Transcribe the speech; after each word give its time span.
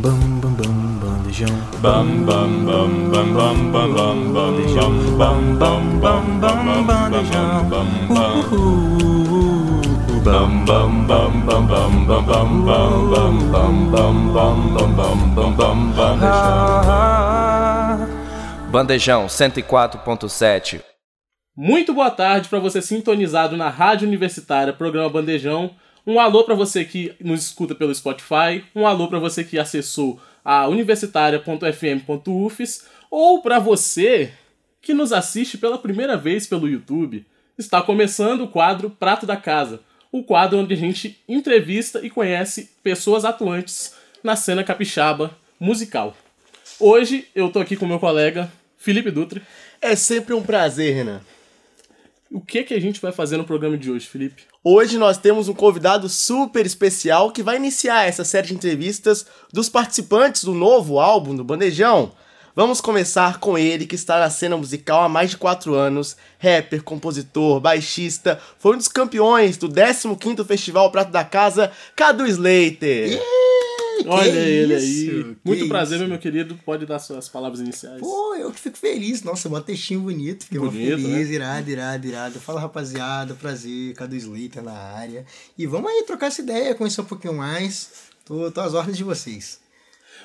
Bam 0.00 0.40
bam 0.40 0.54
bam 0.54 0.76
bandejão. 1.02 1.56
Bam 1.82 2.24
bam 2.24 2.64
bam 2.64 3.10
bam 3.10 3.34
bam 3.34 3.58
bam 3.72 3.92
bam 3.94 4.32
bandejão. 4.32 4.92
Bam 5.18 5.58
bam 5.58 5.98
bam 5.98 6.24
bam 6.40 6.86
bandejão. 6.86 7.68
Bam 7.68 7.88
bam 10.64 11.04
bam 11.04 11.06
bam 11.06 11.32
bam 11.46 11.66
bam 11.66 11.66
bam 12.06 12.24
bam 12.30 12.48
bam 12.64 13.34
bam 13.50 13.74
bam 13.90 14.16
bam 14.32 14.56
bam 14.74 14.88
bam 14.94 15.18
bam 15.34 15.52
bam 15.56 15.78
bandejão. 15.96 16.28
Bandejão 18.70 19.26
104.7. 19.26 20.80
Muito 21.56 21.92
boa 21.92 22.10
tarde 22.10 22.48
para 22.48 22.60
você 22.60 22.80
sintonizado 22.80 23.56
na 23.56 23.68
Rádio 23.68 24.06
Universitária, 24.06 24.72
programa 24.72 25.10
Bandejão. 25.10 25.74
Um 26.06 26.20
alô 26.20 26.44
para 26.44 26.54
você 26.54 26.84
que 26.84 27.14
nos 27.20 27.44
escuta 27.44 27.74
pelo 27.74 27.94
Spotify, 27.94 28.64
um 28.74 28.86
alô 28.86 29.08
para 29.08 29.18
você 29.18 29.44
que 29.44 29.58
acessou 29.58 30.20
a 30.44 30.68
universitaria.fm.ufs 30.68 32.86
ou 33.10 33.42
para 33.42 33.58
você 33.58 34.32
que 34.80 34.94
nos 34.94 35.12
assiste 35.12 35.58
pela 35.58 35.76
primeira 35.76 36.16
vez 36.16 36.46
pelo 36.46 36.68
YouTube. 36.68 37.26
Está 37.58 37.82
começando 37.82 38.42
o 38.42 38.48
quadro 38.48 38.88
Prato 38.88 39.26
da 39.26 39.36
Casa, 39.36 39.80
o 40.10 40.22
quadro 40.22 40.58
onde 40.58 40.72
a 40.72 40.76
gente 40.76 41.20
entrevista 41.28 42.00
e 42.04 42.08
conhece 42.08 42.70
pessoas 42.82 43.24
atuantes 43.24 43.94
na 44.22 44.36
cena 44.36 44.64
capixaba 44.64 45.36
musical. 45.60 46.16
Hoje 46.80 47.26
eu 47.34 47.50
tô 47.50 47.58
aqui 47.58 47.76
com 47.76 47.86
meu 47.86 47.98
colega 47.98 48.50
Felipe 48.78 49.10
Dutra. 49.10 49.42
É 49.80 49.96
sempre 49.96 50.32
um 50.32 50.42
prazer, 50.42 50.94
Renan. 50.94 51.20
O 52.30 52.40
que 52.40 52.62
que 52.62 52.74
a 52.74 52.80
gente 52.80 53.00
vai 53.00 53.10
fazer 53.10 53.36
no 53.36 53.44
programa 53.44 53.76
de 53.76 53.90
hoje, 53.90 54.06
Felipe? 54.06 54.44
Hoje 54.70 54.98
nós 54.98 55.16
temos 55.16 55.48
um 55.48 55.54
convidado 55.54 56.10
super 56.10 56.66
especial 56.66 57.30
que 57.30 57.42
vai 57.42 57.56
iniciar 57.56 58.04
essa 58.04 58.22
série 58.22 58.48
de 58.48 58.54
entrevistas 58.54 59.24
dos 59.50 59.70
participantes 59.70 60.44
do 60.44 60.52
novo 60.52 61.00
álbum 61.00 61.34
do 61.34 61.42
Bandejão. 61.42 62.12
Vamos 62.54 62.78
começar 62.78 63.40
com 63.40 63.56
ele, 63.56 63.86
que 63.86 63.94
está 63.94 64.20
na 64.20 64.28
cena 64.28 64.58
musical 64.58 65.00
há 65.04 65.08
mais 65.08 65.30
de 65.30 65.38
4 65.38 65.74
anos, 65.74 66.18
rapper, 66.38 66.82
compositor, 66.82 67.60
baixista, 67.60 68.38
foi 68.58 68.74
um 68.74 68.76
dos 68.76 68.88
campeões 68.88 69.56
do 69.56 69.70
15º 69.70 70.44
Festival 70.44 70.92
Prato 70.92 71.10
da 71.10 71.24
Casa, 71.24 71.72
Cadu 71.96 72.26
Slater. 72.26 73.18
Olha 74.06 74.30
Que 74.32 74.38
ele 74.38 74.76
isso, 74.76 75.10
aí. 75.10 75.24
que 75.24 75.36
Muito 75.44 75.68
prazer, 75.68 75.98
isso. 76.00 76.08
meu 76.08 76.18
querido. 76.18 76.58
Pode 76.64 76.86
dar 76.86 76.98
suas 76.98 77.28
palavras 77.28 77.60
iniciais. 77.60 78.00
Pô, 78.00 78.34
eu 78.34 78.50
que 78.52 78.60
fico 78.60 78.78
feliz. 78.78 79.22
Nossa, 79.22 79.48
um 79.48 79.60
textinho 79.60 80.00
bonito. 80.00 80.44
Fiquei 80.44 80.58
mó 80.58 80.66
Bonito, 80.66 80.98
feliz, 81.00 81.28
né? 81.28 81.34
irado, 81.34 81.70
irado, 81.70 82.06
irado. 82.06 82.40
Fala, 82.40 82.60
rapaziada. 82.60 83.34
Prazer, 83.34 83.94
Cadu 83.94 84.14
Slater 84.16 84.62
na 84.62 84.72
área. 84.72 85.24
E 85.56 85.66
vamos 85.66 85.90
aí 85.90 86.02
trocar 86.04 86.26
essa 86.26 86.40
ideia, 86.42 86.74
conhecer 86.74 87.00
um 87.00 87.04
pouquinho 87.04 87.34
mais. 87.34 87.90
Tô, 88.24 88.50
tô 88.50 88.60
às 88.60 88.74
ordens 88.74 88.96
de 88.96 89.04
vocês. 89.04 89.60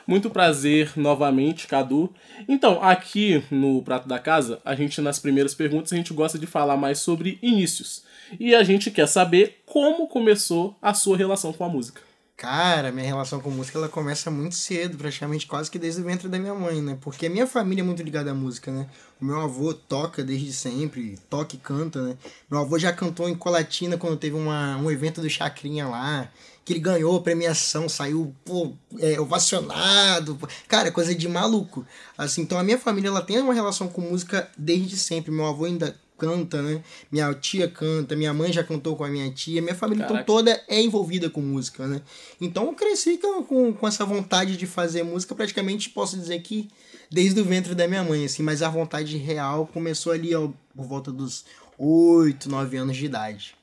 Muito 0.05 0.29
prazer 0.29 0.91
novamente, 0.97 1.65
Cadu. 1.67 2.13
Então, 2.47 2.83
aqui 2.83 3.41
no 3.49 3.81
Prato 3.83 4.07
da 4.07 4.19
Casa, 4.19 4.59
a 4.65 4.75
gente, 4.75 4.99
nas 4.99 5.17
primeiras 5.17 5.53
perguntas, 5.55 5.93
a 5.93 5.95
gente 5.95 6.13
gosta 6.13 6.37
de 6.37 6.45
falar 6.45 6.75
mais 6.75 6.99
sobre 6.99 7.39
inícios. 7.41 8.03
E 8.37 8.53
a 8.53 8.63
gente 8.63 8.91
quer 8.91 9.07
saber 9.07 9.61
como 9.65 10.07
começou 10.07 10.75
a 10.81 10.93
sua 10.93 11.15
relação 11.15 11.53
com 11.53 11.63
a 11.63 11.69
música. 11.69 12.01
Cara, 12.43 12.91
minha 12.91 13.05
relação 13.05 13.39
com 13.39 13.49
música 13.49 13.77
ela 13.77 13.87
começa 13.87 14.29
muito 14.29 14.55
cedo, 14.55 14.97
praticamente 14.97 15.47
quase 15.47 15.71
que 15.71 15.79
desde 15.79 16.01
o 16.01 16.03
ventre 16.03 16.27
da 16.27 16.37
minha 16.37 16.53
mãe, 16.53 16.81
né? 16.81 16.97
Porque 16.99 17.27
a 17.27 17.29
minha 17.29 17.47
família 17.47 17.81
é 17.81 17.85
muito 17.85 18.03
ligada 18.03 18.31
à 18.31 18.33
música, 18.33 18.69
né? 18.69 18.85
O 19.21 19.23
meu 19.23 19.39
avô 19.39 19.73
toca 19.73 20.21
desde 20.21 20.51
sempre, 20.51 21.17
toca 21.29 21.55
e 21.55 21.57
canta, 21.57 22.01
né? 22.01 22.17
Meu 22.51 22.59
avô 22.59 22.77
já 22.77 22.91
cantou 22.91 23.29
em 23.29 23.33
Colatina 23.33 23.97
quando 23.97 24.17
teve 24.17 24.35
uma, 24.35 24.75
um 24.75 24.91
evento 24.91 25.21
do 25.21 25.29
Chacrinha 25.29 25.87
lá, 25.87 26.29
que 26.65 26.73
ele 26.73 26.81
ganhou 26.81 27.15
a 27.15 27.21
premiação, 27.21 27.87
saiu, 27.87 28.35
pô, 28.43 28.73
é, 28.99 29.17
ovacionado. 29.21 30.35
pô. 30.35 30.45
Cara, 30.67 30.91
coisa 30.91 31.15
de 31.15 31.29
maluco. 31.29 31.87
Assim, 32.17 32.41
então 32.41 32.59
a 32.59 32.63
minha 32.63 32.77
família 32.77 33.07
ela 33.07 33.21
tem 33.21 33.39
uma 33.39 33.53
relação 33.53 33.87
com 33.87 34.01
música 34.01 34.51
desde 34.57 34.97
sempre. 34.97 35.31
Meu 35.31 35.45
avô 35.45 35.63
ainda 35.63 35.97
canta, 36.23 36.61
né? 36.61 36.81
Minha 37.11 37.33
tia 37.33 37.67
canta, 37.67 38.15
minha 38.15 38.33
mãe 38.33 38.51
já 38.51 38.63
cantou 38.63 38.95
com 38.95 39.03
a 39.03 39.09
minha 39.09 39.29
tia, 39.31 39.61
minha 39.61 39.75
família 39.75 40.05
então 40.05 40.23
toda 40.23 40.63
é 40.67 40.81
envolvida 40.81 41.29
com 41.29 41.41
música, 41.41 41.85
né? 41.85 42.01
Então 42.39 42.67
eu 42.67 42.73
cresci 42.73 43.17
com, 43.17 43.43
com, 43.43 43.73
com 43.73 43.87
essa 43.87 44.05
vontade 44.05 44.55
de 44.55 44.65
fazer 44.65 45.03
música, 45.03 45.35
praticamente 45.35 45.89
posso 45.89 46.17
dizer 46.17 46.41
que 46.41 46.69
desde 47.11 47.39
o 47.41 47.45
ventre 47.45 47.75
da 47.75 47.87
minha 47.87 48.03
mãe, 48.03 48.25
assim, 48.25 48.41
mas 48.41 48.61
a 48.61 48.69
vontade 48.69 49.17
real 49.17 49.67
começou 49.67 50.13
ali 50.13 50.33
ó, 50.33 50.49
por 50.75 50.85
volta 50.85 51.11
dos 51.11 51.45
8, 51.77 52.49
9 52.49 52.77
anos 52.77 52.97
de 52.97 53.05
idade. 53.05 53.55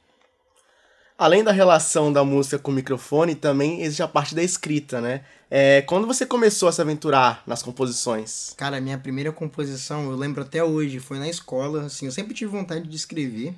Além 1.21 1.45
da 1.45 1.53
relação 1.53 2.11
da 2.11 2.25
música 2.25 2.59
com 2.59 2.71
o 2.71 2.75
microfone, 2.75 3.35
também 3.35 3.83
existe 3.83 4.03
a 4.03 4.09
parte 4.09 4.35
da 4.35 4.43
escrita, 4.43 5.03
né? 5.03 5.21
É, 5.51 5.83
quando 5.83 6.07
você 6.07 6.25
começou 6.25 6.67
a 6.67 6.73
se 6.73 6.81
aventurar 6.81 7.43
nas 7.47 7.63
composições? 7.63 8.55
Cara, 8.57 8.81
minha 8.81 8.97
primeira 8.97 9.31
composição, 9.31 10.11
eu 10.11 10.17
lembro 10.17 10.41
até 10.41 10.65
hoje, 10.65 10.99
foi 10.99 11.19
na 11.19 11.29
escola, 11.29 11.83
assim, 11.83 12.07
eu 12.07 12.13
sempre 12.13 12.33
tive 12.33 12.51
vontade 12.51 12.89
de 12.89 12.97
escrever. 12.97 13.53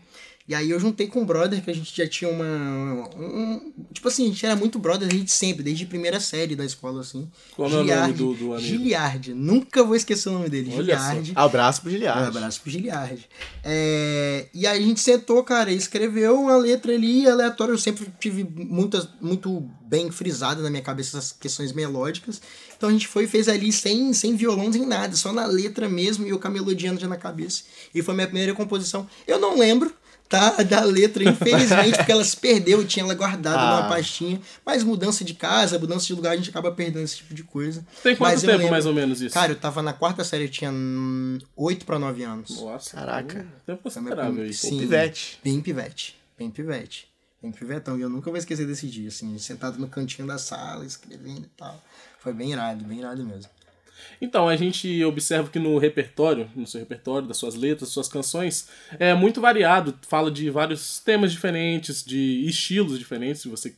E 0.53 0.55
aí 0.55 0.69
eu 0.71 0.79
juntei 0.79 1.07
com 1.07 1.23
um 1.23 1.25
brother 1.25 1.65
que 1.65 1.71
a 1.71 1.75
gente 1.75 1.97
já 1.97 2.07
tinha 2.07 2.31
uma. 2.31 3.09
um- 3.17 3.73
tipo 3.91 4.07
assim, 4.07 4.25
a 4.25 4.29
gente 4.29 4.45
era 4.45 4.55
muito 4.55 4.79
brother 4.79 5.09
desde 5.09 5.31
sempre, 5.31 5.63
desde 5.63 5.85
a 5.85 5.87
primeira 5.87 6.21
série 6.21 6.55
da 6.55 6.63
escola, 6.63 7.01
assim. 7.01 7.27
Qual 7.57 7.71
é 7.71 7.73
o 7.73 7.85
nome 7.85 8.13
do- 8.13 8.35
do 8.35 8.53
amigo? 8.53 8.61
Giliardi. 8.61 9.33
Nunca 9.33 9.83
vou 9.83 9.97
esquecer 9.97 10.29
o 10.29 10.33
nome 10.33 10.51
dele. 10.51 10.71
Olha 10.77 10.99
só. 10.99 11.05
Giliardi. 11.09 11.33
Abraço 11.35 11.81
pro 11.81 11.91
Giliard. 11.91 12.27
abraço 12.37 12.61
pro 12.61 12.71
Giliardi. 12.71 13.27
É, 13.65 14.47
e 14.53 14.67
aí 14.67 14.79
a 14.83 14.87
gente 14.87 15.01
sentou, 15.01 15.43
cara, 15.43 15.73
e 15.73 15.77
escreveu 15.77 16.39
uma 16.39 16.57
letra 16.59 16.93
ali 16.93 17.27
aleatória. 17.27 17.73
Eu 17.73 17.79
sempre 17.79 18.07
tive 18.21 18.45
muitas, 18.45 19.09
muito 19.23 19.67
bem 19.89 20.11
frisada 20.11 20.61
na 20.63 20.69
minha 20.69 20.83
cabeça 20.83 21.17
essas 21.17 21.33
questões 21.33 21.73
melódicas. 21.73 22.43
Então 22.77 22.91
a 22.91 22.93
gente 22.93 23.09
foi 23.09 23.25
e 23.25 23.27
fez 23.27 23.49
ali 23.49 23.73
sem, 23.73 24.13
sem 24.13 24.37
violão, 24.37 24.71
sem 24.71 24.85
nada, 24.85 25.17
só 25.17 25.33
na 25.33 25.47
letra 25.47 25.89
mesmo 25.89 26.27
e 26.27 26.31
eu 26.31 26.39
com 26.39 26.49
a 26.49 26.51
melodia 26.51 26.95
já 26.99 27.09
na 27.09 27.17
cabeça. 27.17 27.63
E 27.95 28.03
foi 28.03 28.13
minha 28.15 28.27
primeira 28.27 28.53
composição. 28.55 29.09
Eu 29.27 29.39
não 29.39 29.59
lembro. 29.59 29.95
Tá, 30.29 30.63
da 30.63 30.83
letra, 30.83 31.23
infelizmente, 31.25 31.97
porque 31.99 32.11
ela 32.13 32.25
se 32.25 32.35
perdeu, 32.41 32.81
eu 32.81 32.87
tinha 32.87 33.05
ela 33.05 33.13
guardada 33.15 33.59
Ah. 33.61 33.77
numa 33.83 33.89
pastinha. 33.89 34.41
Mas 34.65 34.83
mudança 34.83 35.23
de 35.25 35.35
casa, 35.35 35.79
mudança 35.79 36.07
de 36.07 36.15
lugar, 36.15 36.33
a 36.33 36.37
gente 36.37 36.49
acaba 36.49 36.73
perdendo 36.73 37.05
esse 37.05 37.19
tipo 37.19 37.35
de 37.35 37.43
coisa. 37.45 37.85
Tem 38.03 38.17
quanto 38.17 38.41
tempo, 38.41 38.47
lembro- 38.53 38.71
mais 38.71 38.87
ou 38.87 38.95
menos, 38.95 39.21
isso? 39.21 39.35
Cara, 39.35 39.53
eu 39.53 39.57
tava 39.57 39.83
na 39.83 39.93
quarta 39.93 40.25
série, 40.25 40.45
eu 40.45 40.49
tinha 40.49 40.71
hum, 40.73 41.39
8 41.55 41.85
pra 41.85 41.99
9 41.99 42.23
anos. 42.25 42.59
Nossa, 42.61 42.97
Caraca. 42.97 43.47
Tempo 43.67 43.83
considerável 43.83 44.43
aí. 44.45 44.55
Sim. 44.55 44.79
Pivete. 44.79 45.39
Bem 45.45 45.61
pivete. 45.61 46.17
Bem 46.39 46.51
pivete. 46.51 47.09
Bem 47.43 47.53
pivetão. 47.53 47.99
E 47.99 48.01
eu 48.01 48.09
nunca 48.09 48.31
vou 48.31 48.39
esquecer 48.39 48.67
desse 48.67 48.87
dia, 48.87 49.09
assim, 49.09 49.37
sentado 49.39 49.79
no 49.79 49.87
cantinho 49.89 50.27
da 50.27 50.39
sala, 50.39 50.87
escrevendo 50.87 51.41
e 51.43 51.51
tal. 51.59 51.79
Foi 52.21 52.33
bem 52.33 52.53
irado, 52.53 52.85
bem 52.85 53.01
irado 53.01 53.23
mesmo. 53.23 53.51
Então, 54.21 54.49
a 54.49 54.57
gente 54.57 55.05
observa 55.05 55.51
que 55.51 55.59
no 55.59 55.79
repertório, 55.79 56.49
no 56.55 56.67
seu 56.67 56.81
repertório, 56.81 57.27
das 57.27 57.37
suas 57.37 57.55
letras, 57.55 57.89
das 57.89 57.91
suas 57.91 58.09
canções, 58.09 58.69
é 58.99 59.15
muito 59.15 59.41
variado. 59.41 59.99
Fala 60.09 60.31
de 60.31 60.49
vários 60.51 60.99
temas 61.01 61.33
diferentes, 61.33 62.05
de 62.05 62.45
estilos 62.47 62.99
diferentes, 62.99 63.43
se 63.43 63.49
você 63.49 63.75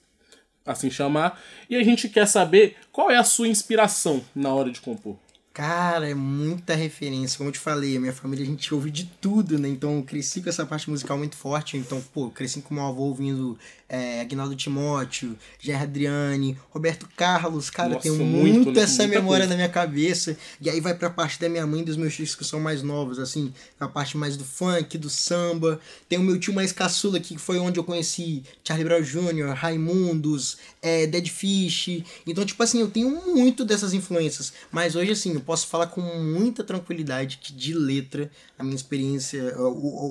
assim 0.67 0.91
chamar. 0.91 1.41
E 1.69 1.77
a 1.77 1.83
gente 1.83 2.09
quer 2.09 2.27
saber 2.27 2.77
qual 2.91 3.11
é 3.11 3.17
a 3.17 3.25
sua 3.25 3.49
inspiração 3.49 4.25
na 4.34 4.53
hora 4.53 4.71
de 4.71 4.81
compor. 4.81 5.17
Cara, 5.54 6.10
é 6.10 6.15
muita 6.15 6.75
referência. 6.75 7.38
Como 7.38 7.48
eu 7.48 7.53
te 7.53 7.60
falei, 7.60 7.97
a 7.97 8.00
minha 8.00 8.12
família 8.12 8.44
a 8.44 8.48
gente 8.48 8.75
ouve 8.75 8.91
de 8.91 9.04
tudo, 9.20 9.56
né? 9.56 9.69
Então 9.69 9.98
eu 9.98 10.03
cresci 10.03 10.42
com 10.42 10.48
essa 10.48 10.66
parte 10.66 10.91
musical 10.91 11.16
muito 11.16 11.37
forte. 11.37 11.76
Então, 11.76 12.03
pô, 12.12 12.28
cresci 12.28 12.60
com 12.60 12.75
meu 12.75 12.82
avô 12.84 13.04
ouvindo 13.04 13.56
é, 13.88 14.20
Agnaldo 14.20 14.56
Timóteo, 14.56 15.38
Gerard 15.60 15.84
Adriane, 15.84 16.59
Roberto 16.70 17.09
Carlos. 17.16 17.70
Cara, 17.70 17.91
Nossa, 17.91 18.03
tenho 18.03 18.16
muito, 18.16 18.65
muito, 18.65 18.81
essa 18.81 19.06
memória 19.06 19.44
coisa. 19.44 19.50
na 19.50 19.54
minha 19.54 19.69
cabeça. 19.69 20.37
E 20.60 20.69
aí 20.69 20.81
vai 20.81 20.92
pra 20.92 21.09
parte 21.09 21.38
da 21.38 21.48
minha 21.48 21.65
mãe 21.65 21.82
e 21.82 21.84
dos 21.84 21.97
meus 21.97 22.16
tios 22.16 22.34
que 22.34 22.44
são 22.44 22.59
mais 22.59 22.82
novos, 22.82 23.21
assim, 23.21 23.54
a 23.78 23.86
parte 23.86 24.16
mais 24.16 24.36
do 24.36 24.44
funk, 24.44 24.98
do 24.98 25.09
samba. 25.09 25.78
Tem 26.09 26.19
o 26.19 26.22
meu 26.22 26.41
tio 26.41 26.53
mais 26.53 26.72
caçula, 26.72 27.21
que 27.21 27.38
foi 27.38 27.60
onde 27.60 27.78
eu 27.78 27.84
conheci 27.84 28.42
Charlie 28.65 28.84
Brown 28.84 29.03
Jr., 29.03 29.54
Raimundos, 29.54 30.59
é, 30.82 31.06
Dead 31.06 31.28
Fish. 31.28 32.03
Então, 32.26 32.45
tipo 32.45 32.60
assim, 32.60 32.80
eu 32.80 32.91
tenho 32.91 33.09
muito 33.09 33.65
dessas 33.65 33.92
influências. 33.92 34.53
Mas 34.72 34.97
hoje, 34.97 35.12
assim, 35.12 35.44
posso 35.45 35.67
falar 35.69 35.87
com 35.87 36.01
muita 36.01 36.65
tranquilidade 36.65 37.39
que 37.39 37.53
de 37.53 37.73
letra, 37.75 38.31
a 38.59 38.65
minha 38.65 38.75
experiência, 38.77 39.55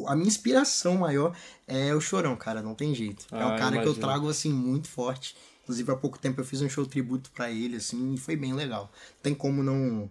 a 0.07 0.15
minha 0.15 0.27
inspiração 0.27 0.95
maior 0.97 1.35
é 1.67 1.93
o 1.93 1.99
Chorão, 2.01 2.35
cara, 2.35 2.61
não 2.61 2.73
tem 2.75 2.93
jeito. 2.95 3.25
é 3.31 3.41
Ah, 3.41 3.47
um 3.47 3.57
cara 3.57 3.71
que 3.71 3.77
eu 3.79 3.83
imagino. 3.93 3.95
trago, 3.95 4.29
assim, 4.29 4.51
muito 4.53 4.87
forte. 4.87 5.35
Inclusive, 5.63 5.91
há 5.91 5.95
pouco 5.95 6.19
tempo 6.19 6.41
eu 6.41 6.45
fiz 6.45 6.61
um 6.61 6.69
show 6.69 6.85
tributo 6.85 7.31
pra 7.31 7.49
ele, 7.49 7.77
assim, 7.77 8.13
e 8.13 8.17
foi 8.17 8.35
bem 8.35 8.53
legal. 8.53 8.91
Tem 9.21 9.33
como 9.33 9.63
não 9.63 10.09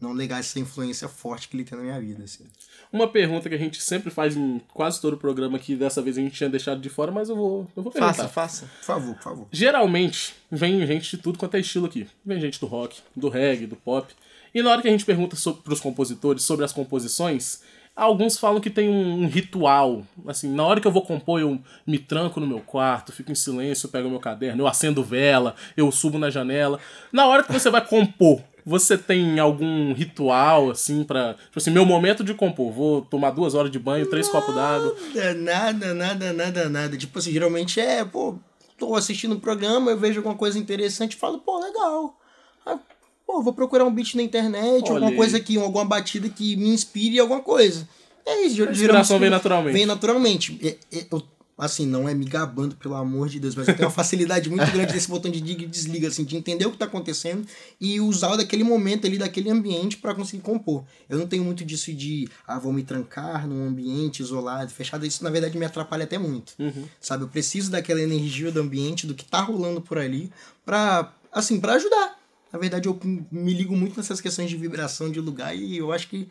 não 0.00 0.14
negar 0.14 0.38
essa 0.38 0.60
influência 0.60 1.08
forte 1.08 1.48
que 1.48 1.56
ele 1.56 1.64
tem 1.64 1.76
na 1.76 1.82
minha 1.82 2.00
vida, 2.00 2.22
assim. 2.22 2.44
Uma 2.92 3.08
pergunta 3.08 3.48
que 3.48 3.54
a 3.56 3.58
gente 3.58 3.82
sempre 3.82 4.10
faz 4.12 4.36
em 4.36 4.60
quase 4.72 5.00
todo 5.00 5.14
o 5.14 5.16
programa, 5.16 5.58
que 5.58 5.74
dessa 5.74 6.00
vez 6.00 6.16
a 6.16 6.20
gente 6.20 6.36
tinha 6.36 6.48
deixado 6.48 6.80
de 6.80 6.88
fora, 6.88 7.10
mas 7.10 7.28
eu 7.28 7.34
vou, 7.34 7.68
eu 7.76 7.82
vou 7.82 7.90
perguntar. 7.90 8.14
Faça, 8.14 8.28
faça. 8.28 8.66
Por 8.78 8.84
favor, 8.84 9.14
por 9.16 9.22
favor. 9.24 9.48
Geralmente, 9.50 10.36
vem 10.52 10.86
gente 10.86 11.16
de 11.16 11.20
tudo 11.20 11.36
quanto 11.36 11.56
é 11.56 11.60
estilo 11.60 11.86
aqui. 11.86 12.06
Vem 12.24 12.40
gente 12.40 12.60
do 12.60 12.66
rock, 12.66 13.00
do 13.16 13.28
reggae, 13.28 13.66
do 13.66 13.74
pop. 13.74 14.14
E 14.54 14.62
na 14.62 14.70
hora 14.70 14.82
que 14.82 14.88
a 14.88 14.90
gente 14.90 15.04
pergunta 15.04 15.36
para 15.62 15.72
os 15.72 15.80
compositores 15.80 16.42
sobre 16.42 16.64
as 16.64 16.72
composições, 16.72 17.60
Alguns 17.98 18.38
falam 18.38 18.60
que 18.60 18.70
tem 18.70 18.88
um, 18.88 19.24
um 19.24 19.26
ritual. 19.26 20.06
Assim, 20.24 20.48
na 20.54 20.64
hora 20.64 20.80
que 20.80 20.86
eu 20.86 20.92
vou 20.92 21.02
compor, 21.02 21.40
eu 21.40 21.58
me 21.84 21.98
tranco 21.98 22.38
no 22.38 22.46
meu 22.46 22.60
quarto, 22.60 23.10
fico 23.10 23.32
em 23.32 23.34
silêncio, 23.34 23.88
pego 23.88 24.08
meu 24.08 24.20
caderno, 24.20 24.62
eu 24.62 24.68
acendo 24.68 25.02
vela, 25.02 25.56
eu 25.76 25.90
subo 25.90 26.16
na 26.16 26.30
janela. 26.30 26.78
Na 27.10 27.26
hora 27.26 27.42
que 27.42 27.52
você 27.52 27.68
vai 27.68 27.84
compor, 27.84 28.40
você 28.64 28.96
tem 28.96 29.40
algum 29.40 29.92
ritual, 29.94 30.70
assim, 30.70 31.02
pra. 31.02 31.34
Tipo 31.34 31.58
assim, 31.58 31.72
meu 31.72 31.84
momento 31.84 32.22
de 32.22 32.34
compor. 32.34 32.70
Vou 32.70 33.02
tomar 33.02 33.32
duas 33.32 33.54
horas 33.56 33.68
de 33.68 33.80
banho, 33.80 34.08
três 34.08 34.28
copos 34.28 34.54
d'água. 34.54 34.94
Nada, 35.16 35.34
nada, 35.34 35.94
nada, 35.94 36.32
nada, 36.32 36.68
nada. 36.68 36.96
Tipo 36.96 37.18
assim, 37.18 37.32
geralmente 37.32 37.80
é, 37.80 38.04
pô, 38.04 38.36
tô 38.78 38.94
assistindo 38.94 39.34
um 39.34 39.40
programa, 39.40 39.90
eu 39.90 39.98
vejo 39.98 40.20
alguma 40.20 40.36
coisa 40.36 40.56
interessante 40.56 41.14
e 41.14 41.16
falo, 41.16 41.38
pô, 41.38 41.58
legal. 41.58 42.16
Ah, 42.64 42.78
pô, 43.28 43.42
vou 43.42 43.52
procurar 43.52 43.84
um 43.84 43.92
beat 43.92 44.14
na 44.14 44.22
internet, 44.22 44.90
alguma 44.90 45.10
coisa 45.16 45.36
aqui, 45.36 45.58
alguma 45.58 45.84
batida 45.84 46.30
que 46.30 46.56
me 46.56 46.70
inspire 46.70 47.18
alguma 47.20 47.42
coisa. 47.42 47.86
É 48.24 48.40
isso, 48.46 48.62
A 48.62 48.72
inspiração 48.72 49.18
vem 49.18 49.28
naturalmente. 49.30 49.72
Vem 49.74 49.86
naturalmente. 49.86 50.58
É- 50.62 50.76
é- 50.98 51.06
eu- 51.10 51.22
assim, 51.58 51.84
não 51.86 52.08
é 52.08 52.14
me 52.14 52.24
gabando, 52.24 52.76
pelo 52.76 52.94
amor 52.94 53.28
de 53.28 53.38
Deus, 53.40 53.54
mas 53.54 53.66
eu 53.68 53.74
tenho 53.74 53.88
uma 53.88 53.94
facilidade 53.94 54.48
muito 54.50 54.70
grande 54.72 54.92
desse 54.94 55.08
botão 55.08 55.30
de 55.30 55.40
liga 55.40 55.62
e 55.64 55.66
desliga, 55.66 56.08
assim, 56.08 56.24
de 56.24 56.36
entender 56.36 56.64
o 56.66 56.70
que 56.70 56.78
tá 56.78 56.86
acontecendo 56.86 57.46
e 57.80 58.00
usar 58.00 58.36
daquele 58.36 58.64
momento 58.64 59.06
ali, 59.06 59.18
daquele 59.18 59.50
ambiente 59.50 59.96
pra 59.98 60.14
conseguir 60.14 60.42
compor. 60.42 60.84
Eu 61.08 61.18
não 61.18 61.26
tenho 61.26 61.44
muito 61.44 61.64
disso 61.66 61.92
de, 61.92 62.28
ah, 62.46 62.58
vou 62.58 62.72
me 62.72 62.82
trancar 62.82 63.46
num 63.46 63.66
ambiente 63.66 64.20
isolado, 64.20 64.70
fechado. 64.72 65.04
Isso, 65.04 65.22
na 65.22 65.28
verdade, 65.30 65.58
me 65.58 65.66
atrapalha 65.66 66.04
até 66.04 66.16
muito. 66.16 66.54
Sabe? 67.00 67.24
Eu 67.24 67.28
preciso 67.28 67.70
daquela 67.70 68.00
energia 68.00 68.50
do 68.50 68.60
ambiente, 68.60 69.06
do 69.06 69.14
que 69.14 69.24
tá 69.24 69.40
rolando 69.40 69.80
por 69.82 69.98
ali, 69.98 70.30
pra, 70.64 71.12
assim, 71.32 71.58
pra 71.60 71.74
ajudar. 71.74 72.16
Na 72.52 72.58
verdade, 72.58 72.88
eu 72.88 72.98
me 73.30 73.52
ligo 73.52 73.76
muito 73.76 73.96
nessas 73.96 74.20
questões 74.20 74.48
de 74.50 74.56
vibração 74.56 75.10
de 75.10 75.20
lugar 75.20 75.54
e 75.56 75.76
eu 75.76 75.92
acho 75.92 76.08
que 76.08 76.28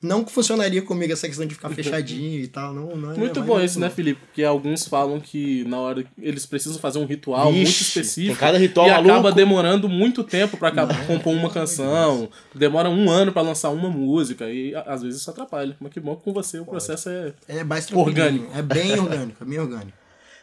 não 0.00 0.22
que 0.22 0.30
funcionaria 0.30 0.82
comigo 0.82 1.10
essa 1.12 1.26
questão 1.26 1.46
de 1.46 1.54
ficar 1.54 1.70
fechadinho 1.70 2.38
e 2.40 2.46
tal. 2.46 2.72
Não, 2.74 2.94
não 2.94 3.12
é 3.12 3.16
Muito 3.16 3.42
bom 3.42 3.58
isso, 3.58 3.80
né. 3.80 3.88
Felipe? 3.88 4.20
Porque 4.26 4.44
alguns 4.44 4.86
falam 4.86 5.18
que 5.18 5.64
na 5.64 5.78
hora 5.80 6.04
eles 6.20 6.44
precisam 6.44 6.78
fazer 6.78 6.98
um 6.98 7.06
ritual 7.06 7.50
muito 7.50 7.66
Vixe, 7.66 7.82
específico. 7.82 8.26
tem 8.34 8.36
cada 8.36 8.58
ritual 8.58 8.86
e 8.86 8.90
maluco. 8.90 9.10
acaba 9.10 9.32
demorando 9.32 9.88
muito 9.88 10.22
tempo 10.22 10.56
pra 10.58 10.68
acabar- 10.68 11.06
compor 11.06 11.32
uma 11.32 11.50
canção. 11.50 12.28
Demora 12.54 12.90
um 12.90 13.10
ano 13.10 13.32
pra 13.32 13.40
lançar 13.42 13.70
uma 13.70 13.88
música. 13.88 14.48
E 14.50 14.74
às 14.74 15.02
vezes 15.02 15.22
isso 15.22 15.30
atrapalha. 15.30 15.74
Mas 15.80 15.90
que 15.90 15.98
bom 15.98 16.14
que 16.14 16.22
com 16.22 16.32
você 16.32 16.60
o 16.60 16.66
processo 16.66 17.08
é. 17.08 17.32
É 17.48 17.64
mais. 17.64 17.90
Orgânico. 17.90 18.50
É 18.54 18.60
bem 18.62 18.92
orgânico, 19.00 19.42
é 19.42 19.46
bem 19.46 19.58
orgânico. 19.58 19.92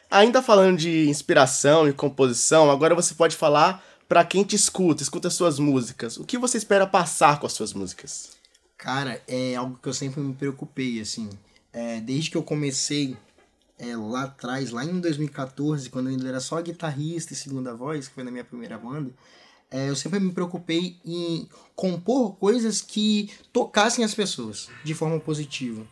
Ainda 0.09 0.41
falando 0.41 0.77
de 0.77 1.07
inspiração 1.09 1.87
e 1.87 1.93
composição, 1.93 2.69
agora 2.69 2.93
você 2.93 3.13
pode 3.15 3.35
falar 3.35 3.83
pra 4.07 4.25
quem 4.25 4.43
te 4.43 4.55
escuta, 4.55 5.03
escuta 5.03 5.29
suas 5.29 5.59
músicas. 5.59 6.17
O 6.17 6.23
que 6.23 6.37
você 6.37 6.57
espera 6.57 6.85
passar 6.87 7.39
com 7.39 7.47
as 7.47 7.53
suas 7.53 7.73
músicas? 7.73 8.31
Cara, 8.77 9.21
é 9.27 9.55
algo 9.55 9.79
que 9.81 9.87
eu 9.87 9.93
sempre 9.93 10.21
me 10.21 10.33
preocupei, 10.33 10.99
assim. 10.99 11.29
É, 11.71 12.01
desde 12.01 12.29
que 12.29 12.37
eu 12.37 12.43
comecei 12.43 13.17
é, 13.79 13.95
lá 13.95 14.23
atrás, 14.23 14.71
lá 14.71 14.83
em 14.85 14.99
2014, 14.99 15.89
quando 15.89 16.07
eu 16.07 16.11
ainda 16.11 16.27
era 16.27 16.39
só 16.39 16.61
guitarrista 16.61 17.33
e 17.33 17.35
segunda 17.35 17.73
voz, 17.73 18.07
que 18.07 18.13
foi 18.13 18.23
na 18.23 18.31
minha 18.31 18.43
primeira 18.43 18.77
banda, 18.77 19.11
é, 19.71 19.89
eu 19.89 19.95
sempre 19.95 20.19
me 20.19 20.31
preocupei 20.31 20.97
em 21.03 21.47
compor 21.75 22.35
coisas 22.35 22.81
que 22.81 23.31
tocassem 23.51 24.05
as 24.05 24.13
pessoas 24.13 24.69
de 24.83 24.93
forma 24.93 25.19
positiva. 25.19 25.83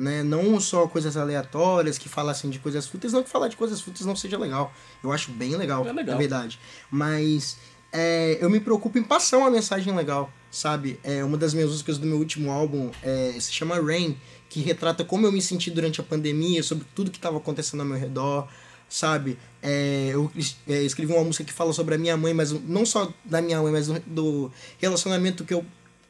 Né? 0.00 0.22
Não 0.22 0.58
só 0.58 0.86
coisas 0.86 1.14
aleatórias, 1.14 1.98
que 1.98 2.08
falassem 2.08 2.48
de 2.48 2.58
coisas 2.58 2.86
fúteis, 2.86 3.12
não 3.12 3.22
que 3.22 3.28
falar 3.28 3.48
de 3.48 3.56
coisas 3.56 3.82
fúteis 3.82 4.06
não 4.06 4.16
seja 4.16 4.38
legal. 4.38 4.72
Eu 5.04 5.12
acho 5.12 5.30
bem 5.30 5.54
legal, 5.56 5.86
É 5.86 5.92
legal. 5.92 6.14
na 6.14 6.18
verdade. 6.18 6.58
Mas 6.90 7.58
é, 7.92 8.38
eu 8.40 8.48
me 8.48 8.60
preocupo 8.60 8.98
em 8.98 9.02
passar 9.02 9.36
uma 9.36 9.50
mensagem 9.50 9.94
legal, 9.94 10.32
sabe? 10.50 10.98
É, 11.04 11.22
uma 11.22 11.36
das 11.36 11.52
minhas 11.52 11.68
músicas 11.68 11.98
do 11.98 12.06
meu 12.06 12.16
último 12.16 12.50
álbum 12.50 12.90
é, 13.02 13.34
se 13.38 13.52
chama 13.52 13.78
Rain, 13.78 14.16
que 14.48 14.60
retrata 14.60 15.04
como 15.04 15.26
eu 15.26 15.32
me 15.32 15.42
senti 15.42 15.70
durante 15.70 16.00
a 16.00 16.04
pandemia, 16.04 16.62
sobre 16.62 16.86
tudo 16.94 17.10
que 17.10 17.18
estava 17.18 17.36
acontecendo 17.36 17.80
ao 17.80 17.86
meu 17.86 17.98
redor, 17.98 18.48
sabe? 18.88 19.38
É, 19.62 20.10
eu 20.14 20.30
é, 20.66 20.82
escrevi 20.82 21.12
uma 21.12 21.22
música 21.24 21.44
que 21.44 21.52
fala 21.52 21.74
sobre 21.74 21.94
a 21.94 21.98
minha 21.98 22.16
mãe, 22.16 22.32
mas 22.32 22.52
não 22.52 22.86
só 22.86 23.12
da 23.22 23.42
minha 23.42 23.60
mãe, 23.60 23.70
mas 23.70 23.86
do, 23.86 24.00
do 24.06 24.52
relacionamento 24.78 25.44
que 25.44 25.52
eu, 25.52 25.62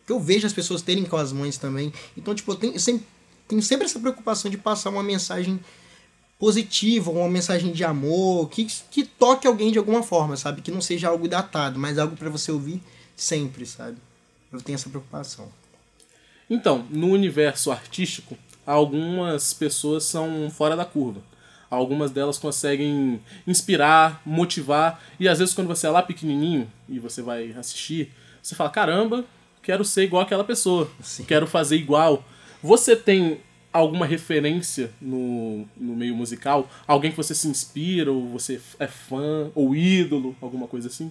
que 0.06 0.12
eu 0.12 0.20
vejo 0.20 0.46
as 0.46 0.52
pessoas 0.52 0.80
terem 0.80 1.04
com 1.04 1.16
as 1.16 1.32
mães 1.32 1.58
também. 1.58 1.92
Então, 2.16 2.34
tipo, 2.36 2.52
eu 2.52 2.56
tenho, 2.56 2.74
eu 2.74 2.80
sempre, 2.80 3.04
tenho 3.50 3.62
sempre 3.62 3.86
essa 3.86 3.98
preocupação 3.98 4.48
de 4.48 4.56
passar 4.56 4.90
uma 4.90 5.02
mensagem 5.02 5.58
positiva, 6.38 7.10
uma 7.10 7.28
mensagem 7.28 7.72
de 7.72 7.84
amor, 7.84 8.48
que, 8.48 8.64
que 8.90 9.04
toque 9.04 9.46
alguém 9.46 9.72
de 9.72 9.78
alguma 9.78 10.02
forma, 10.02 10.36
sabe? 10.36 10.62
Que 10.62 10.70
não 10.70 10.80
seja 10.80 11.08
algo 11.08 11.28
datado, 11.28 11.78
mas 11.78 11.98
algo 11.98 12.16
para 12.16 12.30
você 12.30 12.52
ouvir 12.52 12.80
sempre, 13.16 13.66
sabe? 13.66 13.98
Eu 14.52 14.60
tenho 14.60 14.76
essa 14.76 14.88
preocupação. 14.88 15.48
Então, 16.48 16.86
no 16.90 17.08
universo 17.08 17.70
artístico, 17.72 18.38
algumas 18.64 19.52
pessoas 19.52 20.04
são 20.04 20.48
fora 20.50 20.76
da 20.76 20.84
curva. 20.84 21.20
Algumas 21.68 22.10
delas 22.10 22.38
conseguem 22.38 23.20
inspirar, 23.46 24.22
motivar, 24.24 25.02
e 25.18 25.28
às 25.28 25.38
vezes 25.38 25.54
quando 25.54 25.68
você 25.68 25.86
é 25.86 25.90
lá 25.90 26.02
pequenininho 26.02 26.70
e 26.88 26.98
você 26.98 27.20
vai 27.20 27.52
assistir, 27.52 28.12
você 28.42 28.54
fala: 28.54 28.70
caramba, 28.70 29.24
quero 29.62 29.84
ser 29.84 30.04
igual 30.04 30.22
aquela 30.22 30.42
pessoa, 30.42 30.90
quero 31.26 31.46
fazer 31.46 31.76
igual. 31.76 32.24
Você 32.62 32.94
tem 32.94 33.40
alguma 33.72 34.04
referência 34.04 34.92
no, 35.00 35.66
no 35.76 35.94
meio 35.94 36.14
musical? 36.14 36.68
Alguém 36.86 37.10
que 37.10 37.16
você 37.16 37.34
se 37.34 37.48
inspira, 37.48 38.12
ou 38.12 38.28
você 38.28 38.60
é 38.78 38.86
fã, 38.86 39.50
ou 39.54 39.74
ídolo, 39.74 40.36
alguma 40.40 40.66
coisa 40.66 40.88
assim? 40.88 41.10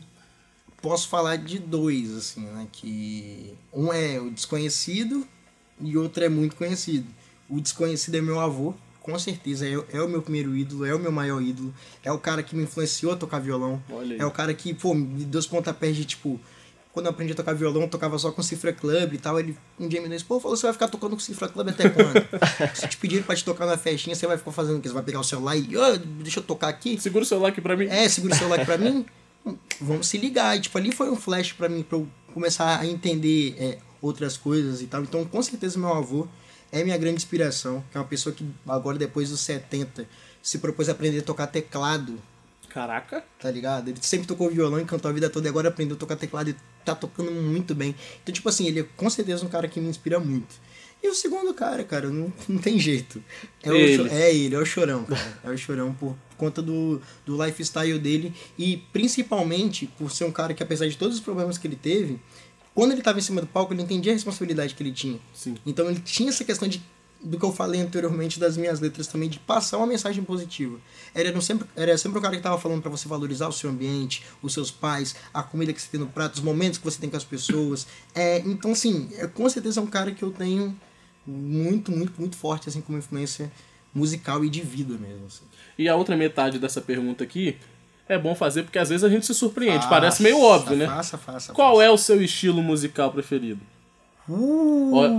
Posso 0.82 1.10
falar 1.10 1.38
de 1.38 1.60
dois, 1.60 2.16
assim, 2.16 2.42
né? 2.42 2.68
Que 2.72 3.54
um 3.74 3.92
é 3.92 4.20
o 4.20 4.30
desconhecido 4.30 5.28
e 5.82 5.98
outro 5.98 6.24
é 6.24 6.30
muito 6.30 6.56
conhecido. 6.56 7.08
O 7.50 7.60
desconhecido 7.60 8.16
é 8.16 8.22
meu 8.22 8.40
avô, 8.40 8.74
com 9.02 9.18
certeza, 9.18 9.66
é, 9.66 9.74
é 9.92 10.02
o 10.02 10.08
meu 10.08 10.22
primeiro 10.22 10.56
ídolo, 10.56 10.86
é 10.86 10.94
o 10.94 11.00
meu 11.00 11.12
maior 11.12 11.42
ídolo. 11.42 11.74
É 12.04 12.12
o 12.12 12.20
cara 12.20 12.44
que 12.44 12.56
me 12.56 12.64
influenciou 12.64 13.12
a 13.14 13.16
tocar 13.16 13.40
violão. 13.40 13.82
É 14.20 14.26
o 14.26 14.32
cara 14.32 14.54
que, 14.54 14.74
pô, 14.74 14.94
me 14.94 15.26
deu 15.26 15.40
os 15.40 15.48
pontapés 15.48 15.96
de, 15.96 16.06
tipo... 16.06 16.40
Quando 16.92 17.06
eu 17.06 17.12
aprendi 17.12 17.34
a 17.34 17.36
tocar 17.36 17.54
violão, 17.54 17.84
eu 17.84 17.88
tocava 17.88 18.18
só 18.18 18.32
com 18.32 18.42
Cifra 18.42 18.74
Club 18.74 19.14
e 19.14 19.18
tal. 19.20 19.40
Ele 19.40 19.56
um 19.80 19.88
dia 19.88 20.02
me 20.02 20.10
disse, 20.10 20.26
pô, 20.26 20.40
falou, 20.40 20.58
você 20.58 20.64
vai 20.64 20.74
ficar 20.74 20.88
tocando 20.88 21.12
com 21.12 21.20
Cifra 21.20 21.48
Club 21.48 21.70
até 21.70 21.88
quando? 21.90 22.14
Se 22.76 22.88
te 22.88 22.98
pedirem 22.98 23.24
pra 23.24 23.36
te 23.36 23.46
tocar 23.46 23.66
na 23.68 23.78
festinha, 23.78 24.16
você 24.16 24.26
vai 24.26 24.38
ficar 24.38 24.52
fazendo 24.52 24.78
o 24.80 24.82
quê? 24.82 24.88
Você 24.90 24.94
vai 24.96 25.04
pegar 25.04 25.20
o 25.20 25.24
celular 25.24 25.56
e, 25.56 25.78
"Ô, 25.78 25.98
deixa 25.98 26.40
eu 26.40 26.44
tocar 26.44 26.68
aqui? 26.68 27.00
Segura 27.00 27.24
o 27.24 27.28
celular 27.28 27.50
aqui 27.50 27.62
pra 27.62 27.78
mim. 27.78 27.86
É, 27.86 28.10
segura 28.10 28.34
o 28.34 28.38
celular 28.38 28.56
aqui 28.56 28.66
pra 28.66 28.78
mim. 28.78 29.06
Hum, 29.46 29.56
Vamos 29.80 30.08
se 30.08 30.18
ligar. 30.18 30.58
E, 30.58 30.60
tipo, 30.60 30.78
ali 30.78 30.92
foi 30.92 31.10
um 31.10 31.16
flash 31.16 31.54
pra 31.54 31.70
mim, 31.70 31.82
pra 31.82 31.98
eu 31.98 32.06
começar 32.34 32.78
a 32.78 32.86
entender 32.86 33.56
é, 33.58 33.78
outras 34.02 34.36
coisas 34.36 34.82
e 34.82 34.86
tal. 34.88 35.02
Então, 35.02 35.24
com 35.24 35.42
certeza, 35.42 35.80
meu 35.80 35.94
avô 35.94 36.28
é 36.74 36.84
minha 36.84 36.98
grande 36.98 37.16
inspiração. 37.16 37.82
Que 37.90 37.98
é 37.98 38.02
uma 38.02 38.06
pessoa 38.06 38.36
que, 38.36 38.46
agora, 38.68 38.98
depois 38.98 39.30
dos 39.30 39.40
70, 39.40 40.06
se 40.44 40.58
propôs 40.58 40.90
a 40.90 40.92
aprender 40.92 41.20
a 41.20 41.22
tocar 41.22 41.48
teclado, 41.48 42.20
Caraca. 42.70 43.24
tá 43.40 43.50
ligado? 43.52 43.90
Ele 43.90 43.98
sempre 44.02 44.28
tocou 44.28 44.50
violão 44.50 44.80
e 44.80 44.86
cantou 44.86 45.10
a 45.10 45.14
vida 45.14 45.30
toda 45.30 45.48
e 45.48 45.50
agora 45.50 45.70
aprendeu 45.70 45.96
a 45.96 46.00
tocar 46.00 46.16
teclado 46.16 46.50
e 46.52 46.56
tá 46.86 46.96
tocando 46.96 47.32
muito 47.32 47.74
bem. 47.76 47.96
Então, 48.24 48.34
tipo 48.34 48.48
assim, 48.48 48.68
ele 48.68 48.82
é 48.82 48.84
com 48.96 49.10
certeza 49.10 49.46
um 49.46 49.50
cara 49.50 49.68
que 49.68 49.80
me 49.80 49.90
inspira 49.90 50.20
muito. 50.20 50.56
E 51.02 51.08
o 51.08 51.16
segundo 51.16 51.54
cara, 51.54 51.84
cara, 51.84 52.10
não, 52.10 52.32
não 52.48 52.58
tem 52.60 52.78
jeito. 52.78 53.24
É, 53.64 53.72
o 53.72 53.76
Ele. 53.76 53.96
Cho- 53.96 54.08
é 54.14 54.36
ele, 54.36 54.56
é 54.56 54.60
o 54.60 54.66
Chorão, 54.66 55.04
cara. 55.06 55.40
É 55.46 55.50
o 55.50 55.58
Chorão 55.58 55.94
por 55.94 56.16
conta 56.38 56.62
do, 56.62 57.02
do 57.26 57.42
lifestyle 57.44 57.98
dele 58.00 58.34
e 58.58 58.78
principalmente 58.92 59.88
por 59.98 60.12
ser 60.12 60.26
um 60.26 60.32
cara 60.32 60.54
que, 60.54 60.62
apesar 60.64 60.88
de 60.88 60.98
todos 60.98 61.16
os 61.16 61.22
problemas 61.22 61.58
que 61.58 61.68
ele 61.68 61.76
teve, 61.76 62.20
quando 62.76 62.92
ele 62.92 63.02
tava 63.02 63.18
em 63.20 63.22
cima 63.22 63.42
do 63.42 63.48
palco, 63.48 63.74
ele 63.74 63.82
entendia 63.82 64.12
a 64.12 64.16
responsabilidade 64.16 64.76
que 64.76 64.84
ele 64.84 64.92
tinha. 64.92 65.20
Sim. 65.34 65.56
Então 65.66 65.90
ele 65.90 66.00
tinha 66.00 66.30
essa 66.30 66.44
questão 66.44 66.68
de 66.68 66.82
do 67.22 67.38
que 67.38 67.44
eu 67.44 67.52
falei 67.52 67.82
anteriormente 67.82 68.40
das 68.40 68.56
minhas 68.56 68.80
letras 68.80 69.08
também, 69.08 69.30
de 69.30 69.40
passar 69.40 69.78
uma 69.78 69.88
mensagem 69.88 70.24
positiva. 70.24 70.78
Era 71.14 71.40
sempre, 71.42 71.68
era 71.76 71.98
sempre 71.98 72.20
o 72.20 72.22
cara 72.22 72.36
que 72.36 72.42
tava 72.42 72.58
falando 72.58 72.82
para 72.82 72.90
você 72.90 73.08
valorizar 73.08 73.48
o 73.48 73.52
seu 73.52 73.70
ambiente, 73.70 74.24
os 74.42 74.54
seus 74.54 74.72
pais, 74.72 75.16
a 75.34 75.44
comida 75.44 75.74
que 75.74 75.82
você 75.82 75.90
tem 75.90 76.00
no 76.00 76.08
prato, 76.08 76.36
os 76.36 76.42
momentos 76.42 76.78
que 76.78 76.86
você 76.86 77.00
tem 77.00 77.10
com 77.10 77.18
as 77.18 77.24
pessoas. 77.24 77.88
É, 78.16 78.40
então, 78.40 78.72
assim, 78.72 79.10
é, 79.18 79.28
com 79.28 79.50
certeza 79.50 79.80
é 79.80 79.84
um 79.84 79.88
cara 79.88 80.12
que 80.12 80.24
eu 80.24 80.32
tenho 80.32 80.76
muito, 81.26 81.92
muito, 81.92 82.14
muito 82.20 82.38
forte, 82.38 82.70
assim, 82.70 82.82
como 82.82 82.98
influência 82.98 83.52
musical 83.94 84.46
e 84.46 84.50
de 84.50 84.62
vida 84.62 84.98
mesmo. 84.98 85.26
Assim. 85.26 85.44
E 85.78 85.90
a 85.90 85.96
outra 85.96 86.16
metade 86.16 86.58
dessa 86.58 86.80
pergunta 86.80 87.24
aqui 87.24 87.58
é 88.08 88.18
bom 88.18 88.34
fazer 88.34 88.64
porque 88.64 88.80
às 88.80 88.90
vezes 88.90 89.04
a 89.04 89.10
gente 89.10 89.26
se 89.26 89.34
surpreende. 89.34 89.78
Faça, 89.78 89.90
Parece 89.90 90.24
meio 90.24 90.42
óbvio, 90.42 90.78
né? 90.78 90.88
Faça, 90.88 91.18
faça. 91.18 91.54
Qual 91.54 91.82
é 91.82 91.90
o 91.90 91.98
seu 91.98 92.22
estilo 92.24 92.62
musical 92.62 93.12
preferido? 93.12 93.62
Uh! 94.30 94.94
Olha, 94.94 95.14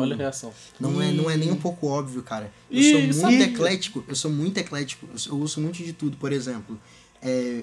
olha 0.00 0.14
a 0.14 0.18
reação. 0.18 0.52
Não 0.80 1.00
é, 1.00 1.12
não 1.12 1.30
é 1.30 1.36
nem 1.36 1.50
um 1.50 1.56
pouco 1.56 1.86
óbvio, 1.86 2.22
cara. 2.22 2.50
Eu 2.70 2.82
sou 2.82 2.98
Ih, 2.98 3.02
muito 3.02 3.14
sabia. 3.20 3.44
eclético, 3.44 4.04
eu 4.08 4.14
sou 4.16 4.30
muito 4.30 4.58
eclético, 4.58 5.06
eu, 5.12 5.18
sou- 5.18 5.32
eu 5.34 5.40
ouço 5.40 5.60
muito 5.60 5.76
de 5.82 5.92
tudo, 5.92 6.16
por 6.16 6.32
exemplo. 6.32 6.78
É, 7.22 7.62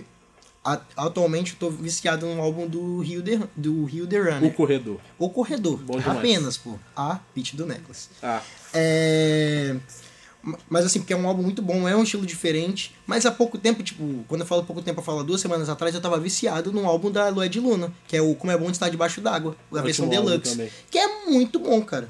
a- 0.64 0.82
atualmente 0.98 1.54
eu 1.54 1.60
tô 1.60 1.70
viciado 1.70 2.26
num 2.26 2.42
álbum 2.42 2.68
do 2.68 3.00
Rio 3.02 3.22
de, 3.22 3.40
do 3.56 3.86
Rio 3.86 4.08
de 4.08 4.18
O 4.20 4.24
Runner. 4.24 4.54
corredor. 4.54 5.00
O 5.20 5.30
Corredor. 5.30 5.78
Bom 5.78 6.00
demais. 6.00 6.18
Apenas, 6.20 6.58
pô. 6.58 6.76
A 6.96 7.20
Pitch 7.34 7.54
do 7.54 7.66
Necklace. 7.66 8.10
Ah, 8.24 8.42
É... 8.74 9.76
Mas 10.70 10.86
assim, 10.86 11.00
porque 11.00 11.14
é 11.14 11.18
um 11.18 11.28
álbum 11.28 11.42
muito 11.42 11.62
bom, 11.62 11.88
é 11.88 11.96
um 11.96 12.04
estilo 12.04 12.26
diferente. 12.26 12.94
Mas 13.08 13.26
há 13.26 13.32
pouco 13.32 13.58
tempo, 13.58 13.82
tipo, 13.82 14.24
quando 14.28 14.42
eu 14.42 14.48
falo 14.48 14.64
pouco 14.64 14.82
tempo, 14.82 15.00
eu 15.00 15.04
falo 15.04 15.24
duas 15.24 15.42
semanas 15.42 15.70
atrás, 15.70 15.96
eu 15.96 16.02
tava 16.02 16.20
viciado 16.20 16.72
num 16.72 16.88
álbum 16.88 17.12
da 17.12 17.30
Lué 17.30 17.48
de 17.48 17.60
Luna, 17.60 17.92
que 18.08 18.16
é 18.16 18.22
o 18.22 18.36
Como 18.36 18.52
é 18.52 18.58
Bom 18.58 18.66
de 18.66 18.74
Estar 18.74 18.90
Debaixo 18.90 19.22
d'Água, 19.22 19.56
a 19.74 19.82
versão 19.82 20.08
deluxe. 20.08 20.72
Que 20.92 21.00
é 21.00 21.26
muito 21.26 21.60
bom, 21.60 21.82
cara. 21.82 22.10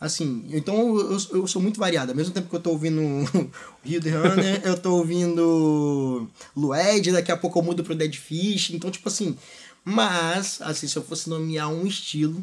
Assim, 0.00 0.44
então 0.50 0.98
eu, 0.98 1.18
eu 1.32 1.46
sou 1.46 1.62
muito 1.62 1.78
variado. 1.78 2.10
Ao 2.10 2.16
mesmo 2.16 2.34
tempo 2.34 2.48
que 2.48 2.56
eu 2.56 2.60
tô 2.60 2.70
ouvindo 2.70 3.00
Rio 3.84 4.00
de 4.00 4.10
Runner, 4.10 4.60
eu 4.64 4.76
tô 4.76 4.96
ouvindo 4.96 6.28
Lued, 6.56 7.12
daqui 7.12 7.30
a 7.30 7.36
pouco 7.36 7.58
eu 7.58 7.62
mudo 7.62 7.84
pro 7.84 7.94
Dead 7.94 8.14
Fish. 8.14 8.70
Então, 8.70 8.90
tipo 8.90 9.08
assim. 9.08 9.36
Mas, 9.84 10.60
assim, 10.60 10.88
se 10.88 10.96
eu 10.96 11.02
fosse 11.02 11.28
nomear 11.28 11.68
um 11.68 11.86
estilo, 11.86 12.42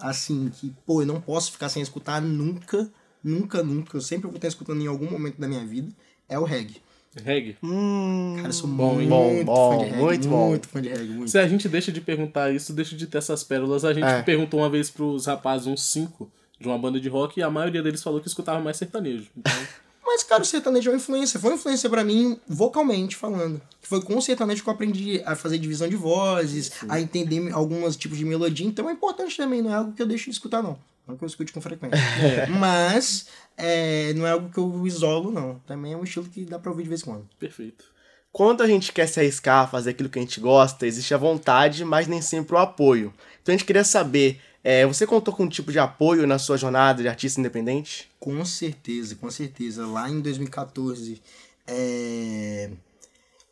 assim, 0.00 0.50
que, 0.50 0.72
pô, 0.84 1.02
eu 1.02 1.06
não 1.06 1.20
posso 1.20 1.52
ficar 1.52 1.68
sem 1.68 1.82
escutar 1.82 2.20
nunca, 2.20 2.90
nunca, 3.26 3.62
nunca. 3.62 3.96
Eu 3.96 4.00
sempre 4.00 4.26
vou 4.28 4.36
estar 4.36 4.48
escutando 4.48 4.80
em 4.82 4.86
algum 4.86 5.10
momento 5.10 5.36
da 5.38 5.48
minha 5.48 5.64
vida, 5.64 5.92
é 6.28 6.38
o 6.38 6.44
reggae. 6.44 6.76
Reggae. 7.24 7.56
Hum, 7.62 8.34
Cara, 8.36 8.48
eu 8.48 8.52
sou 8.52 8.68
Bom, 8.68 8.94
muito 8.96 9.08
Bom, 9.08 9.36
fã 9.38 9.44
bom, 9.44 9.78
de 9.78 9.84
reggae. 9.84 9.96
muito 10.02 10.28
bom. 10.28 10.48
Muito 10.50 10.68
fã 10.68 10.82
de 10.82 10.88
reggae, 10.90 11.08
muito. 11.08 11.30
Se 11.30 11.38
a 11.38 11.48
gente 11.48 11.68
deixa 11.68 11.90
de 11.90 12.00
perguntar 12.00 12.52
isso, 12.52 12.72
deixa 12.74 12.94
de 12.94 13.06
ter 13.06 13.18
essas 13.18 13.42
pérolas. 13.42 13.84
A 13.86 13.94
gente 13.94 14.04
É. 14.04 14.22
perguntou 14.22 14.60
uma 14.60 14.68
vez 14.68 14.90
pros 14.90 15.24
rapazes, 15.26 15.66
uns 15.66 15.82
cinco, 15.82 16.30
de 16.60 16.68
uma 16.68 16.76
banda 16.78 17.00
de 17.00 17.08
rock, 17.08 17.40
e 17.40 17.42
a 17.42 17.50
maioria 17.50 17.82
deles 17.82 18.02
falou 18.02 18.20
que 18.20 18.28
escutava 18.28 18.60
mais 18.60 18.76
sertanejo. 18.76 19.28
Então, 19.36 19.52
Mas, 20.08 20.22
cara, 20.22 20.40
o 20.42 20.46
sertanejo 20.46 20.88
é 20.88 20.92
uma 20.92 20.96
influência. 20.98 21.38
Foi 21.40 21.50
uma 21.50 21.56
influência 21.56 21.90
pra 21.90 22.04
mim, 22.04 22.38
vocalmente 22.46 23.16
falando. 23.16 23.60
Que 23.82 23.88
foi 23.88 24.00
com 24.02 24.16
o 24.16 24.22
sertanejo 24.22 24.62
que 24.62 24.68
eu 24.68 24.72
aprendi 24.72 25.20
a 25.26 25.34
fazer 25.34 25.58
divisão 25.58 25.88
de 25.88 25.96
vozes, 25.96 26.70
a 26.88 27.00
entender 27.00 27.50
alguns 27.52 27.96
tipos 27.96 28.16
de 28.16 28.24
melodia. 28.24 28.66
Então 28.66 28.88
é 28.88 28.92
importante 28.92 29.36
também, 29.36 29.60
não 29.60 29.70
é 29.70 29.74
algo 29.74 29.92
que 29.92 30.00
eu 30.00 30.06
deixo 30.06 30.26
de 30.26 30.30
escutar, 30.30 30.62
não. 30.62 30.78
Não 31.06 31.16
que 31.16 31.24
eu 31.24 31.28
escute 31.28 31.52
com 31.52 31.60
frequência. 31.60 31.98
Mas 32.50 33.28
é, 33.56 34.12
não 34.14 34.26
é 34.26 34.32
algo 34.32 34.50
que 34.50 34.58
eu 34.58 34.86
isolo, 34.86 35.30
não. 35.30 35.60
Também 35.60 35.92
é 35.92 35.96
um 35.96 36.04
estilo 36.04 36.26
que 36.26 36.44
dá 36.44 36.58
pra 36.58 36.70
ouvir 36.70 36.82
de 36.82 36.88
vez 36.88 37.02
em 37.02 37.04
quando. 37.04 37.28
perfeito. 37.38 37.84
Quando 38.32 38.62
a 38.62 38.66
gente 38.66 38.92
quer 38.92 39.06
se 39.06 39.18
arriscar, 39.18 39.70
fazer 39.70 39.90
aquilo 39.90 40.10
que 40.10 40.18
a 40.18 40.22
gente 40.22 40.40
gosta, 40.40 40.86
existe 40.86 41.14
a 41.14 41.16
vontade, 41.16 41.84
mas 41.86 42.06
nem 42.06 42.20
sempre 42.20 42.54
o 42.54 42.58
apoio. 42.58 43.14
Então 43.40 43.54
a 43.54 43.56
gente 43.56 43.64
queria 43.64 43.84
saber, 43.84 44.38
é, 44.62 44.84
você 44.84 45.06
contou 45.06 45.32
com 45.32 45.44
um 45.44 45.48
tipo 45.48 45.72
de 45.72 45.78
apoio 45.78 46.26
na 46.26 46.38
sua 46.38 46.58
jornada 46.58 47.00
de 47.00 47.08
artista 47.08 47.40
independente? 47.40 48.10
Com 48.20 48.44
certeza, 48.44 49.14
com 49.14 49.30
certeza. 49.30 49.86
Lá 49.86 50.10
em 50.10 50.20
2014, 50.20 51.22
é, 51.66 52.70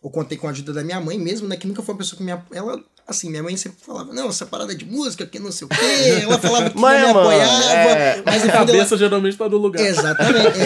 eu 0.05 0.11
contei 0.11 0.37
com 0.39 0.47
a 0.47 0.51
ajuda 0.51 0.73
da 0.73 0.85
minha 0.85 1.01
mãe 1.01 1.19
mesmo, 1.19 1.49
né? 1.49 1.57
Que 1.57 1.67
nunca 1.67 1.83
foi 1.83 1.95
uma 1.95 1.99
pessoa 1.99 2.17
que 2.19 2.23
me... 2.23 2.31
ap- 2.31 2.53
Ela, 2.55 2.79
assim, 3.09 3.31
minha 3.31 3.43
mãe 3.43 3.57
sempre 3.57 3.79
falava, 3.85 4.13
não, 4.13 4.29
essa 4.29 4.45
parada 4.47 4.75
de 4.75 4.85
música, 4.85 5.25
que 5.27 5.39
não 5.39 5.51
sei 5.51 5.67
o 5.67 5.69
quê. 5.71 5.77
Ela 6.23 6.39
falava 6.39 6.69
que 6.71 6.79
Mãe, 6.79 7.01
não 7.01 7.15
me 7.15 7.21
apoiava. 7.21 7.63
é. 7.73 8.23
Mas 8.25 8.35
A 8.37 8.41
fundo 8.41 8.51
ela- 8.51 8.67
cabeça 8.67 8.97
geralmente 8.99 9.37
tá 9.39 9.49
no 9.49 9.57
lugar. 9.57 9.83
Exatamente. 9.85 10.59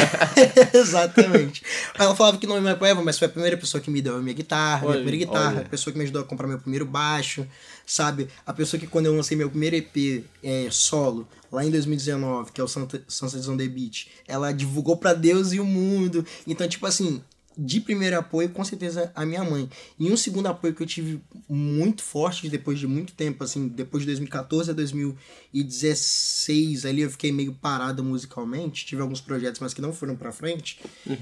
Exatamente. 0.74 1.62
Ela 1.98 2.14
falava 2.14 2.38
que 2.38 2.46
não 2.46 2.60
me 2.60 2.70
apoiava, 2.70 3.02
mas 3.02 3.18
foi 3.18 3.26
a 3.26 3.30
primeira 3.30 3.56
pessoa 3.56 3.80
que 3.80 3.90
me 3.90 4.00
deu 4.02 4.16
a 4.16 4.20
minha 4.20 4.34
guitarra, 4.34 4.80
minha 4.80 4.90
Olha, 4.90 5.02
primeira 5.02 5.26
guitarra, 5.26 5.50
olha. 5.58 5.60
a 5.66 5.68
pessoa 5.68 5.92
que 5.92 5.98
me 5.98 6.04
ajudou 6.04 6.22
a 6.22 6.24
comprar 6.24 6.46
meu 6.46 6.58
primeiro 6.58 6.84
baixo, 6.84 7.46
sabe? 7.86 8.28
A 8.46 8.52
pessoa 8.52 8.78
que 8.78 8.86
quando 8.86 9.06
eu 9.06 9.14
lancei 9.16 9.36
meu 9.36 9.48
primeiro 9.50 9.76
EP 9.76 10.24
é, 10.42 10.68
solo, 10.70 11.26
lá 11.50 11.64
em 11.64 11.70
2019, 11.70 12.52
que 12.52 12.60
é 12.60 12.64
o 12.64 12.68
Santa- 12.68 13.02
on 13.50 13.56
the 13.56 13.66
Beach, 13.68 14.08
ela 14.26 14.52
divulgou 14.52 14.96
pra 14.96 15.14
Deus 15.14 15.52
e 15.52 15.60
o 15.60 15.64
mundo. 15.64 16.24
Então, 16.46 16.68
tipo 16.68 16.86
assim, 16.86 17.22
de 17.58 17.80
primeiro 17.80 18.16
apoio, 18.16 18.48
com 18.50 18.64
certeza, 18.64 19.10
a 19.16 19.26
minha 19.26 19.42
mãe. 19.42 19.68
E 19.98 20.12
um 20.12 20.16
segundo 20.16 20.46
apoio 20.46 20.72
que 20.72 20.82
eu 20.82 20.86
tive 20.86 21.20
muito 21.48 22.04
forte 22.04 22.48
depois 22.48 22.78
de 22.78 22.86
muito 22.86 23.12
tempo, 23.14 23.42
assim, 23.42 23.66
depois 23.66 24.02
de 24.02 24.06
2014 24.06 24.70
a 24.70 24.74
2016, 24.74 26.86
ali 26.86 27.02
eu 27.02 27.10
fiquei 27.10 27.32
meio 27.32 27.52
parado 27.52 28.04
musicalmente, 28.04 28.86
tive 28.86 29.02
alguns 29.02 29.20
projetos, 29.20 29.60
mas 29.60 29.74
que 29.74 29.80
não 29.80 29.92
foram 29.92 30.14
pra 30.14 30.30
frente. 30.30 30.78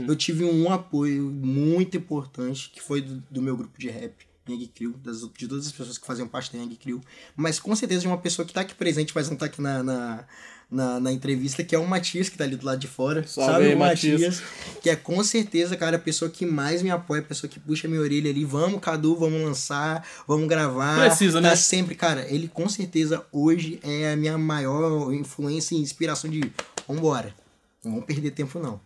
Eu 0.07 0.15
tive 0.15 0.45
um 0.45 0.71
apoio 0.71 1.31
muito 1.31 1.97
importante, 1.97 2.71
que 2.71 2.83
foi 2.83 3.01
do, 3.01 3.23
do 3.31 3.41
meu 3.41 3.57
grupo 3.57 3.79
de 3.79 3.89
rap. 3.89 4.27
Yang 4.49 4.69
Crew, 4.69 4.95
das, 5.03 5.23
de 5.37 5.49
todas 5.49 5.67
as 5.67 5.73
pessoas 5.73 5.99
que 5.99 6.07
faziam 6.07 6.29
parte 6.29 6.53
da 6.53 6.63
Yang 6.63 6.77
Crew, 6.77 7.01
mas 7.35 7.59
com 7.59 7.75
certeza 7.75 8.03
de 8.03 8.07
uma 8.07 8.19
pessoa 8.19 8.47
que 8.47 8.55
tá 8.55 8.61
aqui 8.61 8.77
presente, 8.77 9.13
mas 9.13 9.29
não 9.29 9.37
tá 9.37 9.47
aqui 9.47 9.61
na, 9.61 9.83
na, 9.83 10.25
na, 10.71 10.99
na 10.99 11.13
entrevista, 11.13 11.63
que 11.63 11.75
é 11.75 11.79
o 11.79 11.87
Matias, 11.87 12.29
que 12.29 12.37
tá 12.37 12.45
ali 12.45 12.57
do 12.57 12.67
lado 12.67 12.79
de 12.79 12.89
fora. 12.89 13.27
Salve 13.27 13.53
sabe 13.53 13.65
aí, 13.67 13.75
o 13.75 13.79
Matias. 13.79 14.21
Matias? 14.21 14.43
Que 14.83 14.91
é 14.91 14.97
com 14.97 15.23
certeza, 15.23 15.77
cara, 15.77 15.97
a 15.97 16.01
pessoa 16.01 16.31
que 16.31 16.45
mais 16.45 16.83
me 16.83 16.91
apoia, 16.91 17.21
a 17.21 17.25
pessoa 17.25 17.49
que 17.49 17.61
puxa 17.61 17.87
minha 17.87 18.01
orelha 18.01 18.31
ali. 18.31 18.45
Vamos, 18.45 18.81
Cadu, 18.81 19.17
vamos 19.17 19.41
lançar, 19.41 20.07
vamos 20.27 20.49
gravar. 20.49 21.07
Precisa, 21.07 21.41
né? 21.41 21.51
Tá 21.51 21.57
sempre, 21.57 21.95
cara, 21.95 22.27
ele 22.29 22.49
com 22.49 22.69
certeza 22.69 23.25
hoje 23.31 23.79
é 23.83 24.13
a 24.13 24.17
minha 24.17 24.37
maior 24.37 25.13
influência 25.13 25.75
e 25.75 25.79
inspiração 25.79 26.29
de 26.29 26.51
vambora. 26.87 27.33
Não 27.85 27.93
vamos 27.93 28.07
perder 28.07 28.33
tempo, 28.33 28.59
não. 28.59 28.81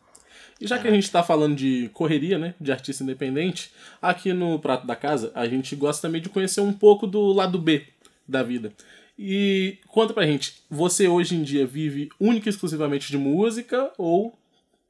E 0.60 0.66
já 0.66 0.78
que 0.78 0.86
a 0.86 0.90
gente 0.90 1.10
tá 1.10 1.22
falando 1.22 1.56
de 1.56 1.90
correria, 1.94 2.38
né, 2.38 2.54
de 2.60 2.70
artista 2.70 3.02
independente, 3.02 3.72
aqui 4.02 4.34
no 4.34 4.58
Prato 4.58 4.86
da 4.86 4.94
Casa, 4.94 5.32
a 5.34 5.48
gente 5.48 5.74
gosta 5.74 6.06
também 6.06 6.20
de 6.20 6.28
conhecer 6.28 6.60
um 6.60 6.72
pouco 6.72 7.06
do 7.06 7.32
lado 7.32 7.58
B 7.58 7.86
da 8.30 8.42
vida. 8.42 8.72
E 9.18 9.78
conta 9.88 10.14
pra 10.14 10.24
gente, 10.24 10.62
você 10.70 11.06
hoje 11.06 11.34
em 11.34 11.42
dia 11.42 11.66
vive 11.66 12.08
única 12.18 12.48
e 12.48 12.50
exclusivamente 12.50 13.10
de 13.10 13.18
música 13.18 13.92
ou 13.98 14.38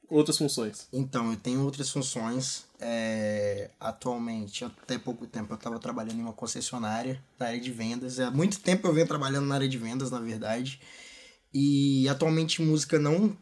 outras 0.09 0.37
funções? 0.37 0.87
Então, 0.93 1.31
eu 1.31 1.37
tenho 1.37 1.63
outras 1.63 1.89
funções. 1.89 2.65
É, 2.79 3.69
atualmente, 3.79 4.63
até 4.63 4.97
pouco 4.97 5.25
tempo, 5.25 5.53
eu 5.53 5.57
estava 5.57 5.79
trabalhando 5.79 6.19
em 6.19 6.23
uma 6.23 6.33
concessionária 6.33 7.21
da 7.37 7.47
área 7.47 7.59
de 7.59 7.71
vendas. 7.71 8.19
Há 8.19 8.31
muito 8.31 8.59
tempo 8.59 8.87
eu 8.87 8.93
venho 8.93 9.07
trabalhando 9.07 9.47
na 9.47 9.55
área 9.55 9.67
de 9.67 9.77
vendas, 9.77 10.09
na 10.11 10.19
verdade. 10.19 10.79
E 11.53 12.07
atualmente 12.07 12.61
música 12.61 12.97
não 12.97 13.35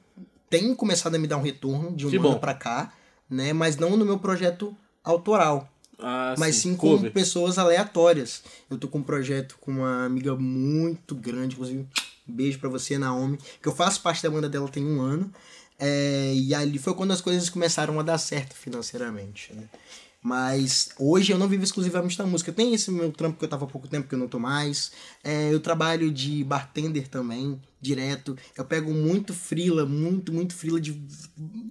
tem 0.49 0.73
começado 0.73 1.15
a 1.15 1.19
me 1.19 1.27
dar 1.27 1.37
um 1.37 1.43
retorno 1.43 1.95
de 1.95 2.07
um 2.07 2.09
Que 2.09 2.17
ano 2.17 2.39
pra 2.39 2.53
cá, 2.53 2.91
né? 3.29 3.53
Mas 3.53 3.77
não 3.77 3.95
no 3.95 4.05
meu 4.05 4.17
projeto 4.17 4.75
autoral. 5.03 5.69
Ah, 5.99 6.35
mas 6.37 6.55
sim 6.55 6.75
com 6.75 6.89
cover. 6.95 7.11
pessoas 7.11 7.57
aleatórias. 7.57 8.41
Eu 8.69 8.77
tô 8.77 8.87
com 8.87 8.99
um 8.99 9.03
projeto 9.03 9.57
com 9.59 9.71
uma 9.71 10.05
amiga 10.05 10.35
muito 10.35 11.13
grande, 11.13 11.55
inclusive, 11.55 11.79
um 11.79 12.33
beijo 12.33 12.59
pra 12.59 12.69
você, 12.69 12.97
Naomi, 12.97 13.37
que 13.61 13.67
eu 13.67 13.75
faço 13.75 14.01
parte 14.01 14.23
da 14.23 14.29
banda 14.29 14.47
dela 14.47 14.67
tem 14.69 14.85
um 14.85 15.01
ano. 15.01 15.31
É, 15.77 16.33
e 16.33 16.53
ali 16.53 16.77
foi 16.77 16.93
quando 16.93 17.11
as 17.11 17.21
coisas 17.21 17.49
começaram 17.49 17.99
a 17.99 18.03
dar 18.03 18.17
certo 18.17 18.53
financeiramente, 18.53 19.53
né? 19.53 19.63
Mas 20.21 20.89
hoje 20.99 21.31
eu 21.31 21.37
não 21.37 21.47
vivo 21.47 21.63
exclusivamente 21.63 22.17
da 22.17 22.25
música. 22.25 22.51
Tem 22.51 22.73
esse 22.73 22.91
meu 22.91 23.09
trampo 23.09 23.39
que 23.39 23.45
eu 23.45 23.49
tava 23.49 23.63
há 23.63 23.67
pouco 23.67 23.87
tempo 23.87 24.07
que 24.07 24.13
eu 24.15 24.19
não 24.19 24.27
tô 24.27 24.37
mais. 24.37 24.91
É, 25.23 25.53
eu 25.53 25.61
trabalho 25.61 26.11
de 26.11 26.43
bartender 26.43 27.07
também, 27.07 27.57
direto. 27.81 28.37
Eu 28.57 28.65
pego 28.65 28.91
muito 28.93 29.33
frila, 29.33 29.85
muito, 29.85 30.33
muito 30.33 30.53
frila 30.53 30.79
de, 30.81 30.91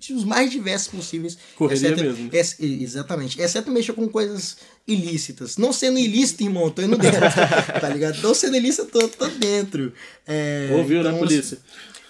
de 0.00 0.14
os 0.14 0.24
mais 0.24 0.50
diversos 0.50 0.88
possíveis. 0.88 1.36
Correria 1.56 1.88
Exceto- 1.88 2.02
mesmo. 2.02 2.30
Ex- 2.32 2.56
exatamente. 2.58 3.38
Exceto 3.38 3.70
mexer 3.70 3.92
com 3.92 4.08
coisas 4.08 4.56
ilícitas. 4.86 5.58
Não 5.58 5.70
sendo 5.70 5.98
ilícito, 5.98 6.42
irmão, 6.42 6.70
tô 6.70 6.80
indo 6.80 6.96
dentro. 6.96 7.20
tá 7.78 7.88
ligado? 7.90 8.22
Não 8.22 8.32
sendo 8.34 8.56
ilícito, 8.56 8.86
tô, 8.86 9.06
tô 9.08 9.26
dentro. 9.28 9.92
É, 10.26 10.70
Ouviu, 10.72 11.02
né, 11.02 11.10
então, 11.10 11.18
polícia? 11.18 11.58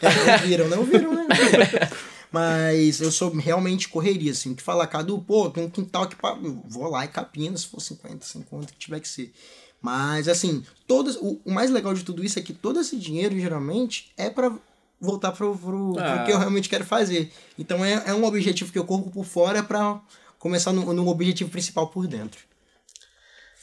é, 0.01 0.33
ouviram, 0.41 0.69
não 0.69 0.79
ouviram, 0.79 1.13
né? 1.15 1.27
Mas 2.31 3.01
eu 3.01 3.11
sou 3.11 3.31
realmente 3.35 3.89
correria, 3.89 4.33
assim. 4.33 4.55
Que 4.55 4.63
falar, 4.63 4.87
Cadu, 4.87 5.19
pô, 5.21 5.49
tem 5.51 5.65
um 5.65 5.71
quintal 5.71 6.03
aqui 6.05 6.17
pra. 6.17 6.37
eu 6.43 6.63
Vou 6.69 6.89
lá 6.89 7.05
e 7.05 7.09
capina, 7.09 7.57
se 7.57 7.67
for 7.67 7.81
50, 7.81 8.25
50, 8.25 8.73
que 8.73 8.79
tiver 8.79 9.01
que 9.01 9.09
ser. 9.09 9.33
Mas, 9.81 10.29
assim, 10.29 10.65
todas, 10.87 11.17
o, 11.17 11.41
o 11.45 11.51
mais 11.53 11.71
legal 11.71 11.95
de 11.95 12.05
tudo 12.05 12.25
isso 12.25 12.39
é 12.39 12.43
que 12.43 12.53
todo 12.53 12.81
esse 12.81 12.97
dinheiro, 12.97 13.39
geralmente, 13.39 14.13
é 14.17 14.29
pra 14.29 14.53
voltar 15.01 15.31
pro, 15.33 15.57
pro, 15.57 15.93
pro 15.93 16.03
Ah. 16.03 16.25
que 16.25 16.33
eu 16.33 16.39
realmente 16.39 16.69
quero 16.69 16.85
fazer. 16.85 17.31
Então 17.59 17.85
é, 17.85 18.03
é 18.07 18.15
um 18.15 18.25
objetivo 18.25 18.73
que 18.73 18.79
eu 18.79 18.85
corro 18.85 19.11
por 19.11 19.25
fora 19.25 19.63
pra 19.63 20.01
começar 20.39 20.73
no, 20.73 20.93
no 20.93 21.09
objetivo 21.09 21.51
principal 21.51 21.87
por 21.89 22.07
dentro. 22.07 22.41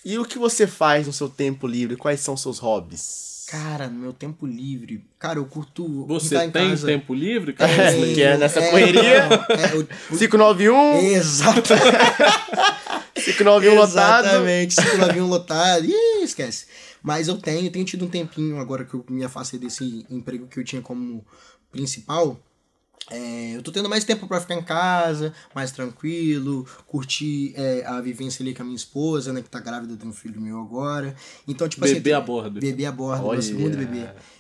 E 0.06 0.20
o 0.20 0.24
que 0.24 0.38
você 0.38 0.68
faz 0.68 1.08
no 1.08 1.12
seu 1.14 1.28
tempo 1.28 1.66
livre? 1.66 1.96
Quais 1.98 2.20
são 2.20 2.38
seus 2.38 2.60
hobbies? 2.60 3.46
Cara, 3.48 3.88
no 3.88 4.00
meu 4.00 4.14
tempo 4.14 4.46
livre. 4.46 5.04
Cara, 5.20 5.40
eu 5.40 5.46
curto. 5.46 6.06
Você 6.06 6.38
tem 6.50 6.70
casa. 6.70 6.86
tempo 6.88 7.14
livre? 7.14 7.54
cara? 7.54 7.72
É, 7.72 8.14
que 8.14 8.22
é 8.22 8.38
nessa 8.38 8.62
correria. 8.70 9.28
não, 9.28 9.36
é, 9.36 9.76
o- 9.76 9.88
591, 10.18 10.98
Exato. 11.00 11.74
591 13.14 13.76
lotado. 13.76 14.26
Exatamente, 14.26 14.76
591 14.76 15.28
lotado. 15.28 15.86
Ih, 15.86 16.24
esquece. 16.24 16.66
Mas 17.02 17.28
eu 17.28 17.38
tenho, 17.38 17.70
tenho 17.72 17.86
tido 17.86 18.06
um 18.06 18.10
tempinho 18.10 18.60
agora 18.60 18.84
que 18.84 18.94
eu 18.94 19.06
me 19.10 19.24
afastei 19.24 19.60
desse 19.60 20.06
emprego 20.10 20.48
que 20.48 20.60
eu 20.60 20.64
tinha 20.64 20.82
como 20.82 21.26
principal. 21.72 22.40
É, 23.12 23.52
eu 23.56 23.62
tô 23.62 23.72
tendo 23.72 23.88
mais 23.88 24.04
tempo 24.04 24.28
pra 24.28 24.42
ficar 24.42 24.56
em 24.56 24.64
casa, 24.64 25.32
mais 25.54 25.72
tranquilo, 25.72 26.66
curtir 26.88 27.54
é, 27.56 27.84
a 27.86 28.02
vivência 28.02 28.42
ali 28.42 28.54
com 28.54 28.64
a 28.64 28.66
minha 28.66 28.76
esposa, 28.76 29.32
né, 29.32 29.42
que 29.44 29.50
tá 29.50 29.60
grávida, 29.60 29.96
tem 29.96 30.10
um 30.10 30.14
filho 30.14 30.42
meu 30.42 30.60
agora. 30.60 31.16
Então, 31.48 31.68
tipo 31.70 31.86
Bebê 31.86 32.14
assim. 32.14 32.22
a 32.22 32.26
bordo. 32.26 32.60
Bebê 32.60 32.86
a 32.86 32.92
bordo, 32.92 33.24
Olha. 33.26 33.34
meu 33.34 33.42
segundo 33.44 33.78
bebê. 33.78 34.00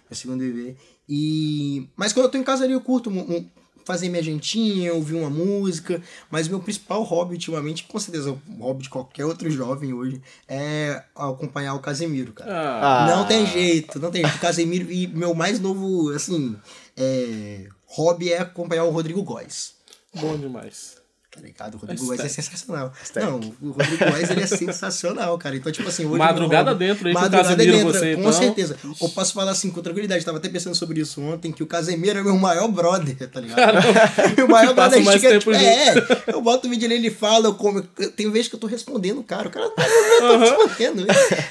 Meu 0.10 0.16
segundo 0.18 0.40
bebê. 0.40 0.76
E... 1.08 1.88
Mas 1.96 2.12
quando 2.12 2.26
eu 2.26 2.32
tô 2.32 2.38
em 2.40 2.44
casa 2.44 2.64
ali, 2.64 2.74
eu 2.74 2.82
curto 2.82 3.10
um- 3.12 3.20
um- 3.38 3.50
fazer 3.86 4.10
minha 4.10 4.24
jantinha, 4.24 4.96
ouvir 4.96 5.14
uma 5.14 5.30
música. 5.30 6.02
Mas 6.32 6.48
meu 6.48 6.60
principal 6.60 7.04
hobby 7.04 7.34
ultimamente, 7.36 7.84
com 7.84 8.00
certeza 8.00 8.32
o 8.32 8.40
hobby 8.60 8.82
de 8.82 8.90
qualquer 8.90 9.26
outro 9.26 9.48
jovem 9.52 9.94
hoje, 9.94 10.20
é 10.48 11.04
acompanhar 11.16 11.76
o 11.76 11.80
Casemiro, 11.80 12.34
cara. 12.34 12.52
Ah. 12.52 13.16
Não 13.16 13.28
tem 13.28 13.46
jeito, 13.46 14.00
não 14.00 14.10
tem 14.10 14.24
jeito. 14.24 14.38
O 14.38 14.42
Casemiro 14.42 14.92
e 14.92 15.06
meu 15.06 15.36
mais 15.36 15.60
novo, 15.60 16.10
assim, 16.10 16.56
é, 16.98 17.68
hobby 17.96 18.34
é 18.34 18.40
acompanhar 18.40 18.84
o 18.84 18.90
Rodrigo 18.90 19.24
Góes. 19.24 19.75
bom 20.14 20.38
demais. 20.38 20.98
Tá 21.36 21.42
ligado? 21.42 21.75
O 21.75 21.77
Rodrigo 21.77 22.01
Mas 22.01 22.10
Wes 22.12 22.20
é 22.20 22.24
tá- 22.24 22.30
sensacional. 22.30 22.94
Não, 23.15 23.39
o 23.62 23.72
Rodrigo 23.72 24.06
Wes 24.06 24.30
ele 24.30 24.42
é 24.42 24.48
sensacional, 24.48 25.38
cara. 25.38 25.56
Então, 25.58 25.70
tipo 25.72 25.88
assim, 25.89 26.06
hoje. 26.06 26.18
Madrugada 26.18 26.74
dentro 26.74 27.08
aí 27.08 27.13
o 27.13 27.20
Madrugada 27.20 27.56
dentro, 27.58 27.84
você, 27.92 28.13
Com 28.15 28.22
então. 28.22 28.34
certeza. 28.34 28.77
Eu 29.01 29.10
posso 29.10 29.34
falar 29.34 29.51
assim 29.51 29.70
com 29.70 29.82
tranquilidade. 29.82 30.24
Tava 30.24 30.38
até 30.38 30.48
pensando 30.48 30.75
sobre 30.75 31.01
isso 31.01 31.22
ontem, 31.22 31.51
que 31.51 31.62
o 31.62 31.68
Casemiro 31.68 32.20
é 32.20 32.24
meu 32.24 32.38
maior 32.38 32.68
brother, 32.70 33.15
tá 33.30 33.39
ligado? 33.42 33.75
Meu 34.38 34.48
maior 34.48 34.70
Que 34.70 34.75
passa 34.75 35.00
brother 35.01 35.39
tipo, 35.39 35.51
é, 35.51 35.94
eu 36.27 36.42
boto 36.42 36.68
o 36.68 36.70
vídeo 36.70 36.86
ali, 36.86 36.96
ele 36.96 37.12
fala, 37.12 37.48
eu 37.48 37.54
como. 37.54 37.82
Tem 37.82 38.30
vezes 38.32 38.48
que 38.48 38.56
eu 38.56 38.60
tô 38.60 38.68
respondendo 38.68 39.20
o 39.20 39.24
cara. 39.24 39.48
O 39.48 39.51
cara 39.51 39.70
tá 39.72 39.84
tô 40.20 40.38
respondendo. 40.38 41.06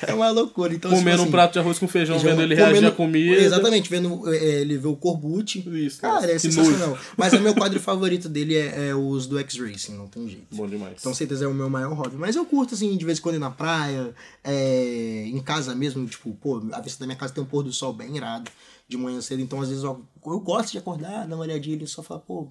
É 0.06 0.14
uma 0.14 0.30
loucura. 0.30 0.72
Então, 0.74 0.90
tipo 0.90 1.00
Comendo 1.02 1.20
um 1.20 1.22
assim, 1.24 1.30
prato 1.30 1.52
de 1.52 1.58
arroz 1.58 1.78
com 1.78 1.86
feijão, 1.88 2.18
feijão, 2.18 2.36
vendo 2.36 2.42
ele 2.44 2.54
comendo- 2.56 2.72
reagir 2.72 2.86
à 2.88 2.90
comida. 2.92 3.42
Exatamente, 3.42 3.90
vendo 3.90 4.22
é, 4.32 4.36
ele 4.60 4.78
ver 4.78 4.88
o 4.88 4.96
Corbucci. 4.96 5.64
Isso, 5.86 6.00
Cara, 6.00 6.30
é 6.30 6.38
sensacional. 6.38 6.96
Mas 7.16 7.32
o 7.32 7.40
meu 7.40 7.54
quadro 7.54 7.78
favorito 7.80 8.28
dele 8.28 8.56
é, 8.56 8.88
é 8.90 8.94
os 8.94 9.26
do 9.26 9.38
X-Racing, 9.74 9.96
não 9.96 10.08
tem 10.08 10.28
jeito. 10.28 10.54
Bom 10.54 10.66
demais. 10.66 10.96
Então, 10.98 11.14
certeza 11.14 11.44
é 11.44 11.48
o 11.48 11.54
meu 11.54 11.68
maior 11.68 11.92
hobby. 11.92 12.16
Mas 12.16 12.36
eu 12.36 12.44
curto, 12.46 12.74
assim, 12.74 12.96
de 12.96 13.04
vez 13.04 13.18
em 13.18 13.22
quando 13.22 13.36
ir 13.36 13.38
na 13.38 13.50
praia, 13.50 14.14
é, 14.42 15.24
em 15.26 15.40
casa 15.40 15.74
mesmo, 15.74 16.06
tipo, 16.06 16.32
pô, 16.34 16.62
a 16.72 16.80
vista 16.80 17.00
da 17.00 17.06
minha 17.06 17.18
casa 17.18 17.34
tem 17.34 17.42
um 17.42 17.46
pôr 17.46 17.62
do 17.62 17.72
sol 17.72 17.92
bem 17.92 18.16
irado 18.16 18.50
de 18.88 18.96
manhã 18.96 19.20
cedo. 19.20 19.42
Então, 19.42 19.60
às 19.60 19.68
vezes, 19.68 19.84
eu, 19.84 20.04
eu 20.26 20.40
gosto 20.40 20.72
de 20.72 20.78
acordar, 20.78 21.26
dar 21.26 21.36
uma 21.36 21.44
olhadinha 21.44 21.76
ali, 21.76 21.86
só 21.86 22.02
falar, 22.02 22.20
pô, 22.20 22.48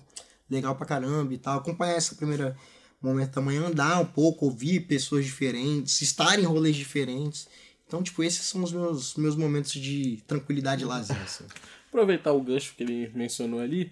legal 0.49 0.75
pra 0.75 0.85
caramba 0.85 1.33
e 1.33 1.37
tal. 1.37 1.57
Acompanhar 1.57 1.95
essa 1.95 2.15
primeira 2.15 2.55
momento 3.01 3.35
da 3.35 3.41
manhã, 3.41 3.65
andar 3.65 3.99
um 3.99 4.05
pouco, 4.05 4.45
ouvir 4.45 4.81
pessoas 4.81 5.25
diferentes, 5.25 6.01
estar 6.01 6.39
em 6.39 6.43
rolês 6.43 6.75
diferentes. 6.75 7.47
Então, 7.85 8.01
tipo, 8.01 8.23
esses 8.23 8.45
são 8.45 8.63
os 8.63 8.71
meus, 8.71 9.15
meus 9.15 9.35
momentos 9.35 9.73
de 9.73 10.23
tranquilidade 10.25 10.83
e 10.83 10.85
lazer, 10.85 11.21
assim. 11.21 11.43
aproveitar 11.93 12.31
o 12.31 12.41
gancho 12.41 12.73
que 12.75 12.83
ele 12.83 13.11
mencionou 13.13 13.59
ali. 13.59 13.91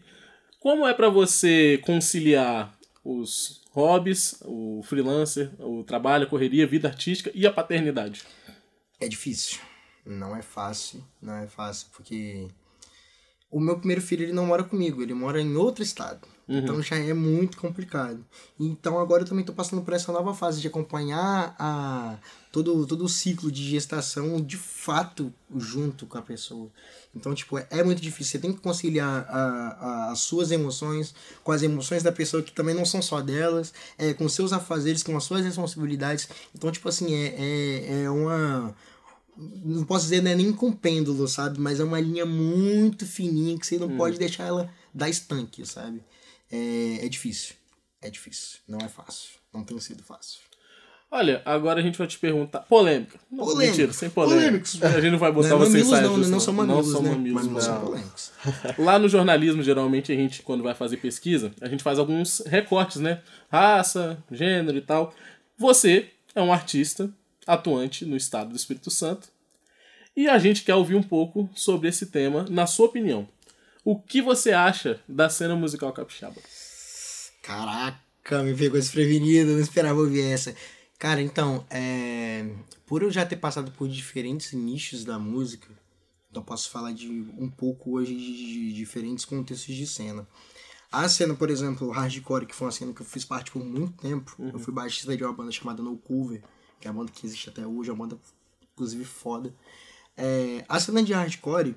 Como 0.60 0.88
é 0.88 0.94
pra 0.94 1.10
você 1.10 1.80
conciliar 1.86 2.76
os 3.04 3.62
hobbies, 3.72 4.42
o 4.46 4.82
freelancer, 4.84 5.52
o 5.60 5.84
trabalho, 5.84 6.26
a 6.26 6.30
correria, 6.30 6.66
a 6.66 6.68
vida 6.68 6.88
artística 6.88 7.32
e 7.34 7.46
a 7.48 7.52
paternidade? 7.52 8.24
É 9.00 9.08
difícil. 9.08 9.60
Não 10.06 10.36
é 10.36 10.42
fácil. 10.42 11.04
Não 11.22 11.36
é 11.36 11.48
fácil, 11.48 11.88
porque 11.94 12.48
o 13.50 13.60
meu 13.60 13.78
primeiro 13.78 14.02
filho 14.02 14.24
ele 14.24 14.34
não 14.34 14.46
mora 14.46 14.64
comigo, 14.64 15.02
ele 15.02 15.14
mora 15.14 15.42
em 15.42 15.56
outro 15.56 15.84
estado. 15.84 16.28
Então 16.60 16.82
já 16.82 16.96
é 16.98 17.14
muito 17.14 17.58
complicado. 17.58 18.26
Então 18.60 19.00
agora 19.00 19.24
eu 19.24 19.28
também 19.28 19.44
tô 19.46 19.54
passando 19.54 19.82
por 19.82 19.94
essa 19.94 20.12
nova 20.12 20.34
fase 20.34 20.60
de 20.62 20.68
acompanhar 20.68 21.56
a 21.58 22.18
todo, 22.52 22.86
todo 22.86 23.06
o 23.06 23.10
ciclo 23.10 23.52
de 23.52 23.70
gestação 23.70 24.42
de 24.42 24.58
fato 24.58 25.34
junto 25.56 26.06
com 26.06 26.18
a 26.18 26.22
pessoa. 26.22 26.70
Então, 27.16 27.34
tipo, 27.36 27.58
é, 27.58 27.68
é 27.72 27.84
muito 27.84 28.02
difícil. 28.02 28.32
Você 28.32 28.40
tem 28.40 28.54
que 28.54 28.62
conciliar 28.62 29.26
a, 29.30 30.08
a- 30.10 30.12
as 30.12 30.20
suas 30.20 30.52
emoções 30.52 31.14
com 31.44 31.52
as 31.52 31.62
emoções 31.62 32.04
da 32.04 32.12
pessoa 32.12 32.42
que 32.44 32.52
também 32.54 32.74
não 32.76 32.86
são 32.86 33.02
só 33.02 33.20
delas, 33.22 33.74
é, 33.98 34.14
com 34.14 34.28
seus 34.30 34.54
afazeres, 34.54 35.04
com 35.04 35.16
as 35.18 35.24
suas 35.24 35.44
responsabilidades. 35.44 36.28
Então, 36.56 36.72
tipo 36.72 36.88
assim, 36.88 37.14
é, 37.14 37.36
é, 37.38 38.04
é 38.04 38.10
uma 38.10 38.74
não 39.38 39.84
posso 39.86 40.04
dizer 40.04 40.22
né, 40.22 40.36
nem 40.36 40.52
com 40.54 40.72
pêndulo, 40.72 41.28
sabe? 41.28 41.60
Mas 41.60 41.80
é 41.80 41.84
uma 41.84 42.00
linha 42.00 42.26
muito 42.26 43.06
fininha 43.06 43.58
que 43.58 43.66
você 43.66 43.78
não 43.78 43.90
pode 43.98 44.18
deixar 44.20 44.46
ela 44.46 44.70
dar 44.94 45.10
estanque, 45.10 45.66
sabe? 45.66 46.04
É, 46.52 47.06
é 47.06 47.10
difícil. 47.10 47.56
É 48.02 48.10
difícil. 48.10 48.60
Não 48.68 48.80
é 48.80 48.90
fácil. 48.90 49.40
Não 49.54 49.64
tem 49.64 49.80
sido 49.80 50.04
fácil. 50.04 50.40
Olha, 51.14 51.42
agora 51.44 51.82
a 51.82 51.84
gente 51.84 51.98
vai 51.98 52.08
te 52.08 52.18
perguntar. 52.18 52.60
Polêmica. 52.62 53.20
Não, 53.30 53.44
Polêmica. 53.44 53.68
Mentira, 53.68 53.94
sem 53.94 54.10
polêmica. 54.10 54.40
Polêmicos. 54.40 54.82
A 54.82 55.02
gente 55.02 55.12
não 55.12 55.20
vai 55.20 55.30
botar 55.30 55.50
não, 55.50 55.60
você 55.60 55.82
em 55.82 55.84
mamilos 55.84 56.10
não, 56.10 56.16
justa, 56.16 56.32
não 56.32 56.40
são 56.40 56.54
mamilos, 56.54 56.86
Não 56.88 56.94
são 56.94 57.02
né? 57.02 57.10
mamilos, 57.10 57.64
são 57.66 57.76
não. 57.76 57.86
polêmicos. 57.86 58.32
Lá 58.80 58.98
no 58.98 59.10
jornalismo, 59.10 59.62
geralmente, 59.62 60.10
a 60.14 60.16
gente, 60.16 60.42
quando 60.42 60.64
vai 60.64 60.74
fazer 60.74 60.98
pesquisa, 60.98 61.52
a 61.60 61.68
gente 61.68 61.84
faz 61.84 62.00
alguns 62.00 62.40
recortes, 62.46 63.02
né? 63.02 63.22
Raça, 63.52 64.24
gênero 64.32 64.78
e 64.78 64.82
tal. 64.82 65.14
Você 65.58 66.10
é 66.34 66.42
um 66.42 66.54
artista 66.54 67.10
atuante 67.46 68.06
no 68.06 68.16
estado 68.16 68.52
do 68.52 68.56
Espírito 68.56 68.90
Santo. 68.90 69.28
E 70.16 70.30
a 70.30 70.40
gente 70.40 70.64
quer 70.64 70.76
ouvir 70.76 70.96
um 70.96 71.04
pouco 71.04 71.50
sobre 71.54 71.90
esse 71.90 72.06
tema, 72.06 72.46
na 72.50 72.66
sua 72.66 72.86
opinião. 72.86 73.28
O 73.84 74.00
que 74.00 74.22
você 74.22 74.52
acha 74.52 75.02
da 75.08 75.30
cena 75.30 75.56
musical 75.56 75.92
capixaba? 75.92 76.42
Caraca, 77.42 78.44
me 78.44 78.56
pegou 78.56 78.80
desprevenido, 78.80 79.54
não 79.54 79.60
esperava 79.60 80.00
ouvir 80.00 80.22
essa. 80.22 80.56
Cara, 81.00 81.22
então, 81.22 81.66
é... 81.70 82.48
por 82.86 83.02
eu 83.02 83.10
já 83.10 83.26
ter 83.26 83.38
passado 83.38 83.72
por 83.72 83.90
diferentes 83.90 84.54
nichos 84.54 85.04
da 85.04 85.18
música, 85.18 85.68
então 86.30 86.44
posso 86.44 86.70
falar 86.70 86.94
de 86.94 87.10
um 87.38 87.50
pouco 87.50 87.98
hoje 87.98 88.16
de, 88.16 88.74
diferentes 88.74 89.26
contextos 89.26 89.76
de 89.76 89.88
cena. 89.88 90.28
A 90.92 91.10
cena, 91.10 91.34
por 91.34 91.50
exemplo, 91.50 91.90
hardcore, 91.90 92.46
que 92.46 92.54
foi 92.54 92.68
uma 92.68 92.72
cena 92.72 92.94
que 92.94 93.02
eu 93.02 93.06
fiz 93.06 93.26
parte 93.26 93.50
por 93.50 93.64
muito 93.64 93.94
tempo. 93.94 94.36
Eu 94.40 94.60
fui 94.60 94.74
baixista 94.74 95.16
de 95.16 95.24
uma 95.24 95.34
banda 95.34 95.52
chamada 95.52 95.82
No 95.82 95.98
Cover, 95.98 96.44
que 96.80 96.88
é 96.88 96.92
a 96.92 96.94
banda 96.94 97.12
que 97.12 97.26
existe 97.26 97.50
até 97.50 97.66
hoje, 97.66 97.90
é 97.90 97.94
uma 97.94 98.06
banda 98.06 98.20
inclusive 98.74 99.06
foda. 99.06 99.56
É, 100.18 100.64
a 100.68 100.80
cena 100.80 101.02
de 101.02 101.14
hardcore, 101.14 101.76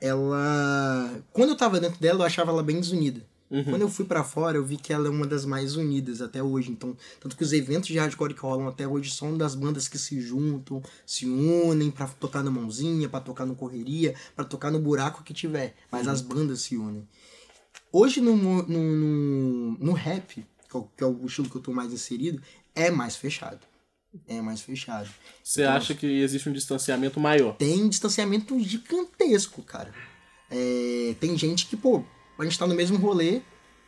ela. 0.00 1.22
Quando 1.32 1.50
eu 1.50 1.56
tava 1.56 1.80
dentro 1.80 2.00
dela, 2.00 2.20
eu 2.20 2.26
achava 2.26 2.50
ela 2.50 2.62
bem 2.62 2.80
desunida. 2.80 3.24
Quando 3.64 3.80
eu 3.80 3.88
fui 3.88 4.04
pra 4.04 4.22
fora, 4.22 4.58
eu 4.58 4.64
vi 4.64 4.76
que 4.76 4.92
ela 4.92 5.06
é 5.06 5.10
uma 5.10 5.26
das 5.26 5.46
mais 5.46 5.74
unidas 5.74 6.20
até 6.20 6.42
hoje. 6.42 6.70
Então, 6.70 6.94
tanto 7.18 7.34
que 7.34 7.42
os 7.42 7.52
eventos 7.52 7.88
de 7.88 7.98
hardcore 7.98 8.34
que 8.34 8.40
rolam 8.40 8.68
até 8.68 8.86
hoje 8.86 9.10
são 9.10 9.36
das 9.36 9.54
bandas 9.54 9.88
que 9.88 9.98
se 9.98 10.20
juntam, 10.20 10.82
se 11.06 11.24
unem 11.24 11.90
pra 11.90 12.06
tocar 12.06 12.42
na 12.42 12.50
mãozinha, 12.50 13.08
pra 13.08 13.20
tocar 13.20 13.46
no 13.46 13.54
correria, 13.54 14.14
pra 14.36 14.44
tocar 14.44 14.70
no 14.70 14.78
buraco 14.78 15.22
que 15.22 15.32
tiver. 15.32 15.74
Mas 15.90 16.06
as 16.06 16.20
bandas 16.20 16.60
se 16.60 16.76
unem. 16.76 17.08
Hoje 17.90 18.20
no, 18.20 18.36
no, 18.36 18.62
no, 18.66 19.78
no 19.78 19.92
rap, 19.92 20.34
que 20.68 20.76
é, 20.76 20.78
o, 20.78 20.82
que 20.94 21.02
é 21.02 21.06
o 21.06 21.24
estilo 21.24 21.48
que 21.48 21.56
eu 21.56 21.62
tô 21.62 21.72
mais 21.72 21.90
inserido, 21.90 22.42
é 22.74 22.90
mais 22.90 23.16
fechado. 23.16 23.60
É 24.26 24.40
mais 24.40 24.60
fechado. 24.60 25.08
Você 25.42 25.62
acha 25.64 25.94
que 25.94 26.06
existe 26.06 26.48
um 26.48 26.52
distanciamento 26.52 27.20
maior? 27.20 27.54
Tem 27.56 27.88
distanciamento 27.88 28.58
gigantesco, 28.60 29.62
cara. 29.62 29.92
É, 30.50 31.14
tem 31.20 31.36
gente 31.36 31.66
que, 31.66 31.76
pô, 31.76 32.02
a 32.38 32.44
gente 32.44 32.58
tá 32.58 32.66
no 32.66 32.74
mesmo 32.74 32.96
rolê, 32.96 33.42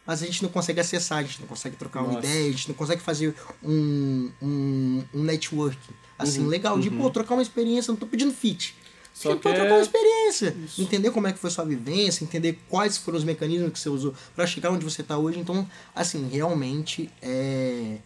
mas 0.06 0.22
a 0.22 0.26
gente 0.26 0.42
não 0.42 0.50
consegue 0.50 0.80
acessar, 0.80 1.18
a 1.18 1.22
gente 1.22 1.40
não 1.40 1.48
consegue 1.48 1.76
trocar 1.76 2.02
uma 2.02 2.12
Nossa. 2.14 2.26
ideia, 2.26 2.48
a 2.48 2.52
gente 2.52 2.68
não 2.68 2.74
consegue 2.74 3.00
fazer 3.00 3.34
um, 3.62 4.30
um, 4.42 5.04
um 5.14 5.22
networking, 5.22 5.94
assim, 6.18 6.46
legal, 6.46 6.78
de, 6.78 6.90
pô, 6.90 7.08
trocar 7.10 7.34
uma 7.34 7.42
experiência, 7.42 7.90
não 7.92 7.98
tô 7.98 8.06
pedindo 8.06 8.32
fit. 8.32 8.74
Só 9.12 9.30
Só 9.30 9.36
que 9.36 9.48
é- 9.48 9.52
trocar 9.54 9.72
uma 9.74 9.82
experiência. 9.82 10.56
Entender 10.78 11.10
como 11.10 11.26
é 11.26 11.32
que 11.32 11.38
foi 11.38 11.50
sua 11.50 11.64
vivência, 11.64 12.24
entender 12.24 12.58
quais 12.68 12.96
foram 12.96 13.18
os 13.18 13.24
mecanismos 13.24 13.72
que 13.72 13.78
você 13.78 13.88
usou 13.88 14.14
pra 14.36 14.46
chegar 14.46 14.70
onde 14.70 14.84
você 14.84 15.02
tá 15.02 15.18
hoje. 15.18 15.38
Então, 15.38 15.68
assim, 15.94 16.28
realmente 16.28 17.10
é, 17.20 17.98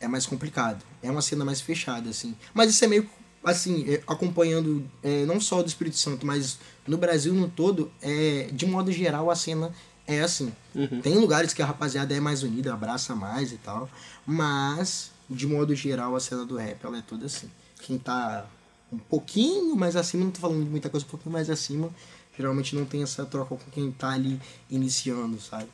é 0.00 0.08
mais 0.08 0.26
complicado. 0.26 0.82
É 1.02 1.10
uma 1.10 1.22
cena 1.22 1.44
mais 1.44 1.60
fechada, 1.60 2.08
assim. 2.08 2.34
Mas 2.54 2.70
isso 2.70 2.84
é 2.84 2.88
meio, 2.88 3.08
assim, 3.44 3.84
é, 3.88 4.02
acompanhando 4.06 4.88
é, 5.02 5.24
não 5.26 5.40
só 5.40 5.62
do 5.62 5.68
Espírito 5.68 5.96
Santo, 5.96 6.26
mas 6.26 6.58
no 6.86 6.96
Brasil 6.96 7.34
no 7.34 7.48
todo, 7.48 7.92
é, 8.00 8.48
de 8.52 8.66
modo 8.66 8.90
geral, 8.90 9.30
a 9.30 9.36
cena 9.36 9.72
é 10.06 10.20
assim. 10.22 10.52
Tem 11.02 11.16
lugares 11.16 11.52
que 11.52 11.62
a 11.62 11.66
rapaziada 11.66 12.14
é 12.14 12.20
mais 12.20 12.42
unida, 12.42 12.72
abraça 12.72 13.14
mais 13.14 13.52
e 13.52 13.58
tal. 13.58 13.88
Mas, 14.26 15.10
de 15.28 15.46
modo 15.46 15.74
geral, 15.74 16.16
a 16.16 16.20
cena 16.20 16.44
do 16.44 16.56
rap, 16.56 16.84
ela 16.84 16.98
é 16.98 17.02
toda 17.02 17.26
assim. 17.26 17.50
Quem 17.82 17.98
tá 17.98 18.46
um 18.92 18.98
pouquinho 18.98 19.76
mais 19.76 19.94
acima, 19.94 20.24
não 20.24 20.32
tô 20.32 20.40
falando 20.40 20.64
de 20.64 20.70
muita 20.70 20.88
coisa, 20.88 21.06
um 21.06 21.08
pouquinho 21.08 21.32
mais 21.32 21.48
acima, 21.48 21.90
geralmente 22.36 22.74
não 22.74 22.84
tem 22.84 23.02
essa 23.02 23.24
troca 23.24 23.54
com 23.54 23.70
quem 23.70 23.92
tá 23.92 24.10
ali 24.10 24.40
iniciando, 24.68 25.40
sabe? 25.40 25.68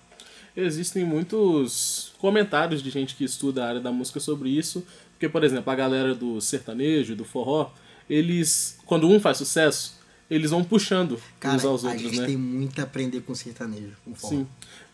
Existem 0.57 1.05
muitos 1.05 2.12
comentários 2.19 2.83
de 2.83 2.90
gente 2.90 3.14
que 3.14 3.25
estuda 3.25 3.64
a 3.64 3.69
área 3.69 3.81
da 3.81 3.92
música 3.92 4.19
sobre 4.21 4.49
isso. 4.51 4.85
Porque, 5.12 5.29
por 5.29 5.45
exemplo, 5.45 5.71
a 5.73 5.75
galera 5.77 6.14
do 6.14 6.40
sertanejo, 6.40 7.14
do 7.16 7.25
forró, 7.25 7.71
eles, 8.09 8.79
quando 8.87 9.09
um 9.09 9.19
faz 9.21 9.38
sucesso, 9.38 9.97
eles 10.31 10.51
vão 10.51 10.62
puxando 10.64 11.19
Cara, 11.40 11.57
uns 11.57 11.64
aos 11.64 11.85
a 11.85 11.88
outros, 11.88 12.07
gente 12.11 12.21
né? 12.21 12.27
tem 12.27 12.37
muito 12.37 12.79
a 12.81 12.85
aprender 12.85 13.21
com 13.23 13.35
sertanejo, 13.35 13.92
com 14.05 14.14
forró. 14.14 14.31
Sim. 14.31 14.47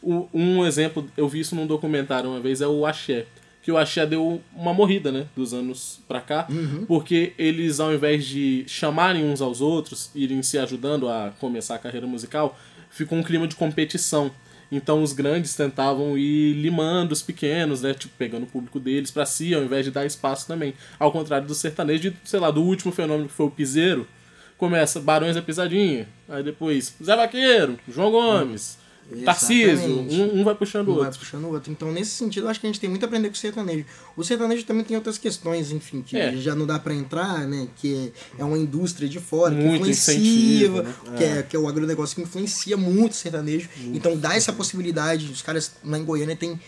O- 0.03 0.29
um 0.33 0.65
exemplo, 0.67 1.09
eu 1.17 1.29
vi 1.29 1.41
isso 1.41 1.55
num 1.55 1.67
documentário 1.67 2.29
uma 2.31 2.41
vez, 2.41 2.61
é 2.61 2.67
o 2.67 2.85
Axé. 2.87 3.27
Que 3.63 3.71
o 3.71 3.79
Axé 3.79 4.05
deu 4.05 4.43
uma 4.55 4.75
morrida, 4.75 5.13
né? 5.13 5.27
Dos 5.37 5.55
anos 5.55 6.01
pra 6.09 6.21
cá. 6.21 6.49
Porque 6.89 7.33
eles, 7.39 7.79
ao 7.79 7.95
invés 7.95 8.25
de 8.27 8.65
chamarem 8.67 9.25
uns 9.25 9.41
aos 9.41 9.61
outros, 9.61 10.11
irem 10.17 10.43
se 10.43 10.59
ajudando 10.59 11.09
a 11.09 11.33
começar 11.39 11.77
a 11.77 11.79
carreira 11.79 12.07
musical, 12.07 12.59
ficou 12.91 13.17
um 13.19 13.23
clima 13.23 13.47
de 13.47 13.55
competição. 13.55 14.33
Então 14.73 15.03
os 15.03 15.13
grandes 15.13 15.55
tentavam 15.55 16.17
ir 16.17 16.55
limando 16.55 17.13
os 17.13 17.21
pequenos, 17.21 17.83
né? 17.83 17.93
Tipo, 17.93 18.15
pegando 18.17 18.45
o 18.45 18.47
público 18.47 18.81
deles 18.81 19.11
pra 19.11 19.27
si, 19.27 19.55
ao 19.55 19.63
invés 19.63 19.85
de 19.85 19.91
dar 19.91 20.07
espaço 20.07 20.47
também. 20.47 20.73
Ao 20.99 21.13
contrário 21.13 21.47
do 21.47 21.55
sertanejo, 21.55 22.11
de, 22.11 22.17
sei 22.25 22.41
lá, 22.41 22.51
do 22.51 22.63
último 22.63 22.91
fenômeno 22.91 23.29
que 23.29 23.35
foi 23.35 23.47
o 23.47 23.51
piseiro, 23.51 24.09
começa 24.57 24.99
Barões 24.99 25.35
da 25.35 25.43
Pisadinha, 25.43 26.09
aí 26.27 26.43
depois 26.43 26.97
Zé 27.05 27.15
Vaqueiro, 27.15 27.79
João 27.87 28.11
Gomes, 28.11 28.79
Tarcísio, 29.25 29.91
um, 29.91 30.41
um 30.41 30.45
vai 30.45 30.55
puxando 30.55 30.89
o 30.89 30.93
Um 30.93 30.95
vai 30.97 31.05
outro. 31.07 31.19
puxando 31.21 31.45
o 31.45 31.49
outro. 31.53 31.71
Então, 31.71 31.93
nesse 31.93 32.13
sentido, 32.13 32.47
eu 32.47 32.51
acho 32.51 32.59
que 32.61 32.67
a 32.67 32.71
gente 32.71 32.81
tem 32.81 32.89
muito 32.89 33.03
a 33.03 33.07
aprender 33.07 33.29
com 33.29 33.35
o 33.35 33.39
sertanejo. 33.39 33.85
O 34.17 34.25
sertanejo 34.25 34.65
também 34.65 34.85
tem 34.85 34.97
outras 34.97 35.19
questões, 35.19 35.71
enfim, 35.71 36.01
que 36.03 36.17
É. 36.17 36.35
já 36.37 36.55
não 36.55 36.67
dá 36.67 36.79
pra 36.79 36.95
entrar, 36.95 37.47
né? 37.47 37.69
Que 37.77 38.13
é, 38.39 38.41
é 38.41 38.45
uma 38.45 38.57
indústria 38.59 39.09
de 39.09 39.21
fora, 39.21 39.55
que 39.55 39.61
Muito 39.61 39.81
influencia, 39.83 40.15
incentivo, 40.15 40.83
né? 40.83 40.95
que, 41.19 41.25
é. 41.25 41.43
que 41.43 41.57
é 41.57 41.59
o 41.59 41.69
agronegócio 41.69 42.17
que 42.17 42.23
influencia 42.23 42.77
muito 42.77 43.13
o 43.13 43.17
sertanejo. 43.17 43.69
Então, 43.93 44.17
dá 44.17 44.35
essa 44.35 44.53
possibilidade. 44.53 45.31
Os 45.31 45.43
caras 45.43 45.73
lá 45.85 45.99
em 45.99 46.05
Goiânia 46.05 46.35
tem 46.37 46.59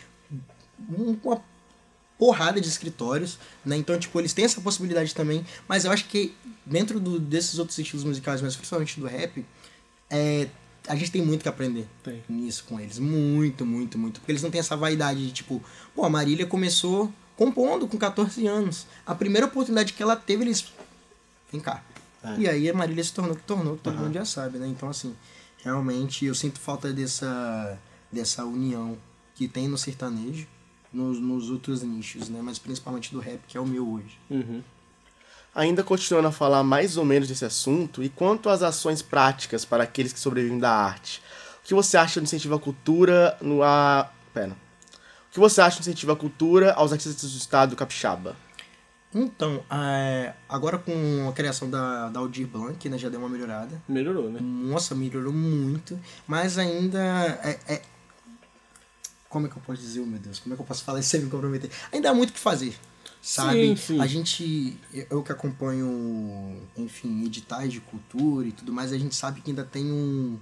um- 0.98 1.16
uma 1.24 1.40
porrada 2.18 2.60
de 2.60 2.68
escritórios, 2.68 3.38
né? 3.64 3.76
Então, 3.76 3.98
tipo, 3.98 4.18
eles 4.20 4.32
têm 4.32 4.44
essa 4.44 4.60
possibilidade 4.60 5.14
também, 5.14 5.44
mas 5.68 5.84
eu 5.84 5.90
acho 5.90 6.04
que 6.06 6.34
dentro 6.64 7.00
do- 7.00 7.18
desses 7.18 7.58
outros 7.58 7.78
estilos 7.78 8.04
musicais, 8.04 8.40
mas 8.40 8.54
principalmente 8.54 9.00
do 9.00 9.06
rap, 9.06 9.44
é, 10.10 10.46
a 10.86 10.94
gente 10.94 11.10
tem 11.10 11.22
muito 11.22 11.42
que 11.42 11.48
aprender 11.48 11.86
Tem. 12.02 12.22
nisso 12.28 12.64
com 12.68 12.78
eles. 12.78 12.98
Muito, 12.98 13.64
muito, 13.64 13.98
muito. 13.98 14.20
Porque 14.20 14.32
eles 14.32 14.42
não 14.42 14.50
têm 14.50 14.60
essa 14.60 14.76
vaidade 14.76 15.26
de, 15.26 15.32
tipo, 15.32 15.62
pô, 15.94 16.04
a 16.04 16.10
Marília 16.10 16.46
começou 16.46 17.12
compondo 17.36 17.88
com 17.88 17.96
14 17.96 18.46
anos. 18.46 18.86
A 19.06 19.14
primeira 19.14 19.46
oportunidade 19.46 19.92
que 19.92 20.02
ela 20.02 20.16
teve, 20.16 20.44
eles. 20.44 20.72
Vem 21.50 21.60
cá. 21.60 21.82
É. 22.22 22.38
E 22.38 22.48
aí 22.48 22.70
a 22.70 22.74
Marília 22.74 23.02
se 23.02 23.12
tornou 23.12 23.34
que 23.34 23.42
tornou, 23.42 23.76
que 23.76 23.82
todo 23.82 23.96
mundo 23.96 24.14
já 24.14 24.24
sabe, 24.24 24.58
né? 24.58 24.66
Então, 24.66 24.88
assim, 24.88 25.14
realmente 25.62 26.24
eu 26.24 26.34
sinto 26.34 26.58
falta 26.58 26.92
dessa, 26.92 27.78
dessa 28.10 28.44
união 28.44 28.96
que 29.34 29.48
tem 29.48 29.68
no 29.68 29.76
sertanejo, 29.76 30.46
nos, 30.92 31.18
nos 31.18 31.50
outros 31.50 31.82
nichos, 31.82 32.28
né? 32.28 32.40
Mas 32.42 32.58
principalmente 32.58 33.12
do 33.12 33.20
rap, 33.20 33.40
que 33.46 33.56
é 33.56 33.60
o 33.60 33.66
meu 33.66 33.88
hoje. 33.88 34.18
Uhum. 34.30 34.62
Ainda 35.54 35.84
continuando 35.84 36.28
a 36.28 36.32
falar 36.32 36.64
mais 36.64 36.96
ou 36.96 37.04
menos 37.04 37.28
desse 37.28 37.44
assunto, 37.44 38.02
e 38.02 38.08
quanto 38.08 38.48
às 38.48 38.62
ações 38.62 39.00
práticas 39.02 39.64
para 39.64 39.84
aqueles 39.84 40.12
que 40.12 40.18
sobrevivem 40.18 40.58
da 40.58 40.70
arte, 40.70 41.22
o 41.62 41.66
que 41.66 41.74
você 41.74 41.96
acha 41.96 42.20
do 42.20 42.24
incentivo 42.24 42.54
à 42.54 42.58
cultura 42.58 43.36
no 43.40 43.62
a... 43.62 44.10
Pera. 44.32 44.50
O 44.50 45.32
que 45.34 45.38
você 45.38 45.60
acha 45.60 45.78
do 45.78 45.80
incentivo 45.82 46.12
à 46.12 46.16
cultura 46.16 46.72
aos 46.72 46.92
artistas 46.92 47.30
do 47.30 47.38
estado 47.38 47.76
capixaba? 47.76 48.36
Então, 49.14 49.62
é, 49.70 50.32
agora 50.48 50.76
com 50.76 51.28
a 51.28 51.32
criação 51.32 51.70
da, 51.70 52.08
da 52.08 52.18
Aldir 52.18 52.48
Blanc, 52.48 52.88
né? 52.88 52.98
Já 52.98 53.08
deu 53.08 53.20
uma 53.20 53.28
melhorada. 53.28 53.80
Melhorou, 53.88 54.28
né? 54.28 54.40
Nossa, 54.42 54.92
melhorou 54.92 55.32
muito, 55.32 55.98
mas 56.26 56.58
ainda 56.58 56.98
é, 57.44 57.60
é- 57.74 57.82
Como 59.28 59.46
é 59.46 59.50
que 59.50 59.56
eu 59.56 59.62
posso 59.62 59.80
dizer, 59.80 60.00
oh, 60.00 60.06
meu 60.06 60.18
Deus? 60.18 60.40
Como 60.40 60.52
é 60.52 60.56
que 60.56 60.62
eu 60.62 60.66
posso 60.66 60.82
falar 60.82 60.98
isso 60.98 61.10
sem 61.10 61.20
me 61.20 61.30
comprometer? 61.30 61.70
Ainda 61.92 62.10
há 62.10 62.14
muito 62.14 62.30
o 62.30 62.32
que 62.32 62.40
fazer, 62.40 62.76
sabe? 63.24 63.68
Sim, 63.68 63.76
sim. 63.76 64.00
A 64.00 64.06
gente, 64.06 64.76
eu 65.10 65.22
que 65.22 65.32
acompanho, 65.32 66.56
enfim, 66.76 67.24
editais 67.24 67.72
de 67.72 67.80
cultura 67.80 68.46
e 68.48 68.52
tudo 68.52 68.72
mais, 68.72 68.92
a 68.92 68.98
gente 68.98 69.14
sabe 69.14 69.40
que 69.40 69.50
ainda 69.50 69.64
tem 69.64 69.84
um, 69.90 70.38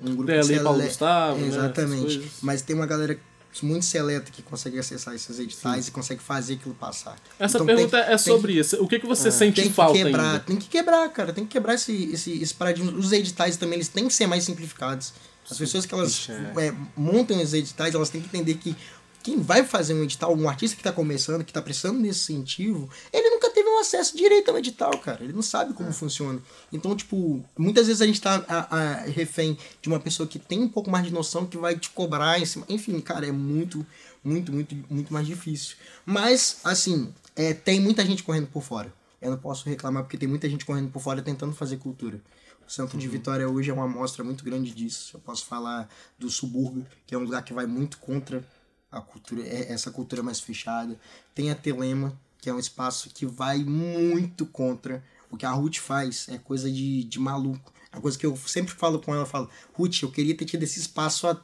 um 0.00 0.16
grupo 0.16 0.24
Lei 0.32 0.42
sele- 0.42 0.60
Paulo 0.60 0.82
Gustavo, 0.82 1.38
É, 1.38 1.42
né, 1.42 1.48
Exatamente. 1.48 2.02
coisas. 2.02 2.30
mas 2.42 2.62
tem 2.62 2.74
uma 2.76 2.86
galera 2.86 3.18
muito 3.62 3.84
seleta 3.84 4.30
que 4.30 4.42
consegue 4.42 4.78
acessar 4.78 5.12
esses 5.14 5.38
editais 5.40 5.88
e 5.88 5.90
consegue 5.90 6.22
fazer 6.22 6.54
aquilo 6.54 6.74
passar. 6.74 7.16
Essa 7.38 7.56
Então, 7.58 7.66
pergunta 7.66 7.98
é 7.98 8.16
sobre 8.16 8.52
isso. 8.58 8.76
O 8.82 8.86
que, 8.86 8.98
que 9.00 9.06
você 9.06 9.30
sente 9.30 9.60
tem 9.60 9.68
que 9.68 9.74
falta 9.74 9.98
quebrar, 9.98 10.24
ainda? 10.32 10.40
tem 10.40 10.56
que 10.56 10.68
quebrar, 10.68 11.08
cara, 11.10 11.32
tem 11.32 11.44
que 11.44 11.50
quebrar 11.50 11.74
esse, 11.74 12.10
esse, 12.12 12.40
esse 12.40 12.54
paradigma. 12.54 12.92
Os 12.92 13.10
editais 13.10 13.56
também, 13.56 13.74
eles 13.76 13.88
têm 13.88 14.06
que 14.06 14.14
ser 14.14 14.26
mais 14.28 14.44
simplificados. 14.44 15.12
As 15.50 15.58
pessoas 15.58 15.84
que 15.84 15.92
elas 15.92 16.10
Ixi, 16.12 16.30
é, 16.32 16.72
montam 16.96 17.42
os 17.42 17.52
editais, 17.52 17.92
elas 17.92 18.08
têm 18.08 18.20
que 18.20 18.28
entender 18.28 18.54
que 18.54 18.76
quem 19.22 19.40
vai 19.40 19.64
fazer 19.64 19.94
um 19.94 20.02
edital, 20.02 20.34
um 20.34 20.48
artista 20.48 20.74
que 20.74 20.80
está 20.80 20.92
começando, 20.92 21.44
que 21.44 21.50
está 21.50 21.60
precisando 21.60 22.00
desse 22.02 22.32
incentivo, 22.32 22.88
ele 23.12 23.30
nunca 23.30 23.50
teve 23.50 23.68
um 23.68 23.78
acesso 23.78 24.16
direito 24.16 24.50
ao 24.50 24.58
edital, 24.58 24.96
cara. 24.98 25.22
Ele 25.22 25.32
não 25.32 25.42
sabe 25.42 25.74
como 25.74 25.92
funciona. 25.92 26.40
Então, 26.72 26.96
tipo, 26.96 27.44
muitas 27.56 27.86
vezes 27.86 28.00
a 28.00 28.06
gente 28.06 28.20
tá 28.20 28.44
a, 28.48 28.76
a, 28.76 28.94
refém 29.02 29.58
de 29.82 29.88
uma 29.88 30.00
pessoa 30.00 30.26
que 30.26 30.38
tem 30.38 30.60
um 30.60 30.68
pouco 30.68 30.90
mais 30.90 31.04
de 31.04 31.12
noção, 31.12 31.46
que 31.46 31.58
vai 31.58 31.78
te 31.78 31.90
cobrar 31.90 32.40
em 32.40 32.46
cima. 32.46 32.64
Enfim, 32.68 32.98
cara, 33.00 33.26
é 33.26 33.32
muito, 33.32 33.86
muito, 34.24 34.52
muito, 34.52 34.74
muito 34.88 35.12
mais 35.12 35.26
difícil. 35.26 35.76
Mas, 36.06 36.58
assim, 36.64 37.12
é, 37.36 37.52
tem 37.52 37.80
muita 37.80 38.04
gente 38.04 38.22
correndo 38.22 38.46
por 38.46 38.62
fora. 38.62 38.92
Eu 39.20 39.30
não 39.30 39.38
posso 39.38 39.68
reclamar 39.68 40.02
porque 40.02 40.16
tem 40.16 40.28
muita 40.28 40.48
gente 40.48 40.64
correndo 40.64 40.90
por 40.90 41.02
fora 41.02 41.20
tentando 41.20 41.54
fazer 41.54 41.76
cultura. 41.76 42.20
O 42.66 42.72
Centro 42.72 42.96
de 42.96 43.08
Vitória 43.08 43.48
hoje 43.48 43.68
é 43.68 43.74
uma 43.74 43.84
amostra 43.84 44.24
muito 44.24 44.44
grande 44.44 44.70
disso. 44.70 45.16
Eu 45.16 45.20
posso 45.20 45.44
falar 45.44 45.88
do 46.18 46.30
subúrbio, 46.30 46.86
que 47.06 47.14
é 47.14 47.18
um 47.18 47.24
lugar 47.24 47.42
que 47.42 47.52
vai 47.52 47.66
muito 47.66 47.98
contra 47.98 48.42
a 48.90 49.00
cultura, 49.00 49.42
é- 49.46 49.72
essa 49.72 49.90
cultura 49.90 50.22
mais 50.22 50.40
fechada. 50.40 50.98
Tem 51.34 51.50
a 51.50 51.54
Telema, 51.54 52.18
que 52.40 52.48
é 52.48 52.54
um 52.54 52.58
espaço 52.58 53.10
que 53.10 53.26
vai 53.26 53.58
muito 53.62 54.46
contra 54.46 55.02
o 55.30 55.36
que 55.36 55.46
a 55.46 55.50
Ruth 55.50 55.76
faz. 55.76 56.28
É 56.28 56.38
coisa 56.38 56.70
de, 56.70 57.04
de 57.04 57.18
maluco. 57.18 57.72
É 57.92 57.96
uma 57.96 58.02
coisa 58.02 58.18
que 58.18 58.26
eu 58.26 58.36
sempre 58.36 58.74
falo 58.74 59.00
com 59.00 59.12
ela, 59.12 59.22
eu 59.22 59.26
falo, 59.26 59.48
Ruth, 59.74 60.02
eu 60.02 60.10
queria 60.10 60.36
ter 60.36 60.44
tido 60.44 60.62
esse 60.62 60.78
espaço 60.78 61.26
há 61.26 61.40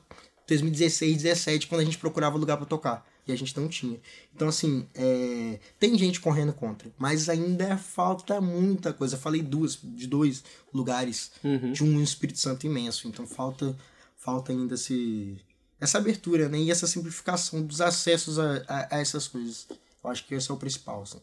2016, 0.47 1.23
17, 1.23 1.67
quando 1.67 1.81
a 1.81 1.85
gente 1.85 1.99
procurava 1.99 2.39
lugar 2.39 2.57
para 2.57 2.67
tocar. 2.67 3.07
E 3.27 3.33
a 3.33 3.37
gente 3.37 3.59
não 3.59 3.67
tinha. 3.69 3.99
Então, 4.33 4.47
assim, 4.47 4.87
é, 4.95 5.59
tem 5.81 5.99
gente 5.99 6.21
correndo 6.21 6.53
contra. 6.53 6.89
Mas 6.97 7.29
ainda 7.29 7.77
falta 7.77 8.41
muita 8.41 8.93
coisa. 8.93 9.17
Eu 9.17 9.21
falei 9.21 9.43
duas, 9.43 9.77
de 9.83 10.07
dois 10.07 10.45
lugares 10.73 11.33
de 11.73 11.83
um 11.83 12.01
Espírito 12.01 12.39
Santo 12.39 12.67
imenso. 12.67 13.09
Então 13.09 13.27
falta, 13.27 13.77
falta 14.17 14.53
ainda 14.53 14.75
esse, 14.75 15.37
essa 15.81 15.99
abertura, 15.99 16.49
né? 16.49 16.59
E 16.59 16.71
essa 16.71 16.87
simplificação 16.87 17.63
dos 17.63 17.81
acessos 17.81 18.39
a, 18.39 18.65
a, 18.69 18.97
a 18.97 19.01
essas 19.01 19.29
coisas. 19.29 19.67
Eu 20.03 20.11
acho 20.11 20.25
que 20.25 20.35
esse 20.35 20.51
é 20.51 20.55
o 20.55 20.57
principal, 20.57 21.03
assim. 21.03 21.21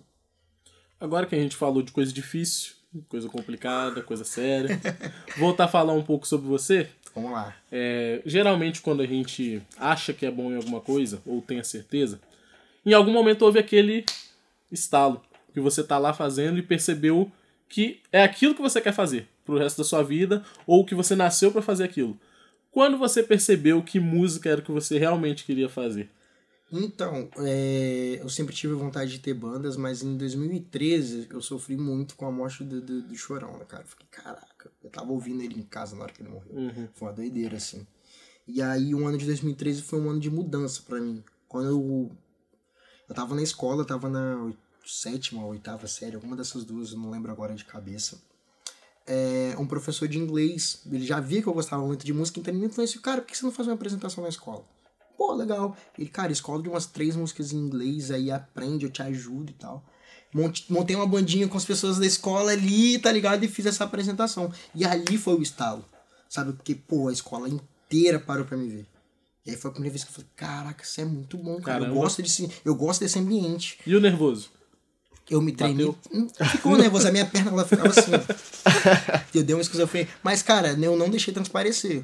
Agora 0.99 1.25
que 1.25 1.35
a 1.35 1.39
gente 1.39 1.55
falou 1.55 1.81
de 1.81 1.91
coisa 1.91 2.13
difícil, 2.13 2.73
coisa 3.09 3.27
complicada, 3.27 4.01
coisa 4.01 4.23
séria, 4.23 4.79
voltar 5.37 5.65
a 5.65 5.67
falar 5.67 5.93
um 5.93 6.03
pouco 6.03 6.27
sobre 6.27 6.47
você. 6.47 6.89
Vamos 7.15 7.31
lá. 7.31 7.55
É, 7.71 8.21
geralmente, 8.25 8.81
quando 8.81 9.01
a 9.01 9.05
gente 9.05 9.61
acha 9.77 10.13
que 10.13 10.25
é 10.25 10.31
bom 10.31 10.51
em 10.51 10.55
alguma 10.55 10.81
coisa, 10.81 11.21
ou 11.25 11.41
tem 11.41 11.59
a 11.59 11.63
certeza, 11.63 12.19
em 12.85 12.93
algum 12.93 13.11
momento 13.11 13.43
houve 13.43 13.59
aquele 13.59 14.05
estalo 14.71 15.21
que 15.53 15.59
você 15.59 15.83
tá 15.83 15.97
lá 15.97 16.13
fazendo 16.13 16.57
e 16.57 16.63
percebeu 16.63 17.31
que 17.69 18.01
é 18.11 18.23
aquilo 18.23 18.55
que 18.55 18.61
você 18.61 18.81
quer 18.81 18.93
fazer 18.93 19.27
pro 19.45 19.57
resto 19.57 19.79
da 19.79 19.83
sua 19.83 20.03
vida, 20.03 20.43
ou 20.65 20.85
que 20.85 20.95
você 20.95 21.15
nasceu 21.15 21.51
para 21.51 21.61
fazer 21.61 21.83
aquilo. 21.83 22.17
Quando 22.73 22.97
você 22.97 23.21
percebeu 23.21 23.83
que 23.83 23.99
música 23.99 24.49
era 24.49 24.59
o 24.59 24.63
que 24.63 24.71
você 24.71 24.97
realmente 24.97 25.45
queria 25.45 25.69
fazer? 25.69 26.09
Então, 26.71 27.29
é, 27.37 28.17
eu 28.19 28.27
sempre 28.27 28.55
tive 28.55 28.73
vontade 28.73 29.11
de 29.11 29.19
ter 29.19 29.35
bandas, 29.35 29.77
mas 29.77 30.01
em 30.01 30.17
2013 30.17 31.27
eu 31.29 31.39
sofri 31.39 31.77
muito 31.77 32.15
com 32.15 32.25
a 32.25 32.31
morte 32.31 32.63
do, 32.63 32.81
do, 32.81 33.03
do 33.03 33.15
Chorão, 33.15 33.59
né, 33.59 33.65
cara? 33.65 33.83
Eu 33.83 33.87
fiquei, 33.87 34.07
caraca, 34.09 34.71
eu 34.83 34.89
tava 34.89 35.11
ouvindo 35.11 35.43
ele 35.43 35.59
em 35.59 35.61
casa 35.61 35.95
na 35.95 36.01
hora 36.01 36.11
que 36.11 36.23
ele 36.23 36.29
morreu. 36.29 36.51
Foi 36.95 37.07
uma 37.07 37.13
doideira, 37.13 37.57
assim. 37.57 37.85
E 38.47 38.59
aí 38.59 38.95
o 38.95 39.05
ano 39.05 39.19
de 39.19 39.25
2013 39.27 39.83
foi 39.83 39.99
um 39.99 40.09
ano 40.09 40.19
de 40.19 40.31
mudança 40.31 40.81
pra 40.81 40.99
mim. 40.99 41.23
Quando 41.47 41.69
eu, 41.69 42.11
eu 43.07 43.13
tava 43.13 43.35
na 43.35 43.43
escola, 43.43 43.85
tava 43.85 44.09
na 44.09 44.51
sétima 44.83 45.43
ou 45.43 45.51
oitava 45.51 45.85
série, 45.85 46.15
alguma 46.15 46.35
dessas 46.35 46.65
duas, 46.65 46.91
eu 46.91 46.97
não 46.97 47.11
lembro 47.11 47.31
agora 47.31 47.53
de 47.53 47.65
cabeça. 47.65 48.19
É, 49.05 49.53
um 49.59 49.65
professor 49.67 50.07
de 50.07 50.17
inglês, 50.17 50.81
ele 50.89 51.05
já 51.05 51.19
via 51.19 51.41
que 51.41 51.47
eu 51.47 51.53
gostava 51.53 51.85
muito 51.85 52.05
de 52.05 52.13
música, 52.13 52.39
então 52.39 52.53
ele 52.53 52.61
me 52.61 52.67
influenciou, 52.67 53.01
cara, 53.03 53.21
por 53.21 53.27
que 53.29 53.37
você 53.37 53.43
não 53.45 53.51
faz 53.51 53.67
uma 53.67 53.73
apresentação 53.75 54.23
na 54.23 54.29
escola? 54.29 54.63
Pô, 55.17 55.33
legal. 55.33 55.75
Ele, 55.97 56.09
cara, 56.09 56.31
escola 56.31 56.61
de 56.63 56.69
umas 56.69 56.85
três 56.85 57.15
músicas 57.15 57.51
em 57.51 57.57
inglês, 57.57 58.11
aí 58.11 58.31
aprende, 58.31 58.85
eu 58.85 58.91
te 58.91 59.01
ajudo 59.01 59.51
e 59.51 59.53
tal. 59.53 59.83
Monte- 60.33 60.71
Montei 60.71 60.95
uma 60.95 61.05
bandinha 61.05 61.47
com 61.47 61.57
as 61.57 61.65
pessoas 61.65 61.99
da 61.99 62.05
escola 62.05 62.51
ali, 62.51 62.97
tá 62.97 63.11
ligado? 63.11 63.43
E 63.43 63.47
fiz 63.47 63.65
essa 63.65 63.83
apresentação. 63.83 64.51
E 64.73 64.83
ali 64.85 65.17
foi 65.17 65.35
o 65.35 65.41
estalo, 65.43 65.85
sabe? 66.29 66.53
Porque, 66.53 66.73
pô, 66.73 67.09
a 67.09 67.13
escola 67.13 67.47
inteira 67.49 68.19
parou 68.19 68.45
pra 68.45 68.57
me 68.57 68.67
ver. 68.69 68.87
E 69.45 69.51
aí 69.51 69.57
foi 69.57 69.69
a 69.69 69.73
primeira 69.73 69.91
vez 69.93 70.03
que 70.05 70.09
eu 70.09 70.13
falei, 70.15 70.29
caraca, 70.35 70.83
isso 70.83 71.01
é 71.01 71.05
muito 71.05 71.37
bom, 71.37 71.59
cara. 71.61 71.83
Eu 71.89 71.93
gosto, 71.93 72.21
desse, 72.21 72.49
eu 72.65 72.73
gosto 72.73 73.01
desse 73.01 73.19
ambiente. 73.19 73.77
E 73.85 73.93
o 73.95 73.99
nervoso? 73.99 74.49
Eu 75.29 75.41
me 75.41 75.51
tremi. 75.53 75.73
Bateu? 75.85 75.97
Hum, 76.13 76.27
Ficou 76.51 76.77
nervoso, 76.77 77.07
a 77.07 77.11
minha 77.11 77.25
perna 77.25 77.51
ela 77.51 77.65
ficava 77.65 77.89
assim. 77.89 78.11
eu 79.33 79.43
dei 79.43 79.55
uma 79.55 79.61
esquizofrenia. 79.61 80.09
Mas, 80.21 80.41
cara, 80.43 80.77
eu 80.79 80.97
não 80.97 81.09
deixei 81.09 81.33
transparecer. 81.33 82.03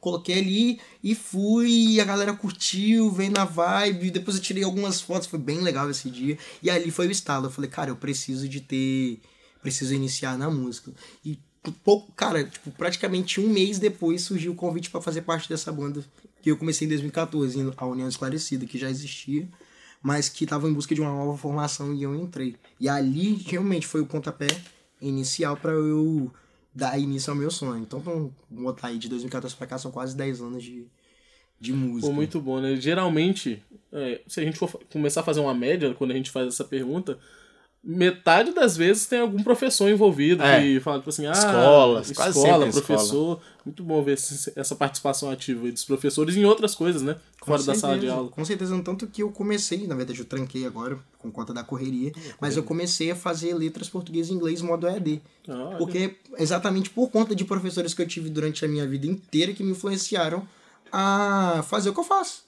Coloquei 0.00 0.38
ali 0.38 0.80
e 1.02 1.14
fui, 1.14 1.98
a 2.00 2.04
galera 2.04 2.32
curtiu, 2.34 3.10
veio 3.10 3.30
na 3.32 3.44
vibe. 3.44 4.10
Depois 4.10 4.36
eu 4.36 4.42
tirei 4.42 4.62
algumas 4.62 5.00
fotos, 5.00 5.26
foi 5.28 5.38
bem 5.38 5.60
legal 5.60 5.88
esse 5.90 6.10
dia. 6.10 6.36
E 6.62 6.68
ali 6.70 6.90
foi 6.90 7.08
o 7.08 7.10
estalo. 7.10 7.46
Eu 7.46 7.50
falei, 7.50 7.70
cara, 7.70 7.90
eu 7.90 7.96
preciso 7.96 8.48
de 8.48 8.60
ter. 8.60 9.20
Preciso 9.62 9.94
iniciar 9.94 10.38
na 10.38 10.50
música. 10.50 10.92
E 11.24 11.38
pouco, 11.84 12.12
cara, 12.12 12.44
tipo, 12.44 12.70
praticamente 12.70 13.40
um 13.40 13.48
mês 13.48 13.78
depois 13.78 14.22
surgiu 14.22 14.52
o 14.52 14.54
convite 14.54 14.90
pra 14.90 15.00
fazer 15.00 15.22
parte 15.22 15.48
dessa 15.48 15.72
banda. 15.72 16.04
Que 16.42 16.50
eu 16.50 16.56
comecei 16.56 16.86
em 16.86 16.88
2014, 16.88 17.72
a 17.76 17.86
União 17.86 18.08
Esclarecida, 18.08 18.64
que 18.64 18.78
já 18.78 18.88
existia 18.88 19.46
mas 20.02 20.28
que 20.28 20.46
tava 20.46 20.68
em 20.68 20.72
busca 20.72 20.94
de 20.94 21.00
uma 21.00 21.10
nova 21.10 21.36
formação 21.36 21.94
e 21.94 22.02
eu 22.02 22.14
entrei. 22.14 22.56
E 22.78 22.88
ali 22.88 23.34
realmente 23.34 23.86
foi 23.86 24.00
o 24.00 24.06
pontapé 24.06 24.48
inicial 25.00 25.56
para 25.56 25.72
eu 25.72 26.30
dar 26.74 26.98
início 26.98 27.30
ao 27.30 27.36
meu 27.36 27.50
sonho. 27.50 27.82
Então, 27.82 28.00
vamos 28.00 28.32
botar 28.48 28.88
aí 28.88 28.98
de 28.98 29.08
2014 29.08 29.54
pra 29.56 29.66
cá, 29.66 29.78
são 29.78 29.90
quase 29.90 30.16
10 30.16 30.40
anos 30.40 30.62
de, 30.62 30.86
de 31.60 31.72
música. 31.72 32.08
Pô, 32.08 32.14
muito 32.14 32.40
bom, 32.40 32.60
né? 32.60 32.76
Geralmente, 32.76 33.62
é, 33.92 34.20
se 34.26 34.40
a 34.40 34.44
gente 34.44 34.58
for 34.58 34.70
começar 34.90 35.20
a 35.20 35.24
fazer 35.24 35.40
uma 35.40 35.54
média 35.54 35.94
quando 35.94 36.12
a 36.12 36.14
gente 36.14 36.30
faz 36.30 36.48
essa 36.48 36.64
pergunta, 36.64 37.18
metade 37.82 38.52
das 38.52 38.76
vezes 38.76 39.06
tem 39.06 39.20
algum 39.20 39.42
professor 39.42 39.88
envolvido 39.88 40.42
É. 40.42 40.60
que 40.60 40.80
fala, 40.80 40.98
tipo 40.98 41.08
assim, 41.08 41.26
ah, 41.26 41.32
Escolas, 41.32 42.12
quase 42.12 42.38
escola, 42.38 42.66
professor. 42.66 43.40
Muito 43.64 43.82
bom 43.82 44.02
ver 44.02 44.18
essa 44.56 44.74
participação 44.74 45.30
ativa 45.30 45.64
aí 45.66 45.72
dos 45.72 45.84
professores 45.84 46.36
em 46.36 46.44
outras 46.44 46.74
coisas, 46.74 47.00
né? 47.02 47.16
Com 47.40 47.46
Fora 47.46 47.62
da 47.62 47.74
sala 47.74 47.94
de 47.94 48.00
certeza, 48.00 48.14
aula. 48.18 48.30
Com 48.30 48.44
certeza, 48.44 48.76
no 48.76 48.82
tanto 48.82 49.06
que 49.06 49.22
eu 49.22 49.30
comecei, 49.30 49.86
na 49.86 49.94
verdade 49.94 50.18
eu 50.18 50.24
tranquei 50.26 50.66
agora, 50.66 50.98
por 51.20 51.30
conta 51.32 51.54
da 51.54 51.62
correria, 51.64 52.12
mas 52.40 52.56
eu 52.56 52.62
comecei 52.62 53.10
a 53.10 53.16
fazer 53.16 53.54
letras 53.54 53.88
português 53.88 54.28
e 54.28 54.32
inglês 54.32 54.60
modo 54.60 54.86
EAD. 54.86 55.22
Ah, 55.48 55.74
Porque 55.78 56.16
exatamente 56.38 56.90
por 56.90 57.10
conta 57.10 57.34
de 57.34 57.44
professores 57.44 57.94
que 57.94 58.02
eu 58.02 58.06
tive 58.06 58.28
durante 58.28 58.64
a 58.64 58.68
minha 58.68 58.86
vida 58.86 59.06
inteira 59.06 59.52
que 59.54 59.62
me 59.62 59.70
influenciaram 59.72 60.46
a 60.92 61.62
fazer 61.68 61.90
o 61.90 61.94
que 61.94 62.00
eu 62.00 62.04
faço. 62.04 62.44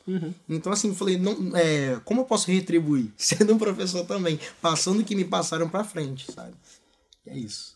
Então, 0.48 0.72
assim, 0.72 0.88
eu 0.88 0.94
falei, 0.94 1.18
não, 1.18 1.56
é, 1.56 2.00
como 2.04 2.20
eu 2.20 2.24
posso 2.24 2.50
retribuir? 2.50 3.12
Sendo 3.16 3.54
um 3.54 3.58
professor 3.58 4.04
também, 4.04 4.38
passando 4.60 5.00
o 5.00 5.04
que 5.04 5.14
me 5.14 5.24
passaram 5.24 5.68
pra 5.68 5.84
frente, 5.84 6.30
sabe? 6.30 6.54
E 7.26 7.30
é 7.30 7.36
isso. 7.36 7.74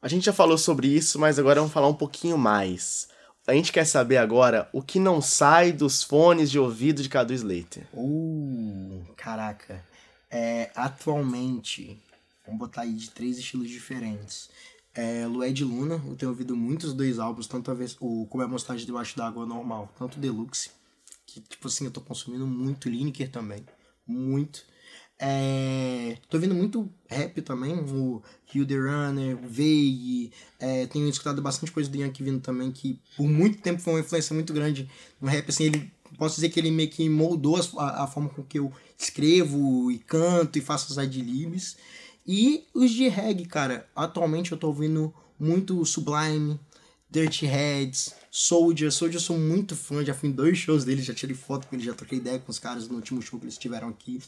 A 0.00 0.08
gente 0.08 0.26
já 0.26 0.32
falou 0.32 0.56
sobre 0.56 0.88
isso, 0.88 1.18
mas 1.18 1.38
agora 1.38 1.60
vamos 1.60 1.72
falar 1.72 1.88
um 1.88 1.94
pouquinho 1.94 2.38
mais. 2.38 3.08
A 3.46 3.52
gente 3.52 3.72
quer 3.72 3.84
saber 3.84 4.16
agora 4.16 4.68
o 4.72 4.82
que 4.82 4.98
não 4.98 5.20
sai 5.22 5.72
dos 5.72 6.02
fones 6.02 6.50
de 6.50 6.58
ouvido 6.58 7.02
de 7.02 7.08
Cadu 7.08 7.32
Slater. 7.32 7.86
Uh, 7.92 9.04
caraca. 9.16 9.84
É, 10.30 10.70
atualmente, 10.74 12.00
vamos 12.44 12.58
botar 12.58 12.82
aí 12.82 12.92
de 12.92 13.10
três 13.10 13.38
estilos 13.38 13.68
diferentes. 13.68 14.50
É, 14.96 15.26
Lué 15.26 15.52
de 15.52 15.62
Luna, 15.64 16.02
eu 16.06 16.16
tenho 16.16 16.30
ouvido 16.30 16.56
muitos 16.56 16.94
dois 16.94 17.18
álbuns, 17.18 17.46
tanto 17.46 17.70
a 17.70 17.74
vez, 17.74 17.96
o 18.00 18.26
Como 18.26 18.42
é 18.42 18.46
a 18.46 18.48
Mostagem 18.48 18.86
Debaixo 18.86 19.14
d'Água 19.16 19.44
normal, 19.44 19.92
tanto 19.98 20.16
o 20.16 20.20
Deluxe, 20.20 20.70
que 21.26 21.40
tipo 21.40 21.68
assim, 21.68 21.84
eu 21.84 21.90
tô 21.90 22.00
consumindo 22.00 22.46
muito 22.46 22.88
Lineker 22.88 23.30
também, 23.30 23.62
muito. 24.06 24.64
É, 25.18 26.16
tô 26.30 26.38
ouvindo 26.38 26.54
muito 26.54 26.90
rap 27.08 27.42
também, 27.42 27.74
o 27.78 28.22
Hugh 28.54 28.66
the 28.66 28.74
Runner, 28.76 29.36
o 29.36 30.30
é, 30.58 30.86
tenho 30.86 31.08
escutado 31.08 31.42
bastante 31.42 31.72
coisa 31.72 31.90
do 31.90 31.96
Yankee 31.98 32.22
vindo 32.22 32.40
também, 32.40 32.72
que 32.72 33.00
por 33.16 33.26
muito 33.28 33.58
tempo 33.60 33.80
foi 33.80 33.94
uma 33.94 34.00
influência 34.00 34.34
muito 34.34 34.52
grande 34.52 34.88
no 35.20 35.28
rap, 35.28 35.48
assim, 35.48 35.64
ele, 35.64 35.90
posso 36.18 36.36
dizer 36.36 36.48
que 36.50 36.58
ele 36.60 36.70
meio 36.70 36.88
que 36.90 37.08
moldou 37.08 37.56
as- 37.56 37.74
a, 37.76 38.04
a 38.04 38.06
forma 38.06 38.28
com 38.30 38.42
que 38.42 38.58
eu 38.58 38.72
escrevo 38.98 39.90
e 39.90 39.98
canto 39.98 40.58
e 40.58 40.62
faço 40.62 40.90
os 40.90 40.98
adlibs. 40.98 41.76
E 42.26 42.66
os 42.74 42.90
de 42.90 43.08
reggae, 43.08 43.46
cara, 43.46 43.88
atualmente 43.94 44.50
eu 44.50 44.58
tô 44.58 44.66
ouvindo 44.66 45.14
muito 45.38 45.84
Sublime, 45.84 46.58
Dirty 47.08 47.46
Heads, 47.46 48.14
Soldier. 48.30 48.90
Soldier 48.90 49.16
eu 49.16 49.24
sou 49.24 49.38
muito 49.38 49.76
fã, 49.76 50.04
já 50.04 50.12
fui 50.12 50.28
em 50.28 50.32
dois 50.32 50.58
shows 50.58 50.84
deles, 50.84 51.04
já 51.04 51.14
tirei 51.14 51.36
foto 51.36 51.66
com 51.66 51.76
eles, 51.76 51.86
já 51.86 51.94
troquei 51.94 52.18
ideia 52.18 52.38
com 52.38 52.50
os 52.50 52.58
caras 52.58 52.88
no 52.88 52.96
último 52.96 53.22
show 53.22 53.38
que 53.38 53.46
eles 53.46 53.56
tiveram 53.56 53.88
aqui 53.88 54.20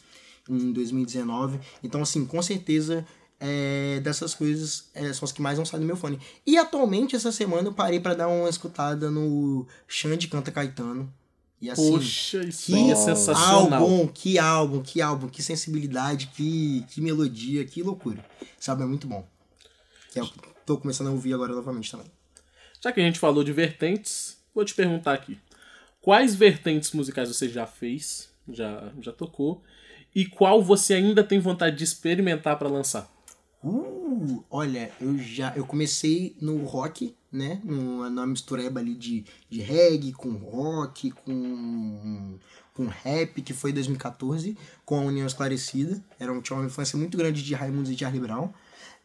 em 0.49 0.71
2019. 0.71 1.59
Então, 1.83 2.01
assim, 2.01 2.25
com 2.25 2.41
certeza 2.41 3.05
é, 3.39 3.99
dessas 4.01 4.33
coisas 4.33 4.89
é, 4.93 5.11
são 5.13 5.25
as 5.25 5.31
que 5.31 5.41
mais 5.41 5.57
vão 5.57 5.65
sair 5.65 5.79
do 5.79 5.85
meu 5.85 5.97
fone. 5.97 6.19
E 6.45 6.57
atualmente, 6.57 7.15
essa 7.15 7.31
semana, 7.31 7.67
eu 7.67 7.73
parei 7.73 7.99
pra 7.99 8.13
dar 8.13 8.27
uma 8.27 8.49
escutada 8.49 9.11
no 9.11 9.67
Xande 9.87 10.27
Canta 10.27 10.51
Caetano. 10.51 11.11
E 11.61 11.69
assim. 11.69 11.91
Poxa, 11.91 12.39
isso 12.45 12.65
Que 12.67 12.91
é 12.91 12.95
sensacional. 12.95 13.81
álbum, 13.83 14.07
que 14.07 14.39
álbum, 14.39 14.81
que 14.81 15.01
álbum, 15.01 15.27
que 15.27 15.43
sensibilidade, 15.43 16.27
que, 16.27 16.85
que 16.89 17.01
melodia, 17.01 17.65
que 17.65 17.83
loucura. 17.83 18.23
Sabe, 18.59 18.83
é 18.83 18.85
muito 18.85 19.07
bom. 19.07 19.27
Que 20.11 20.19
é 20.19 20.23
o 20.23 20.27
que 20.27 20.39
eu 20.39 20.53
tô 20.65 20.77
começando 20.77 21.07
a 21.07 21.11
ouvir 21.11 21.33
agora 21.33 21.53
novamente 21.53 21.91
também. 21.91 22.07
Já 22.81 22.91
que 22.91 23.01
a 23.01 23.03
gente 23.03 23.19
falou 23.19 23.43
de 23.43 23.51
vertentes, 23.51 24.37
vou 24.55 24.63
te 24.63 24.73
perguntar 24.73 25.13
aqui. 25.13 25.37
Quais 26.01 26.33
vertentes 26.33 26.91
musicais 26.93 27.27
você 27.27 27.49
já 27.49 27.67
fez, 27.67 28.29
já, 28.47 28.91
já 29.01 29.11
tocou, 29.11 29.61
e 30.15 30.25
qual 30.25 30.63
você 30.63 30.93
ainda 30.93 31.23
tem 31.23 31.39
vontade 31.39 31.75
de 31.75 31.83
experimentar 31.83 32.57
pra 32.57 32.69
lançar? 32.69 33.11
Uh, 33.61 34.43
olha, 34.49 34.91
eu 35.01 35.17
já 35.19 35.53
eu 35.57 35.65
comecei 35.65 36.37
no 36.39 36.63
rock, 36.63 37.13
né? 37.31 37.61
No- 37.63 38.09
Na 38.09 38.25
mistureba 38.25 38.79
ali 38.79 38.95
de, 38.95 39.25
de 39.49 39.61
reggae 39.61 40.11
com 40.13 40.31
rock, 40.31 41.11
com, 41.11 42.37
com 42.73 42.87
rap, 42.87 43.41
que 43.41 43.53
foi 43.53 43.71
em 43.71 43.73
2014, 43.73 44.57
com 44.85 44.99
a 44.99 45.03
União 45.03 45.27
Esclarecida. 45.27 46.03
Era, 46.19 46.31
um- 46.33 46.41
tinha 46.41 46.57
uma 46.57 46.65
influência 46.65 46.97
muito 46.97 47.17
grande 47.17 47.43
de 47.43 47.53
Raimundos 47.53 47.91
e 47.91 47.97
Charlie 47.97 48.21
Brown. 48.21 48.49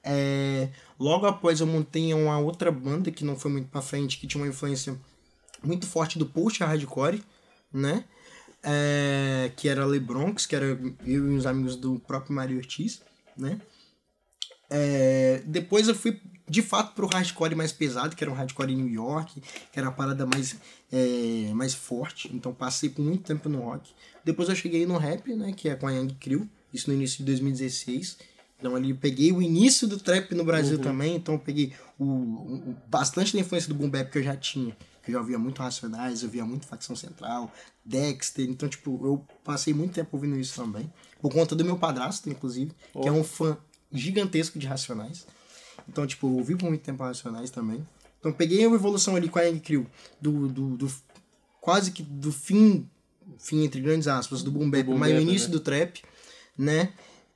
É, 0.02 0.68
logo 1.00 1.26
após 1.26 1.60
eu 1.60 1.66
montei 1.66 2.12
uma 2.12 2.38
outra 2.38 2.70
banda 2.70 3.10
que 3.10 3.24
não 3.24 3.36
foi 3.36 3.50
muito 3.50 3.68
pra 3.68 3.80
frente, 3.80 4.18
que 4.18 4.26
tinha 4.26 4.42
uma 4.42 4.48
influência 4.48 4.98
muito 5.62 5.86
forte 5.86 6.18
do 6.18 6.26
post 6.26 6.62
hardcore, 6.62 7.22
né? 7.72 8.04
É, 8.62 9.50
que 9.56 9.68
era 9.68 9.84
Le 9.86 9.98
Bronx, 10.00 10.46
que 10.46 10.54
era 10.56 10.64
eu 10.66 11.32
e 11.32 11.36
os 11.36 11.46
amigos 11.46 11.76
do 11.76 11.98
próprio 12.00 12.34
Mario 12.34 12.56
Ortiz, 12.58 13.00
né? 13.36 13.60
É, 14.70 15.42
depois 15.46 15.88
eu 15.88 15.94
fui 15.94 16.20
de 16.48 16.60
fato 16.62 16.94
pro 16.94 17.06
hardcore 17.06 17.54
mais 17.54 17.72
pesado, 17.72 18.14
que 18.14 18.22
era 18.22 18.30
um 18.30 18.34
hardcore 18.34 18.72
em 18.72 18.76
New 18.76 18.88
York, 18.88 19.40
que 19.72 19.78
era 19.78 19.88
a 19.88 19.92
parada 19.92 20.26
mais, 20.26 20.56
é, 20.92 21.50
mais 21.54 21.72
forte. 21.74 22.30
Então 22.34 22.52
passei 22.52 22.88
por 22.90 23.02
muito 23.02 23.22
tempo 23.24 23.48
no 23.48 23.60
rock. 23.60 23.92
Depois 24.24 24.48
eu 24.48 24.54
cheguei 24.56 24.84
no 24.86 24.96
rap, 24.98 25.34
né, 25.34 25.52
que 25.56 25.68
é 25.68 25.74
com 25.74 25.86
a 25.86 25.92
Young 25.92 26.14
Crew, 26.20 26.48
isso 26.72 26.88
no 26.90 26.96
início 26.96 27.18
de 27.18 27.24
2016. 27.24 28.18
Então 28.58 28.76
ali 28.76 28.90
eu 28.90 28.96
peguei 28.96 29.32
o 29.32 29.42
início 29.42 29.86
do 29.88 29.98
trap 29.98 30.34
no 30.34 30.44
Brasil 30.44 30.76
também, 30.84 31.16
então 31.16 31.34
eu 31.34 31.38
peguei 31.40 31.72
o, 31.98 32.04
o- 32.04 32.76
bastante 32.88 33.32
da 33.34 33.40
influência 33.40 33.68
do 33.68 33.74
boom 33.74 33.90
bap 33.90 34.10
que 34.10 34.18
eu 34.18 34.22
já 34.22 34.36
tinha. 34.36 34.76
Eu 35.06 35.12
já 35.14 35.18
ouvia 35.20 35.38
muito 35.38 35.60
Racionais, 35.60 36.22
eu 36.22 36.30
via 36.30 36.44
muito 36.46 36.66
Facção 36.66 36.96
Central, 36.96 37.52
Dexter, 37.84 38.48
então 38.48 38.66
tipo, 38.68 38.98
eu 39.04 39.26
passei 39.42 39.74
muito 39.74 39.92
tempo 39.92 40.10
ouvindo 40.12 40.38
isso 40.38 40.54
também. 40.62 40.90
Por 41.20 41.30
conta 41.32 41.54
do 41.54 41.64
meu 41.64 41.76
padrasto, 41.76 42.30
inclusive, 42.30 42.72
que 43.02 43.08
é 43.08 43.12
um 43.12 43.22
fã 43.24 43.56
gigantesco 43.92 44.58
de 44.58 44.66
Racionais. 44.66 45.26
Então, 45.88 46.06
tipo, 46.06 46.26
eu 46.26 46.32
ouvi 46.34 46.56
por 46.56 46.68
muito 46.68 46.82
tempo 46.82 47.02
Racionais 47.02 47.50
também. 47.50 47.86
Então 48.18 48.32
peguei 48.32 48.66
uma 48.66 48.76
evolução 48.76 49.16
ali 49.16 49.28
com 49.28 49.38
a 49.38 49.42
Young 49.42 49.60
Crew, 49.60 49.86
do, 50.20 50.48
do, 50.48 50.76
do 50.76 50.92
quase 51.60 51.92
que 51.92 52.02
do 52.02 52.32
fim, 52.32 52.88
fim 53.38 53.64
entre 53.64 53.80
grandes 53.80 54.08
aspas, 54.08 54.42
do 54.42 54.50
boom 54.50 54.70
bap, 54.70 54.88
mas 54.88 55.12
o 55.12 55.20
início 55.20 55.48
né? 55.48 55.52
do 55.52 55.60
trap, 55.60 56.02
né? 56.56 56.92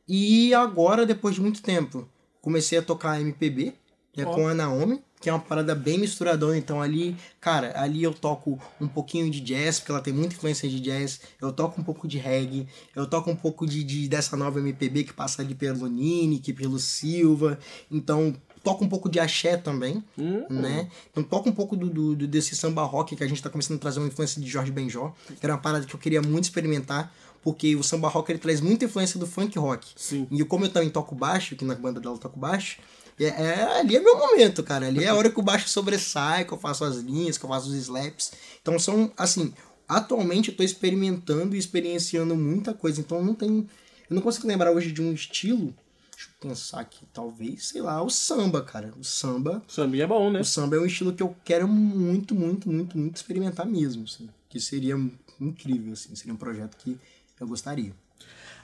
E 0.09 0.55
agora, 0.55 1.05
depois 1.05 1.35
de 1.35 1.43
muito 1.43 1.61
tempo, 1.61 2.09
comecei 2.41 2.79
a 2.79 2.83
tocar 2.83 3.21
MPB, 3.21 3.75
é 4.17 4.25
Ó. 4.25 4.35
com 4.35 4.49
a 4.49 4.55
Naomi, 4.55 5.03
que 5.21 5.29
é 5.29 5.33
uma 5.33 5.39
parada 5.41 5.75
bem 5.75 5.99
misturadona. 5.99 6.57
Então 6.57 6.81
ali, 6.81 7.17
cara, 7.41 7.73
ali 7.81 8.03
eu 8.03 8.13
toco 8.15 8.59
um 8.81 8.87
pouquinho 8.89 9.31
de 9.31 9.41
jazz, 9.41 9.79
porque 9.79 9.93
ela 9.93 10.01
tem 10.01 10.13
muita 10.13 10.35
influência 10.35 10.69
de 10.69 10.81
jazz. 10.81 11.21
Eu 11.41 11.53
toco 11.53 11.81
um 11.81 11.85
pouco 11.85 12.07
de 12.07 12.19
reggae, 12.19 12.67
eu 12.95 13.07
toco 13.07 13.31
um 13.31 13.37
pouco 13.37 13.67
de, 13.67 13.83
de- 13.85 14.09
dessa 14.09 14.37
nova 14.37 14.59
MPB 14.61 15.05
que 15.05 15.13
passa 15.13 15.43
ali 15.43 15.55
pelo 15.55 15.87
Nick, 15.89 16.53
pelo 16.53 16.79
Silva. 16.79 17.59
Então, 17.91 18.35
toco 18.63 18.85
um 18.85 18.89
pouco 18.89 19.09
de 19.09 19.19
axé 19.21 19.57
também, 19.57 20.03
né? 20.51 20.89
Então 21.11 21.23
toco 21.23 21.49
um 21.49 21.53
pouco 21.53 21.77
do- 21.77 22.15
do- 22.15 22.27
desse 22.27 22.55
samba 22.57 22.83
rock 22.83 23.17
que 23.17 23.25
a 23.25 23.29
gente 23.29 23.43
tá 23.43 23.49
começando 23.49 23.77
a 23.77 23.81
trazer 23.81 23.99
uma 24.01 24.09
influência 24.09 24.41
de 24.43 24.49
Jorge 24.49 24.71
Benjó, 24.71 25.15
que 25.27 25.45
era 25.45 25.55
uma 25.55 25.61
parada 25.61 25.87
que 25.87 25.95
eu 25.95 25.99
queria 25.99 26.21
muito 26.21 26.45
experimentar, 26.45 27.13
porque 27.43 27.75
o 27.77 27.83
samba 27.83 28.09
rock 28.09 28.31
ele 28.33 28.39
traz 28.39 28.61
muita 28.61 28.85
influência 28.85 29.19
do 29.19 29.27
funk 29.27 29.59
rock. 29.59 29.89
Sim. 29.97 30.27
E 30.31 30.45
como 30.45 30.65
eu 30.65 30.71
também 30.71 30.91
toco 30.91 31.15
baixo, 31.15 31.57
que 31.57 31.65
na 31.65 31.75
banda 31.75 31.99
dela 32.01 32.15
eu 32.17 32.19
toco 32.19 32.39
baixo, 32.39 32.79
é, 33.21 33.29
é- 33.29 33.79
ali 33.81 33.97
é 33.97 34.01
meu 34.01 34.17
momento, 34.19 34.63
cara. 34.63 34.87
Ali 34.87 35.05
é 35.05 35.09
a 35.09 35.15
hora 35.15 35.31
que 35.31 35.39
o 35.39 35.43
baixo 35.43 35.69
sobressai, 35.69 36.45
que 36.45 36.53
eu 36.53 36.59
faço 36.59 36.85
as 36.85 36.97
linhas, 36.97 37.37
que 37.39 37.45
eu 37.45 37.49
faço 37.49 37.69
os 37.69 37.75
slaps. 37.75 38.33
Então 38.63 38.79
são, 38.79 39.13
assim, 39.17 39.53
atualmente 39.89 40.51
eu 40.51 40.57
tô 40.57 40.63
experimentando 40.63 41.55
e 41.55 41.59
experienciando 41.59 42.37
muita 42.37 42.73
coisa. 42.75 43.01
Então 43.01 43.23
não 43.25 43.35
tem. 43.35 43.69
Eu 44.09 44.15
não 44.15 44.23
consigo 44.23 44.47
lembrar 44.47 44.73
hoje 44.73 44.93
de 44.93 45.03
um 45.03 45.13
estilo. 45.13 45.75
Deixa 46.13 46.31
eu 46.43 46.49
pensar 46.49 46.81
aqui, 46.81 47.07
talvez, 47.13 47.69
sei 47.69 47.81
lá, 47.81 48.03
o 48.03 48.11
samba, 48.11 48.61
cara. 48.63 48.93
O 48.99 49.05
samba. 49.05 49.63
O 49.69 49.73
sambinha 49.73 50.05
é 50.05 50.07
bom, 50.07 50.31
né? 50.33 50.41
O 50.41 50.45
samba 50.45 50.77
é 50.77 50.81
um 50.81 50.87
estilo 50.87 51.13
que 51.13 51.23
eu 51.23 51.37
quero 51.45 51.69
muito, 51.69 52.35
muito, 52.35 52.69
muito, 52.69 52.99
muito 52.99 53.17
experimentar 53.17 53.65
mesmo, 53.67 54.03
assim. 54.05 54.29
Que 54.49 54.59
seria 54.61 54.97
incrível, 55.41 55.93
assim. 55.93 56.15
Seria 56.17 56.35
um 56.35 56.37
projeto 56.37 56.77
que 56.77 56.99
eu 57.39 57.47
gostaria. 57.47 57.95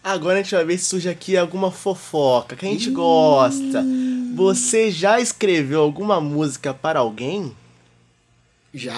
Agora 0.04 0.38
a 0.38 0.42
gente 0.42 0.54
vai 0.54 0.66
ver 0.66 0.76
se 0.76 0.84
surge 0.84 1.08
aqui 1.08 1.34
alguma 1.34 1.72
fofoca 1.72 2.54
que 2.54 2.66
a 2.66 2.68
gente 2.68 2.90
gosta. 2.90 3.82
Você 4.36 4.90
já 4.90 5.18
escreveu 5.18 5.80
alguma 5.80 6.20
música 6.20 6.74
para 6.74 6.98
alguém? 7.00 7.56
Já. 8.74 8.94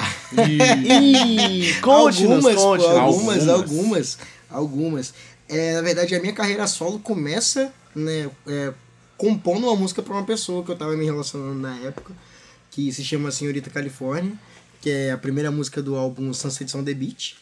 Ih, 0.49 1.75
conte-nos, 1.81 2.45
algumas, 2.45 2.55
pô, 2.57 2.61
conte-nos. 2.63 2.97
algumas, 2.97 3.49
Algumas. 3.49 3.49
algumas, 3.49 4.19
algumas. 4.51 5.15
É, 5.49 5.75
na 5.75 5.83
verdade, 5.83 6.13
a 6.17 6.21
minha 6.21 6.33
carreira 6.33 6.67
solo 6.67 6.99
começa, 6.99 7.73
né, 7.95 8.29
é, 8.49 8.73
compondo 9.17 9.69
uma 9.69 9.77
música 9.77 10.03
para 10.03 10.13
uma 10.13 10.25
pessoa 10.25 10.65
que 10.65 10.73
eu 10.73 10.77
tava 10.77 10.97
me 10.97 11.05
relacionando 11.05 11.55
na 11.55 11.77
época, 11.87 12.13
que 12.73 12.93
se 12.93 13.05
chama 13.05 13.31
Senhorita 13.31 13.71
Califórnia, 13.71 14.33
que 14.87 14.91
é 14.93 15.11
a 15.11 15.19
primeira 15.19 15.51
música 15.51 15.83
do 15.83 15.97
álbum 15.97 16.33
Sunset 16.33 16.77
on 16.77 16.85
the 16.85 16.95
Beach, 16.95 17.35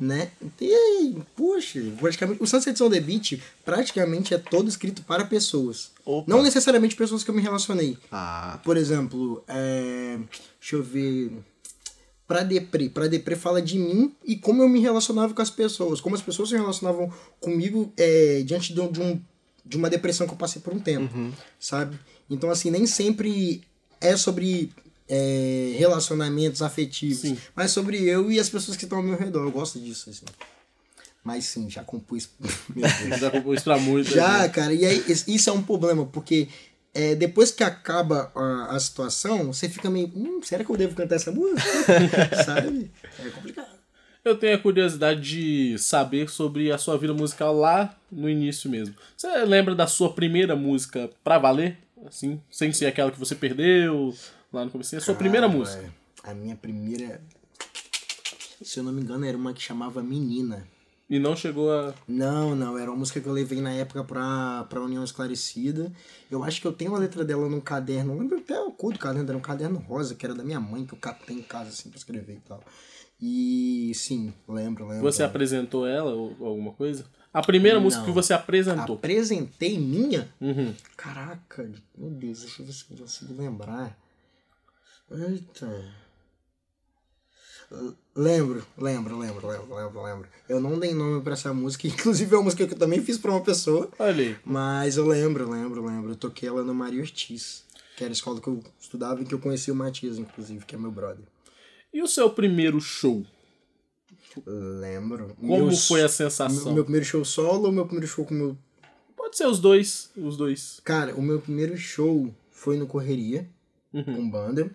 né? 0.00 0.30
E 0.60 0.72
aí, 0.72 1.16
puxa, 1.34 1.80
praticamente, 1.98 2.40
o 2.40 2.46
Sunset 2.46 2.80
on 2.80 2.88
the 2.90 3.00
Beach 3.00 3.42
praticamente 3.64 4.32
é 4.32 4.38
todo 4.38 4.68
escrito 4.68 5.02
para 5.02 5.24
pessoas. 5.24 5.90
Opa. 6.04 6.30
Não 6.32 6.44
necessariamente 6.44 6.94
pessoas 6.94 7.24
que 7.24 7.30
eu 7.30 7.34
me 7.34 7.42
relacionei. 7.42 7.98
Ah, 8.12 8.60
Por 8.62 8.76
exemplo, 8.76 9.42
é, 9.48 10.16
deixa 10.60 10.76
eu 10.76 10.82
ver. 10.84 11.32
Pra 12.28 12.44
Depre. 12.44 12.88
Pra 12.88 13.08
Depre 13.08 13.34
fala 13.34 13.60
de 13.60 13.80
mim 13.80 14.14
e 14.24 14.36
como 14.36 14.62
eu 14.62 14.68
me 14.68 14.78
relacionava 14.78 15.34
com 15.34 15.42
as 15.42 15.50
pessoas. 15.50 16.00
Como 16.00 16.14
as 16.14 16.22
pessoas 16.22 16.50
se 16.50 16.54
relacionavam 16.56 17.12
comigo 17.40 17.92
é, 17.96 18.42
diante 18.46 18.72
de, 18.72 18.80
um- 18.80 18.92
de 18.92 19.00
um, 19.00 19.20
de 19.66 19.76
uma 19.76 19.90
depressão 19.90 20.24
que 20.28 20.34
eu 20.34 20.38
passei 20.38 20.62
por 20.62 20.72
um 20.72 20.78
tempo. 20.78 21.12
Sabe? 21.58 21.98
Então, 22.30 22.48
assim, 22.48 22.70
nem 22.70 22.86
sempre 22.86 23.62
é 24.00 24.16
sobre 24.16 24.70
é, 25.14 25.74
relacionamentos 25.76 26.62
afetivos. 26.62 27.18
Sim. 27.18 27.36
Mas 27.54 27.70
sobre 27.70 28.02
eu 28.02 28.32
e 28.32 28.40
as 28.40 28.48
pessoas 28.48 28.78
que 28.78 28.84
estão 28.84 28.96
ao 28.96 29.04
meu 29.04 29.18
redor. 29.18 29.44
Eu 29.44 29.50
gosto 29.50 29.78
disso, 29.78 30.08
assim. 30.08 30.24
Mas 31.22 31.44
sim, 31.44 31.68
já 31.68 31.84
compus. 31.84 32.30
Já 33.20 33.30
compôs 33.30 33.62
pra 33.62 33.78
muito. 33.78 34.10
Já, 34.10 34.40
né? 34.40 34.48
cara, 34.48 34.72
e 34.72 34.84
aí 34.84 35.04
isso 35.28 35.50
é 35.50 35.52
um 35.52 35.62
problema, 35.62 36.04
porque 36.06 36.48
é, 36.92 37.14
depois 37.14 37.52
que 37.52 37.62
acaba 37.62 38.32
a, 38.34 38.74
a 38.74 38.80
situação, 38.80 39.52
você 39.52 39.68
fica 39.68 39.88
meio, 39.88 40.10
hum, 40.16 40.40
será 40.42 40.64
que 40.64 40.70
eu 40.70 40.76
devo 40.76 40.96
cantar 40.96 41.16
essa 41.16 41.30
música? 41.30 41.62
Sabe? 42.44 42.90
É 43.24 43.30
complicado. 43.30 43.70
Eu 44.24 44.36
tenho 44.36 44.56
a 44.56 44.58
curiosidade 44.58 45.20
de 45.20 45.78
saber 45.78 46.28
sobre 46.28 46.72
a 46.72 46.78
sua 46.78 46.96
vida 46.96 47.12
musical 47.12 47.54
lá 47.54 47.96
no 48.10 48.28
início 48.28 48.68
mesmo. 48.68 48.94
Você 49.16 49.28
lembra 49.44 49.74
da 49.76 49.86
sua 49.86 50.12
primeira 50.12 50.56
música 50.56 51.10
pra 51.22 51.38
valer? 51.38 51.76
Assim, 52.06 52.40
sem 52.50 52.72
ser 52.72 52.86
aquela 52.86 53.12
que 53.12 53.18
você 53.18 53.34
perdeu 53.34 54.12
lá 54.52 54.64
no 54.64 54.70
começo. 54.70 54.96
A 54.96 55.00
sua 55.00 55.14
primeira 55.14 55.48
música. 55.48 55.92
A 56.22 56.34
minha 56.34 56.56
primeira. 56.56 57.22
Se 58.62 58.78
eu 58.78 58.84
não 58.84 58.92
me 58.92 59.02
engano, 59.02 59.24
era 59.24 59.36
uma 59.36 59.52
que 59.52 59.62
chamava 59.62 60.02
Menina. 60.02 60.66
E 61.10 61.18
não 61.18 61.36
chegou 61.36 61.70
a. 61.72 61.94
Não, 62.08 62.54
não, 62.54 62.78
era 62.78 62.90
uma 62.90 62.98
música 62.98 63.20
que 63.20 63.26
eu 63.26 63.32
levei 63.32 63.60
na 63.60 63.72
época 63.72 64.02
pra, 64.04 64.64
pra 64.70 64.80
União 64.80 65.04
Esclarecida. 65.04 65.92
Eu 66.30 66.42
acho 66.42 66.60
que 66.60 66.66
eu 66.66 66.72
tenho 66.72 66.94
a 66.94 66.98
letra 66.98 67.24
dela 67.24 67.48
num 67.48 67.60
caderno, 67.60 68.14
não 68.14 68.20
lembro 68.20 68.38
até 68.38 68.58
o 68.60 68.70
cor 68.70 68.92
do 68.92 68.98
caderno, 68.98 69.28
era 69.28 69.36
um 69.36 69.42
caderno 69.42 69.78
rosa, 69.78 70.14
que 70.14 70.24
era 70.24 70.34
da 70.34 70.44
minha 70.44 70.60
mãe, 70.60 70.86
que 70.86 70.94
eu 70.94 70.98
catei 70.98 71.36
em 71.36 71.42
casa 71.42 71.68
assim 71.68 71.90
pra 71.90 71.98
escrever 71.98 72.36
e 72.36 72.40
tal. 72.40 72.62
E 73.20 73.92
sim, 73.94 74.32
lembro, 74.48 74.86
lembro. 74.86 75.02
Você 75.02 75.22
apresentou 75.22 75.86
ela 75.86 76.14
ou 76.14 76.34
alguma 76.40 76.72
coisa? 76.72 77.04
A 77.32 77.40
primeira 77.42 77.78
música 77.78 78.00
Não. 78.00 78.08
que 78.08 78.14
você 78.14 78.32
apresentou. 78.32 78.96
Apresentei 78.96 79.78
minha? 79.78 80.28
Uhum. 80.40 80.74
Caraca, 80.96 81.70
meu 81.96 82.10
Deus, 82.10 82.40
deixa 82.40 82.62
eu 82.62 82.66
ver 82.66 82.72
se 82.72 82.84
eu 82.90 82.96
consigo 82.96 83.34
lembrar. 83.34 83.96
Eita. 85.12 85.92
Lembro, 88.14 88.62
lembro, 88.76 89.18
lembro, 89.18 89.46
lembro, 89.48 89.74
lembro, 89.74 90.02
lembro. 90.02 90.28
Eu 90.48 90.60
não 90.60 90.78
dei 90.78 90.92
nome 90.94 91.22
pra 91.22 91.32
essa 91.32 91.52
música, 91.54 91.86
inclusive 91.88 92.34
é 92.34 92.36
uma 92.38 92.44
música 92.44 92.66
que 92.66 92.74
eu 92.74 92.78
também 92.78 93.00
fiz 93.02 93.16
pra 93.16 93.30
uma 93.30 93.40
pessoa. 93.40 93.88
Olha. 93.98 94.38
Mas 94.44 94.96
eu 94.98 95.06
lembro, 95.06 95.48
lembro, 95.50 95.84
lembro. 95.84 96.10
Eu 96.12 96.16
toquei 96.16 96.48
ela 96.48 96.62
no 96.62 96.74
Maria 96.74 97.00
Ortiz, 97.00 97.64
que 97.96 98.04
era 98.04 98.12
a 98.12 98.12
escola 98.12 98.40
que 98.40 98.48
eu 98.48 98.62
estudava 98.78 99.22
e 99.22 99.24
que 99.24 99.34
eu 99.34 99.38
conheci 99.38 99.70
o 99.70 99.74
Matias, 99.74 100.18
inclusive, 100.18 100.64
que 100.66 100.74
é 100.74 100.78
meu 100.78 100.90
brother. 100.90 101.24
E 101.92 102.02
o 102.02 102.06
seu 102.06 102.28
primeiro 102.30 102.78
show? 102.80 103.24
Lembro. 104.46 105.34
Como 105.40 105.66
Meu- 105.66 105.76
foi 105.76 106.00
a 106.00 106.04
Meu, 106.04 106.08
sensação? 106.10 106.72
meu 106.74 106.84
primeiro 106.84 107.04
show 107.06 107.24
solo 107.24 107.66
ou 107.66 107.72
meu 107.72 107.84
primeiro 107.86 108.06
show 108.06 108.24
com 108.24 108.34
meu. 108.34 108.56
Pode 109.16 109.36
ser 109.36 109.46
os 109.46 109.58
dois. 109.58 110.10
Os 110.16 110.36
dois. 110.36 110.80
Cara, 110.84 111.14
o 111.14 111.22
meu 111.22 111.38
primeiro 111.40 111.76
show 111.76 112.34
foi 112.50 112.76
no 112.78 112.86
Correria, 112.86 113.48
Uhum. 113.92 114.04
com 114.04 114.30
banda. 114.30 114.70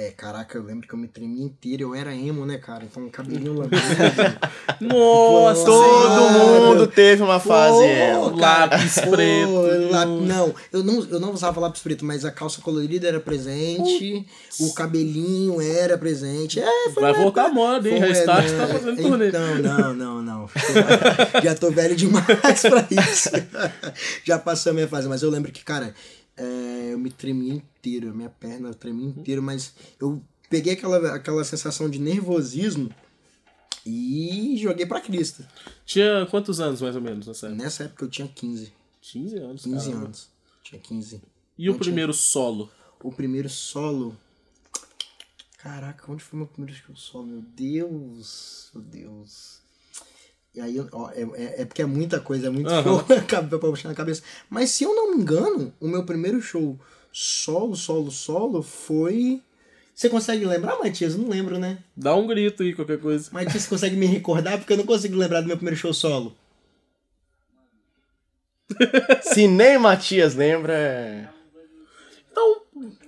É, 0.00 0.12
caraca, 0.12 0.56
eu 0.56 0.62
lembro 0.62 0.86
que 0.86 0.94
eu 0.94 0.98
me 0.98 1.08
tremi 1.08 1.42
inteiro. 1.42 1.82
Eu 1.82 1.94
era 1.96 2.14
emo, 2.14 2.46
né, 2.46 2.56
cara? 2.56 2.84
Então, 2.84 3.08
cabelinho 3.08 3.54
lambido. 3.58 3.82
Nossa! 4.80 5.64
Todo 5.64 6.66
mundo 6.68 6.86
teve 6.86 7.20
uma 7.20 7.40
fase. 7.40 7.82
Pô, 8.14 8.36
lápis 8.36 8.94
Pô, 9.00 9.10
preto. 9.10 9.90
lá- 9.90 10.06
não, 10.06 10.54
eu 10.72 10.84
não, 10.84 11.04
eu 11.10 11.18
não 11.18 11.32
usava 11.32 11.58
lápis 11.60 11.82
preto, 11.82 12.04
mas 12.04 12.24
a 12.24 12.30
calça 12.30 12.60
colorida 12.60 13.08
era 13.08 13.18
presente, 13.18 14.24
o 14.60 14.72
cabelinho 14.72 15.60
era 15.60 15.98
presente. 15.98 16.60
É, 16.60 16.90
foi 16.94 17.02
Vai 17.02 17.12
uma 17.12 17.22
voltar 17.22 17.46
a 17.46 17.48
moda, 17.48 17.88
hein? 17.88 17.98
Restart 17.98 18.46
né? 18.48 18.56
tá 18.56 18.66
fazendo 18.68 19.02
turnê. 19.02 19.28
Então, 19.30 19.58
não, 19.58 19.94
não, 19.94 20.22
não. 20.22 20.50
Já 21.42 21.56
tô 21.56 21.72
velho 21.72 21.96
demais 21.96 22.24
pra 22.62 22.86
isso. 22.88 23.30
Já 24.24 24.38
passou 24.38 24.70
a 24.70 24.74
minha 24.74 24.86
fase, 24.86 25.08
mas 25.08 25.22
eu 25.24 25.30
lembro 25.30 25.50
que, 25.50 25.64
cara, 25.64 25.92
é, 26.38 26.92
eu 26.92 26.98
me 26.98 27.10
tremi 27.10 27.50
inteiro, 27.50 28.14
minha 28.14 28.30
perna 28.30 28.72
tremia 28.72 29.08
inteiro, 29.08 29.42
mas 29.42 29.74
eu 30.00 30.22
peguei 30.48 30.74
aquela, 30.74 31.14
aquela 31.14 31.44
sensação 31.44 31.90
de 31.90 31.98
nervosismo 31.98 32.90
e 33.84 34.56
joguei 34.56 34.86
pra 34.86 35.00
Cristo. 35.00 35.44
Tinha 35.84 36.26
quantos 36.30 36.60
anos, 36.60 36.80
mais 36.80 36.94
ou 36.94 37.02
menos, 37.02 37.26
nessa 37.26 37.46
época? 37.46 37.62
Nessa 37.62 37.84
época 37.84 38.04
eu 38.04 38.08
tinha 38.08 38.28
15. 38.28 38.72
15 39.00 39.36
anos. 39.38 39.62
15 39.64 39.86
caramba. 39.86 40.04
anos. 40.06 40.28
Tinha 40.62 40.80
15. 40.80 41.22
E 41.58 41.68
o 41.68 41.72
Não 41.72 41.78
primeiro 41.78 42.12
solo? 42.12 42.70
O 43.02 43.10
primeiro 43.10 43.48
solo. 43.48 44.16
Caraca, 45.58 46.10
onde 46.10 46.22
foi 46.22 46.38
meu 46.38 46.46
primeiro 46.46 46.96
solo? 46.96 47.26
Meu 47.26 47.42
Deus. 47.42 48.70
Meu 48.74 48.84
Deus. 48.84 49.60
E 50.58 50.60
aí, 50.60 50.84
ó, 50.90 51.08
é, 51.10 51.22
é, 51.40 51.62
é 51.62 51.64
porque 51.64 51.82
é 51.82 51.86
muita 51.86 52.18
coisa, 52.18 52.48
é 52.48 52.50
muito 52.50 52.68
Aham. 52.68 52.82
show 52.82 53.04
pra 53.28 53.58
puxar 53.60 53.90
na 53.90 53.94
cabeça. 53.94 54.22
Mas 54.50 54.70
se 54.70 54.82
eu 54.82 54.92
não 54.92 55.14
me 55.14 55.22
engano, 55.22 55.72
o 55.78 55.86
meu 55.86 56.04
primeiro 56.04 56.42
show 56.42 56.76
solo, 57.12 57.76
solo, 57.76 58.10
solo 58.10 58.60
foi. 58.60 59.40
Você 59.94 60.08
consegue 60.08 60.44
lembrar, 60.44 60.76
Matias? 60.80 61.12
Eu 61.12 61.20
não 61.20 61.28
lembro, 61.28 61.60
né? 61.60 61.78
Dá 61.96 62.12
um 62.16 62.26
grito 62.26 62.64
aí, 62.64 62.74
qualquer 62.74 62.98
coisa. 62.98 63.30
Matias, 63.30 63.62
você 63.62 63.68
consegue 63.68 63.94
me 63.94 64.06
recordar? 64.06 64.58
Porque 64.58 64.72
eu 64.72 64.78
não 64.78 64.84
consigo 64.84 65.16
lembrar 65.16 65.42
do 65.42 65.46
meu 65.46 65.56
primeiro 65.56 65.78
show 65.78 65.94
solo. 65.94 66.36
Se 69.22 69.46
nem 69.46 69.78
Matias 69.78 70.34
lembra. 70.34 71.32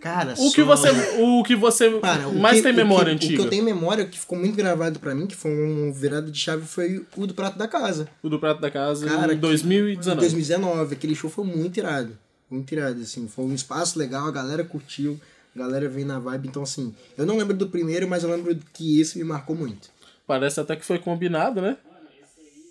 Cara, 0.01 0.33
o 0.33 0.51
que 0.51 0.63
solo. 0.63 0.67
você, 0.67 0.91
o 1.21 1.43
que 1.43 1.57
você 1.57 2.01
Cara, 2.01 2.29
o 2.29 2.39
mais 2.39 2.57
que- 2.57 2.63
tem 2.63 2.73
o 2.73 2.75
que- 2.75 2.81
memória 2.83 3.15
O 3.15 3.19
que 3.19 3.27
antiga? 3.27 3.43
eu 3.43 3.49
tenho 3.51 3.65
memória, 3.65 4.05
que 4.05 4.19
ficou 4.19 4.39
muito 4.39 4.57
gravado 4.57 4.99
pra 4.99 5.15
mim, 5.15 5.27
que 5.27 5.37
foi 5.37 5.51
uma 5.51 5.93
virada 5.93 6.31
de 6.31 6.39
chave, 6.39 6.67
foi 6.67 7.05
o 7.17 7.27
do 7.27 7.35
Prato 7.35 7.59
da 7.59 7.69
Casa. 7.69 8.09
O 8.23 8.29
do 8.29 8.39
Prato 8.39 8.61
da 8.61 8.71
Casa 8.71 9.07
Cara, 9.07 9.35
em 9.35 9.39
2019. 9.39 10.21
2019. 10.21 10.95
Aquele 10.95 11.15
show 11.15 11.29
foi 11.31 11.45
muito 11.45 11.79
irado. 11.79 12.17
Muito 12.51 12.73
irado, 12.73 13.01
assim. 13.01 13.29
Foi 13.29 13.45
um 13.45 13.55
espaço 13.55 13.99
legal, 13.99 14.27
a 14.27 14.33
galera 14.33 14.65
curtiu, 14.65 15.21
a 15.55 15.59
galera 15.59 15.89
veio 15.89 16.07
na 16.07 16.19
vibe. 16.19 16.49
Então, 16.49 16.63
assim, 16.63 16.93
eu 17.17 17.25
não 17.25 17.37
lembro 17.37 17.57
do 17.57 17.69
primeiro, 17.69 18.09
mas 18.09 18.23
eu 18.25 18.31
lembro 18.31 18.57
que 18.73 19.01
esse 19.01 19.19
me 19.19 19.25
marcou 19.25 19.55
muito. 19.55 19.89
Parece 20.27 20.61
até 20.61 20.77
que 20.77 20.85
foi 20.85 20.99
combinado, 20.99 21.61
né? 21.61 21.77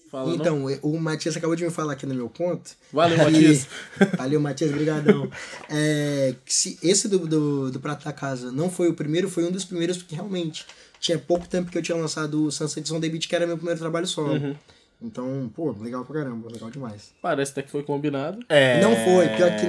Fala, 0.09 0.27
não? 0.27 0.35
então, 0.35 0.65
o 0.81 0.99
Matias 0.99 1.37
acabou 1.37 1.55
de 1.55 1.63
me 1.63 1.69
falar 1.69 1.93
aqui 1.93 2.05
no 2.05 2.15
meu 2.15 2.29
ponto. 2.29 2.71
Valeu, 2.91 3.17
Matias. 3.17 3.67
Valeu, 4.17 4.39
Matias, 4.39 4.71
brigadão. 4.71 5.29
É, 5.71 6.33
se 6.45 6.79
esse 6.81 7.07
do, 7.07 7.19
do, 7.19 7.71
do 7.71 7.79
Prato 7.79 8.03
da 8.03 8.11
Casa 8.11 8.51
não 8.51 8.71
foi 8.71 8.89
o 8.89 8.93
primeiro, 8.93 9.29
foi 9.29 9.45
um 9.45 9.51
dos 9.51 9.63
primeiros, 9.63 9.97
porque 9.97 10.15
realmente 10.15 10.65
tinha 10.99 11.17
pouco 11.17 11.47
tempo 11.47 11.69
que 11.69 11.77
eu 11.77 11.81
tinha 11.81 11.97
lançado 11.97 12.45
o 12.45 12.51
Sunset 12.51 12.91
on 12.91 12.99
the 12.99 13.07
Beach, 13.07 13.27
que 13.27 13.35
era 13.35 13.45
meu 13.45 13.55
primeiro 13.55 13.79
trabalho 13.79 14.07
solo. 14.07 14.33
Uhum. 14.33 14.55
Então, 15.01 15.49
pô, 15.55 15.71
legal 15.79 16.03
pra 16.03 16.21
caramba, 16.21 16.51
legal 16.51 16.69
demais. 16.69 17.13
Parece 17.21 17.51
até 17.51 17.61
que 17.61 17.71
foi 17.71 17.83
combinado. 17.83 18.39
É, 18.49 18.81
Não 18.81 18.95
foi, 18.95 19.29
pior 19.29 19.55
que 19.55 19.65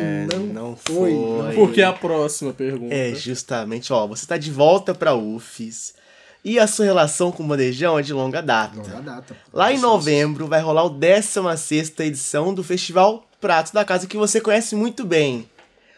não 0.52 0.76
foi, 0.76 1.12
não 1.12 1.54
Porque 1.54 1.82
a 1.82 1.92
próxima 1.92 2.52
pergunta. 2.52 2.92
É, 2.92 3.14
justamente, 3.14 3.92
ó, 3.92 4.06
você 4.06 4.26
tá 4.26 4.36
de 4.36 4.50
volta 4.50 4.92
pra 4.92 5.14
UFES 5.14 5.94
e 6.44 6.58
a 6.58 6.66
sua 6.66 6.84
relação 6.84 7.30
com 7.30 7.42
o 7.42 7.46
Bandejão 7.46 7.98
é 7.98 8.02
de 8.02 8.12
longa 8.12 8.40
data. 8.40 8.76
Longa 8.76 9.00
data. 9.00 9.36
Lá 9.52 9.72
em 9.72 9.78
novembro 9.78 10.46
vai 10.46 10.60
rolar 10.60 10.84
o 10.84 10.90
16ª 10.90 12.00
edição 12.04 12.54
do 12.54 12.62
Festival 12.64 13.24
Pratos 13.40 13.72
da 13.72 13.84
Casa, 13.84 14.06
que 14.06 14.16
você 14.16 14.40
conhece 14.40 14.74
muito 14.74 15.04
bem. 15.04 15.48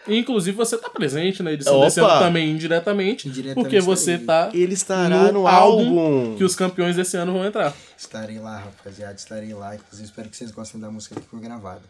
Inclusive, 0.09 0.57
você 0.57 0.77
tá 0.77 0.91
presente 0.91 1.43
na 1.45 1.53
edição 1.53 1.77
Opa! 1.77 1.85
desse 1.85 2.01
ano 2.01 2.19
também, 2.19 2.51
indiretamente. 2.51 3.29
Indiretamente 3.29 3.63
porque 3.63 3.81
você 3.81 4.15
estarei. 4.15 4.51
tá 4.51 4.57
Ele 4.57 4.75
estará 4.75 5.25
no, 5.25 5.33
no 5.33 5.47
álbum. 5.47 6.01
álbum 6.01 6.37
que 6.37 6.43
os 6.43 6.57
campeões 6.57 6.97
desse 6.97 7.17
ano 7.17 7.33
vão 7.33 7.47
entrar. 7.47 7.73
Estarei 7.97 8.39
lá, 8.41 8.59
rapaziada, 8.59 9.15
estarei 9.15 9.55
lá. 9.55 9.77
Inclusive, 9.77 10.09
espero 10.09 10.29
que 10.29 10.37
vocês 10.37 10.51
gostem 10.51 10.81
da 10.81 10.91
música 10.91 11.15
que 11.15 11.27
foi 11.29 11.39
gravada. 11.39 11.83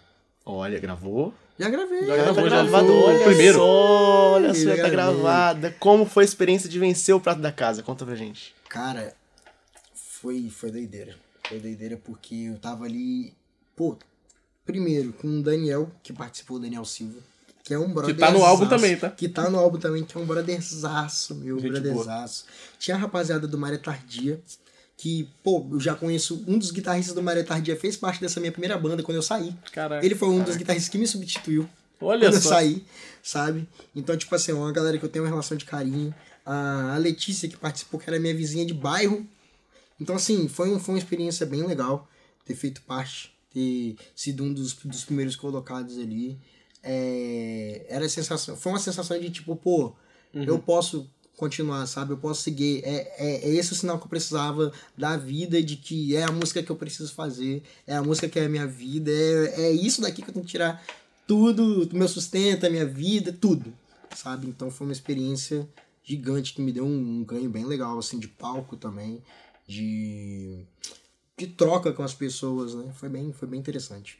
Olha, 0.44 0.78
gravou? 0.78 1.32
Já 1.62 1.70
gravei. 1.70 2.06
Já 2.06 2.16
Já 2.16 2.34
tá 2.34 2.42
gravado, 2.42 2.92
olha 2.92 3.24
primeiro. 3.24 3.58
só, 3.58 4.32
olha 4.32 4.52
só, 4.52 4.60
Já 4.60 4.76
já 4.76 4.82
tá 4.82 4.88
gravada. 4.88 5.76
Como 5.78 6.04
foi 6.04 6.24
a 6.24 6.26
experiência 6.26 6.68
de 6.68 6.76
vencer 6.78 7.14
o 7.14 7.20
Prato 7.20 7.40
da 7.40 7.52
Casa? 7.52 7.82
Conta 7.84 8.04
pra 8.04 8.16
gente. 8.16 8.52
Cara, 8.68 9.14
foi, 9.94 10.50
foi 10.50 10.72
doideira. 10.72 11.14
Foi 11.48 11.60
doideira 11.60 11.96
porque 11.96 12.34
eu 12.34 12.58
tava 12.58 12.84
ali. 12.84 13.32
Pô, 13.76 13.96
primeiro 14.66 15.12
com 15.12 15.28
o 15.38 15.42
Daniel, 15.42 15.88
que 16.02 16.12
participou, 16.12 16.56
o 16.56 16.60
Daniel 16.60 16.84
Silva. 16.84 17.20
Que 17.62 17.74
é 17.74 17.78
um 17.78 17.92
brother. 17.92 18.16
tá 18.16 18.32
no 18.32 18.44
álbum 18.44 18.66
também, 18.66 18.96
tá? 18.96 19.10
Que 19.10 19.28
tá 19.28 19.48
no 19.48 19.56
álbum 19.56 19.78
também, 19.78 20.04
que 20.04 20.18
é 20.18 20.20
um 20.20 20.26
brotherzaço, 20.26 21.36
meu 21.36 21.60
Gente 21.60 21.70
brotherzaço. 21.70 22.44
Tinha 22.76 22.96
a 22.96 22.98
rapaziada 23.00 23.46
do 23.46 23.56
Maré 23.56 23.78
Tardia, 23.78 24.40
que, 24.96 25.28
pô, 25.42 25.66
eu 25.72 25.80
já 25.80 25.94
conheço 25.94 26.44
um 26.46 26.58
dos 26.58 26.70
guitarristas 26.70 27.14
do 27.14 27.22
Maré 27.22 27.42
Tardia, 27.42 27.76
fez 27.76 27.96
parte 27.96 28.20
dessa 28.20 28.38
minha 28.38 28.52
primeira 28.52 28.78
banda 28.78 29.02
quando 29.02 29.16
eu 29.16 29.22
saí. 29.22 29.54
Caraca. 29.72 30.04
Ele 30.04 30.14
foi 30.14 30.28
um 30.28 30.42
dos 30.42 30.56
guitarristas 30.56 30.90
que 30.90 30.98
me 30.98 31.06
substituiu 31.06 31.68
Olha 32.00 32.28
quando 32.28 32.34
eu 32.34 32.40
só. 32.40 32.50
saí, 32.50 32.84
sabe? 33.22 33.68
Então, 33.94 34.16
tipo 34.16 34.34
assim, 34.34 34.52
é 34.52 34.54
uma 34.54 34.72
galera 34.72 34.98
que 34.98 35.04
eu 35.04 35.08
tenho 35.08 35.24
uma 35.24 35.30
relação 35.30 35.56
de 35.56 35.64
carinho. 35.64 36.14
A 36.44 36.96
Letícia, 36.98 37.48
que 37.48 37.56
participou, 37.56 37.98
que 37.98 38.08
era 38.08 38.18
minha 38.18 38.34
vizinha 38.34 38.66
de 38.66 38.74
bairro. 38.74 39.26
Então, 40.00 40.16
assim, 40.16 40.48
foi, 40.48 40.70
um, 40.70 40.78
foi 40.78 40.94
uma 40.94 40.98
experiência 40.98 41.46
bem 41.46 41.64
legal 41.64 42.08
ter 42.44 42.54
feito 42.54 42.82
parte, 42.82 43.32
ter 43.52 43.96
sido 44.14 44.42
um 44.42 44.52
dos, 44.52 44.72
dos 44.74 45.04
primeiros 45.04 45.36
colocados 45.36 45.98
ali. 45.98 46.38
É, 46.82 47.86
era 47.88 48.08
sensação, 48.08 48.56
foi 48.56 48.72
uma 48.72 48.78
sensação 48.80 49.18
de 49.18 49.30
tipo, 49.30 49.54
pô, 49.54 49.94
eu 50.34 50.58
posso 50.58 51.08
continuar, 51.36 51.86
sabe? 51.86 52.12
Eu 52.12 52.18
posso 52.18 52.42
seguir. 52.42 52.82
É, 52.84 53.14
é, 53.16 53.48
é 53.48 53.54
esse 53.54 53.72
o 53.72 53.76
sinal 53.76 53.98
que 53.98 54.04
eu 54.04 54.08
precisava 54.08 54.72
da 54.96 55.16
vida, 55.16 55.62
de 55.62 55.76
que 55.76 56.14
é 56.14 56.24
a 56.24 56.32
música 56.32 56.62
que 56.62 56.70
eu 56.70 56.76
preciso 56.76 57.12
fazer, 57.12 57.62
é 57.86 57.96
a 57.96 58.02
música 58.02 58.28
que 58.28 58.38
é 58.38 58.44
a 58.44 58.48
minha 58.48 58.66
vida, 58.66 59.10
é, 59.10 59.62
é 59.62 59.72
isso 59.72 60.00
daqui 60.00 60.22
que 60.22 60.30
eu 60.30 60.34
tenho 60.34 60.44
que 60.44 60.50
tirar 60.52 60.84
tudo, 61.26 61.86
do 61.86 61.96
meu 61.96 62.08
sustento, 62.08 62.66
a 62.66 62.70
minha 62.70 62.86
vida, 62.86 63.32
tudo, 63.32 63.72
sabe? 64.14 64.46
Então 64.46 64.70
foi 64.70 64.86
uma 64.86 64.92
experiência 64.92 65.68
gigante 66.04 66.52
que 66.52 66.60
me 66.60 66.72
deu 66.72 66.84
um, 66.84 67.20
um 67.20 67.24
ganho 67.24 67.48
bem 67.48 67.64
legal, 67.64 67.98
assim, 67.98 68.18
de 68.18 68.28
palco 68.28 68.76
também, 68.76 69.22
de, 69.66 70.64
de 71.36 71.46
troca 71.46 71.92
com 71.92 72.02
as 72.02 72.14
pessoas, 72.14 72.74
né? 72.74 72.92
Foi 72.94 73.08
bem, 73.08 73.32
foi 73.32 73.48
bem 73.48 73.60
interessante. 73.60 74.18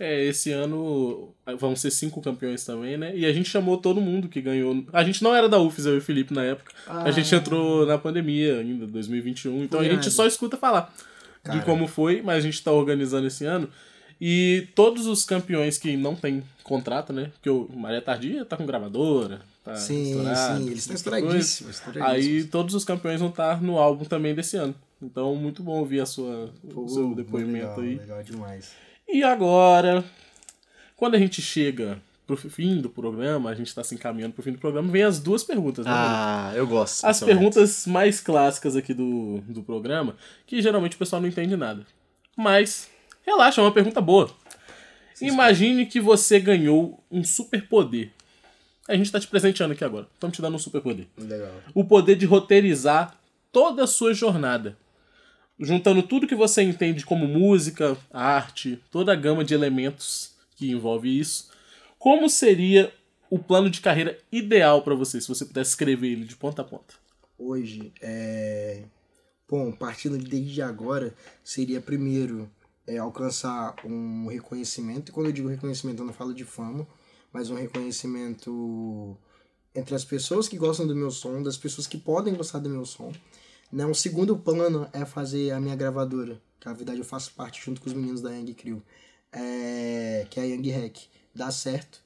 É, 0.00 0.24
esse 0.24 0.50
ano 0.50 1.34
vão 1.58 1.76
ser 1.76 1.90
cinco 1.90 2.22
campeões 2.22 2.64
também, 2.64 2.96
né? 2.96 3.14
E 3.14 3.26
a 3.26 3.32
gente 3.34 3.50
chamou 3.50 3.76
todo 3.76 4.00
mundo 4.00 4.30
que 4.30 4.40
ganhou. 4.40 4.82
A 4.94 5.04
gente 5.04 5.22
não 5.22 5.34
era 5.36 5.46
da 5.46 5.58
UFES, 5.58 5.84
eu 5.84 5.96
e 5.96 5.98
o 5.98 6.00
Felipe 6.00 6.32
na 6.32 6.42
época. 6.42 6.72
A 6.86 7.10
gente 7.10 7.34
entrou 7.34 7.84
na 7.84 7.98
pandemia 7.98 8.60
ainda, 8.60 8.86
2021. 8.86 9.62
Então 9.62 9.78
a 9.78 9.84
gente 9.84 10.10
só 10.10 10.26
escuta 10.26 10.56
falar 10.56 10.90
de 11.44 11.50
Cara. 11.50 11.62
como 11.62 11.86
foi, 11.86 12.22
mas 12.22 12.38
a 12.38 12.40
gente 12.40 12.64
tá 12.64 12.72
organizando 12.72 13.26
esse 13.26 13.44
ano. 13.44 13.68
E 14.18 14.68
todos 14.74 15.06
os 15.06 15.22
campeões 15.22 15.76
que 15.76 15.94
não 15.98 16.16
tem 16.16 16.42
contrato, 16.64 17.12
né? 17.12 17.30
Porque 17.34 17.50
o 17.50 17.68
Maria 17.74 18.00
Tardia 18.00 18.44
tá 18.44 18.56
com 18.56 18.64
gravadora, 18.64 19.42
tá 19.62 19.76
Sim, 19.76 20.14
sim, 20.14 20.66
eles 20.66 20.88
estão 20.88 21.20
coisa. 21.20 21.38
estouradíssimos. 21.38 21.82
Aí 22.00 22.44
todos 22.44 22.74
os 22.74 22.86
campeões 22.86 23.20
vão 23.20 23.28
estar 23.28 23.62
no 23.62 23.78
álbum 23.78 24.06
também 24.06 24.34
desse 24.34 24.56
ano. 24.56 24.74
Então, 25.02 25.34
muito 25.36 25.62
bom 25.62 25.78
ouvir 25.78 26.00
a 26.00 26.06
sua, 26.06 26.50
o 26.74 26.88
seu 26.88 27.08
Pô, 27.08 27.14
depoimento 27.14 27.80
legal, 27.80 27.80
aí. 27.80 27.96
Legal 27.96 28.22
demais. 28.22 28.72
E 29.12 29.22
agora, 29.22 30.04
quando 30.96 31.16
a 31.16 31.18
gente 31.18 31.42
chega 31.42 32.00
pro 32.26 32.36
fim 32.36 32.80
do 32.80 32.88
programa, 32.88 33.50
a 33.50 33.54
gente 33.54 33.74
tá 33.74 33.82
se 33.82 33.94
encaminhando 33.94 34.34
pro 34.34 34.42
fim 34.42 34.52
do 34.52 34.58
programa, 34.58 34.90
vem 34.90 35.02
as 35.02 35.18
duas 35.18 35.42
perguntas, 35.42 35.84
né? 35.84 35.90
Bruno? 35.90 36.06
Ah, 36.06 36.52
eu 36.54 36.66
gosto. 36.66 37.04
As 37.04 37.20
perguntas 37.20 37.86
mais 37.86 38.20
clássicas 38.20 38.76
aqui 38.76 38.94
do, 38.94 39.40
do 39.48 39.62
programa, 39.62 40.14
que 40.46 40.62
geralmente 40.62 40.94
o 40.94 40.98
pessoal 40.98 41.20
não 41.20 41.28
entende 41.28 41.56
nada. 41.56 41.84
Mas, 42.36 42.88
relaxa, 43.26 43.60
é 43.60 43.64
uma 43.64 43.72
pergunta 43.72 44.00
boa. 44.00 44.30
Imagine 45.20 45.86
que 45.86 46.00
você 46.00 46.38
ganhou 46.38 47.02
um 47.10 47.24
superpoder. 47.24 48.10
A 48.88 48.94
gente 48.94 49.10
tá 49.12 49.20
te 49.20 49.26
presenteando 49.26 49.72
aqui 49.72 49.84
agora. 49.84 50.06
Estamos 50.14 50.34
te 50.34 50.42
dando 50.42 50.54
um 50.54 50.58
superpoder. 50.58 51.06
Legal. 51.18 51.52
O 51.74 51.84
poder 51.84 52.16
de 52.16 52.26
roteirizar 52.26 53.18
toda 53.52 53.84
a 53.84 53.86
sua 53.86 54.14
jornada. 54.14 54.76
Juntando 55.60 56.02
tudo 56.02 56.26
que 56.26 56.34
você 56.34 56.62
entende 56.62 57.04
como 57.04 57.28
música, 57.28 57.94
arte, 58.10 58.82
toda 58.90 59.12
a 59.12 59.16
gama 59.16 59.44
de 59.44 59.52
elementos 59.52 60.32
que 60.56 60.70
envolve 60.70 61.20
isso. 61.20 61.50
Como 61.98 62.30
seria 62.30 62.90
o 63.28 63.38
plano 63.38 63.68
de 63.68 63.82
carreira 63.82 64.18
ideal 64.32 64.82
pra 64.82 64.94
você, 64.94 65.20
se 65.20 65.28
você 65.28 65.44
pudesse 65.44 65.70
escrever 65.70 66.12
ele 66.12 66.24
de 66.24 66.34
ponta 66.34 66.62
a 66.62 66.64
ponta? 66.64 66.94
Hoje, 67.38 67.92
é... 68.00 68.84
Bom, 69.46 69.70
partindo 69.72 70.16
desde 70.16 70.62
agora, 70.62 71.14
seria 71.44 71.80
primeiro 71.80 72.50
é, 72.86 72.96
alcançar 72.96 73.74
um 73.84 74.28
reconhecimento. 74.28 75.10
E 75.10 75.12
quando 75.12 75.26
eu 75.26 75.32
digo 75.32 75.48
reconhecimento, 75.48 76.00
eu 76.00 76.06
não 76.06 76.12
falo 76.14 76.32
de 76.32 76.44
fama, 76.44 76.86
mas 77.32 77.50
um 77.50 77.54
reconhecimento 77.54 79.16
entre 79.74 79.94
as 79.94 80.04
pessoas 80.04 80.48
que 80.48 80.56
gostam 80.56 80.86
do 80.86 80.96
meu 80.96 81.10
som, 81.10 81.42
das 81.42 81.56
pessoas 81.56 81.86
que 81.86 81.98
podem 81.98 82.34
gostar 82.34 82.60
do 82.60 82.70
meu 82.70 82.86
som. 82.86 83.12
Né? 83.72 83.86
Um 83.86 83.94
segundo 83.94 84.36
plano 84.36 84.88
é 84.92 85.04
fazer 85.04 85.52
a 85.52 85.60
minha 85.60 85.76
gravadora, 85.76 86.40
que 86.58 86.66
na 86.66 86.72
verdade 86.72 86.98
eu 86.98 87.04
faço 87.04 87.32
parte 87.34 87.64
junto 87.64 87.80
com 87.80 87.88
os 87.88 87.94
meninos 87.94 88.20
da 88.20 88.30
Young 88.30 88.54
Crew, 88.54 88.82
é... 89.32 90.26
que 90.30 90.40
é 90.40 90.42
a 90.42 90.46
Young 90.46 90.70
Hack. 90.70 90.96
Dá 91.34 91.50
certo. 91.50 92.00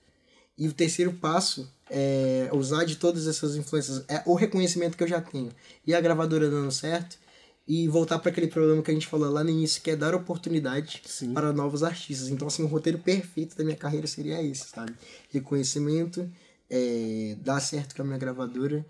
E 0.57 0.69
o 0.69 0.73
terceiro 0.73 1.13
passo 1.15 1.69
é 1.91 2.49
usar 2.53 2.85
de 2.85 2.97
todas 2.97 3.27
essas 3.27 3.57
influências, 3.57 4.05
é 4.09 4.23
o 4.25 4.35
reconhecimento 4.35 4.97
que 4.97 5.03
eu 5.03 5.09
já 5.09 5.21
tenho 5.21 5.51
e 5.87 5.95
a 5.95 6.01
gravadora 6.01 6.49
dando 6.49 6.71
certo 6.71 7.19
e 7.67 7.89
voltar 7.89 8.19
para 8.19 8.31
aquele 8.31 8.47
problema 8.47 8.83
que 8.83 8.91
a 8.91 8.95
gente 8.95 9.07
falou 9.07 9.31
lá 9.31 9.43
no 9.43 9.51
início, 9.51 9.83
que 9.83 9.91
é 9.91 9.97
dar 9.97 10.15
oportunidade 10.15 11.03
Sim. 11.07 11.33
para 11.33 11.53
novos 11.53 11.83
artistas. 11.83 12.29
Então, 12.29 12.47
assim, 12.47 12.63
o 12.63 12.67
roteiro 12.67 12.99
perfeito 12.99 13.57
da 13.57 13.65
minha 13.65 13.77
carreira 13.77 14.07
seria 14.07 14.43
esse, 14.43 14.69
sabe? 14.69 14.95
Reconhecimento, 15.31 16.31
é, 16.69 17.37
dar 17.41 17.61
certo 17.61 17.97
com 17.97 18.03
a 18.03 18.05
minha 18.05 18.19
gravadora 18.19 18.85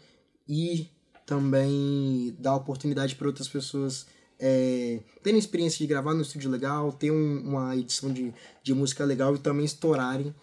e 0.48 0.88
também 1.26 2.34
dar 2.38 2.54
oportunidade 2.56 3.14
para 3.14 3.26
outras 3.26 3.48
pessoas 3.48 4.06
é, 4.38 5.00
terem 5.22 5.38
experiência 5.38 5.78
de 5.78 5.86
gravar 5.86 6.12
no 6.12 6.22
estúdio 6.22 6.50
legal, 6.50 6.92
ter 6.92 7.10
um- 7.10 7.38
uma 7.48 7.76
edição 7.76 8.12
de, 8.12 8.32
de 8.62 8.74
música 8.74 9.04
legal 9.04 9.34
e 9.34 9.38
também 9.38 9.64
estourarem, 9.64 10.34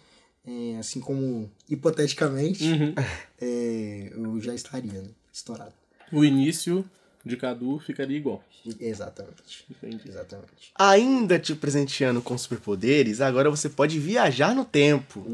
é, 0.46 0.76
assim 0.78 0.98
como 0.98 1.50
hipoteticamente 1.68 2.64
Uhum. 2.64 2.94
é, 3.40 4.12
eu 4.14 4.40
já 4.40 4.54
estaria 4.54 5.02
né, 5.02 5.10
estourado. 5.32 5.74
O 6.12 6.24
início 6.24 6.84
de 7.24 7.36
Cadu 7.36 7.78
ficaria 7.78 8.16
igual. 8.16 8.42
Exatamente. 8.80 9.64
Entendi. 9.70 10.08
Exatamente. 10.08 10.72
Ainda 10.74 11.38
te 11.38 11.54
presenteando 11.54 12.20
com 12.20 12.36
superpoderes, 12.36 13.20
agora 13.20 13.50
você 13.50 13.68
pode 13.68 13.98
viajar 13.98 14.54
no 14.54 14.64
tempo. 14.64 15.24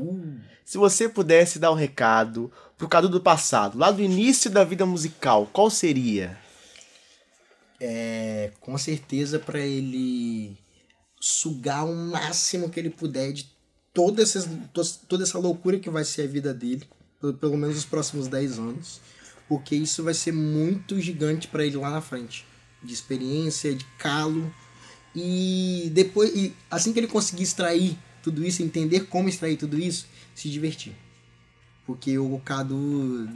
Se 0.65 0.77
você 0.77 1.09
pudesse 1.09 1.59
dar 1.59 1.73
um 1.73 1.75
recado 1.75 2.53
pro 2.77 2.89
Cadu 2.89 3.09
do 3.09 3.21
passado, 3.21 3.79
lá 3.79 3.91
do 3.91 4.03
início 4.03 4.51
da 4.51 4.65
vida 4.65 4.85
musical, 4.85 5.49
qual 5.53 5.71
seria? 5.71 6.39
É, 7.81 8.53
com 8.61 8.77
certeza 8.77 9.39
para 9.39 9.61
ele 9.61 10.59
sugar 11.21 11.85
o 11.85 11.95
máximo 11.95 12.69
que 12.69 12.79
ele 12.79 12.91
puder 12.91 13.33
de 13.33 13.51
toda 13.93 14.23
essa, 14.23 14.49
toda 15.09 15.25
essa 15.25 15.39
loucura 15.39 15.79
que 15.79 15.91
vai 15.91 16.05
ser 16.05 16.23
a 16.23 16.27
vida 16.27 16.55
dele, 16.55 16.87
pelo, 17.21 17.35
pelo 17.35 17.57
menos 17.57 17.77
os 17.79 17.85
próximos 17.85 18.29
10 18.29 18.59
anos, 18.59 19.01
porque 19.49 19.75
isso 19.75 20.05
vai 20.05 20.15
ser 20.15 20.33
muito 20.33 21.01
gigante 21.01 21.49
para 21.49 21.65
ele 21.65 21.77
lá 21.77 21.91
na 21.91 22.01
frente, 22.01 22.45
de 22.83 22.93
experiência, 22.93 23.75
de 23.75 23.85
calo, 23.99 24.53
e 25.15 25.91
depois, 25.93 26.31
e 26.35 26.55
assim 26.71 26.93
que 26.93 27.01
ele 27.01 27.07
conseguir 27.07 27.43
extrair 27.43 27.99
tudo 28.23 28.45
isso, 28.45 28.63
entender 28.63 29.07
como 29.07 29.29
extrair 29.29 29.57
tudo 29.57 29.79
isso, 29.79 30.07
se 30.35 30.49
divertir. 30.49 30.95
Porque 31.87 32.19
o 32.19 32.39
Cadu 32.45 33.27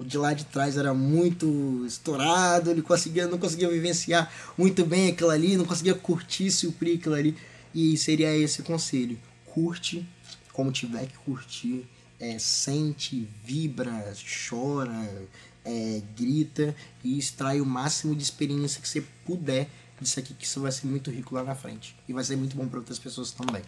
de 0.00 0.16
lá 0.16 0.32
de 0.32 0.46
trás 0.46 0.78
era 0.78 0.94
muito 0.94 1.84
estourado, 1.86 2.70
ele 2.70 2.80
conseguia, 2.80 3.26
não 3.26 3.36
conseguia 3.36 3.68
vivenciar 3.68 4.32
muito 4.56 4.86
bem 4.86 5.10
aquilo 5.10 5.28
ali, 5.28 5.58
não 5.58 5.66
conseguia 5.66 5.94
curtir, 5.94 6.50
suprir 6.50 6.98
aquilo 6.98 7.14
ali. 7.14 7.36
E 7.74 7.98
seria 7.98 8.34
esse 8.34 8.62
o 8.62 8.64
conselho. 8.64 9.18
Curte 9.44 10.08
como 10.54 10.72
tiver 10.72 11.06
que 11.06 11.18
curtir. 11.18 11.86
É, 12.18 12.38
sente, 12.38 13.28
vibra, 13.44 14.12
chora, 14.48 15.28
é, 15.64 16.02
grita 16.16 16.74
e 17.04 17.18
extrai 17.18 17.60
o 17.60 17.66
máximo 17.66 18.14
de 18.14 18.22
experiência 18.22 18.80
que 18.80 18.88
você 18.88 19.02
puder 19.24 19.68
disso 20.00 20.18
aqui, 20.18 20.34
que 20.34 20.44
isso 20.44 20.60
vai 20.60 20.72
ser 20.72 20.86
muito 20.86 21.10
rico 21.10 21.34
lá 21.34 21.42
na 21.42 21.54
frente. 21.54 21.94
E 22.08 22.12
vai 22.12 22.24
ser 22.24 22.36
muito 22.36 22.56
bom 22.56 22.66
para 22.66 22.78
outras 22.78 22.98
pessoas 22.98 23.32
também. 23.32 23.62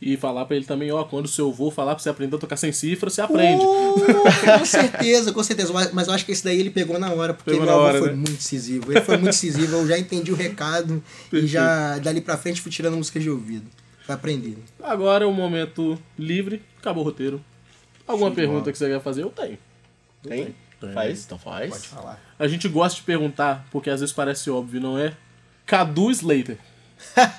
E 0.00 0.16
falar 0.16 0.44
pra 0.44 0.54
ele 0.54 0.64
também, 0.64 0.92
ó, 0.92 1.02
quando 1.02 1.24
o 1.24 1.28
seu 1.28 1.48
avô 1.50 1.72
falar 1.72 1.94
pra 1.94 2.02
você 2.02 2.08
aprender 2.08 2.36
a 2.36 2.38
tocar 2.38 2.56
sem 2.56 2.70
cifra, 2.70 3.10
você 3.10 3.20
aprende. 3.20 3.64
Uh, 3.64 4.58
com 4.58 4.64
certeza, 4.64 5.32
com 5.32 5.42
certeza. 5.42 5.72
Mas, 5.72 5.92
mas 5.92 6.06
eu 6.06 6.14
acho 6.14 6.24
que 6.24 6.30
esse 6.30 6.44
daí 6.44 6.60
ele 6.60 6.70
pegou 6.70 7.00
na 7.00 7.12
hora, 7.12 7.34
porque 7.34 7.50
Pegou 7.50 7.66
meu 7.66 7.74
avô 7.74 7.82
hora, 7.82 7.98
foi 7.98 8.10
né? 8.10 8.14
muito 8.14 8.36
decisivo. 8.36 8.92
Ele 8.92 9.00
foi 9.00 9.16
muito 9.16 9.32
decisivo, 9.32 9.74
eu 9.74 9.88
já 9.88 9.98
entendi 9.98 10.30
o 10.30 10.36
recado 10.36 11.02
e 11.32 11.46
já 11.48 11.98
dali 11.98 12.20
pra 12.20 12.36
frente 12.36 12.60
fui 12.60 12.70
tirando 12.70 12.96
música 12.96 13.18
de 13.18 13.28
ouvido. 13.28 13.66
Foi 14.06 14.14
aprendendo. 14.14 14.62
Agora 14.80 15.24
é 15.24 15.26
o 15.26 15.32
momento 15.32 15.98
livre, 16.16 16.62
acabou 16.78 17.02
o 17.02 17.06
roteiro. 17.06 17.44
Alguma 18.06 18.30
pergunta 18.30 18.70
que 18.70 18.78
você 18.78 18.88
quer 18.88 19.02
fazer? 19.02 19.22
Eu 19.22 19.30
tenho. 19.30 19.58
Tem? 20.22 20.54
Tem. 20.80 20.92
Faz? 20.92 21.24
Então 21.24 21.38
faz. 21.38 21.70
Pode 21.70 21.88
falar. 21.88 22.20
A 22.38 22.46
gente 22.46 22.68
gosta 22.68 22.96
de 22.96 23.02
perguntar, 23.02 23.64
porque 23.70 23.90
às 23.90 24.00
vezes 24.00 24.12
parece 24.14 24.48
óbvio, 24.50 24.80
não 24.80 24.96
é? 24.98 25.12
Cadu 25.66 26.10
Slater. 26.10 26.58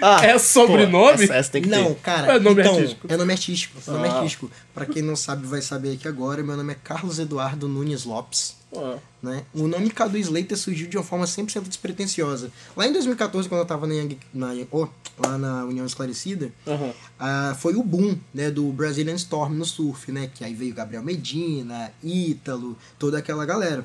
Ah, 0.00 0.24
É 0.24 0.38
sobrenome? 0.38 1.16
pô, 1.16 1.22
essa, 1.24 1.34
essa 1.34 1.50
tem 1.50 1.62
que 1.62 1.68
Não, 1.68 1.86
ter. 1.92 2.00
cara, 2.02 2.34
É 2.36 2.38
nome 2.38 2.60
então, 2.60 2.76
artístico. 2.76 3.06
é 3.12 3.16
nome 3.16 3.32
artístico. 3.32 3.78
É 3.84 3.90
nome 3.90 4.08
Ah. 4.08 4.12
artístico. 4.14 4.50
Pra 4.72 4.86
quem 4.86 5.02
não 5.02 5.16
sabe, 5.16 5.44
vai 5.44 5.60
saber 5.60 5.94
aqui 5.94 6.06
agora. 6.06 6.40
Meu 6.42 6.56
nome 6.56 6.72
é 6.72 6.76
Carlos 6.76 7.18
Eduardo 7.18 7.66
Nunes 7.66 8.04
Lopes. 8.04 8.54
Ó, 8.70 8.98
né? 9.22 9.44
O 9.54 9.66
nome 9.66 9.88
Cadu 9.90 10.18
Slater 10.18 10.56
surgiu 10.58 10.88
de 10.88 10.96
uma 10.98 11.02
forma 11.02 11.24
100% 11.24 11.62
despretensiosa. 11.68 12.50
Lá 12.76 12.86
em 12.86 12.92
2014, 12.92 13.48
quando 13.48 13.60
eu 13.62 13.66
tava 13.66 13.86
na, 13.86 13.94
Young- 13.94 14.18
na, 14.34 14.48
oh, 14.70 14.86
lá 15.18 15.38
na 15.38 15.64
União 15.64 15.86
Esclarecida, 15.86 16.52
aham. 16.66 16.92
ah, 17.18 17.56
foi 17.58 17.74
o 17.76 17.82
boom 17.82 18.18
né, 18.34 18.50
do 18.50 18.70
Brazilian 18.72 19.14
Storm 19.14 19.54
no 19.54 19.64
surf, 19.64 20.12
né? 20.12 20.30
Que 20.34 20.44
aí 20.44 20.52
veio 20.52 20.74
Gabriel 20.74 21.02
Medina, 21.02 21.90
Ítalo, 22.04 22.76
toda 22.98 23.16
aquela 23.18 23.46
galera. 23.46 23.84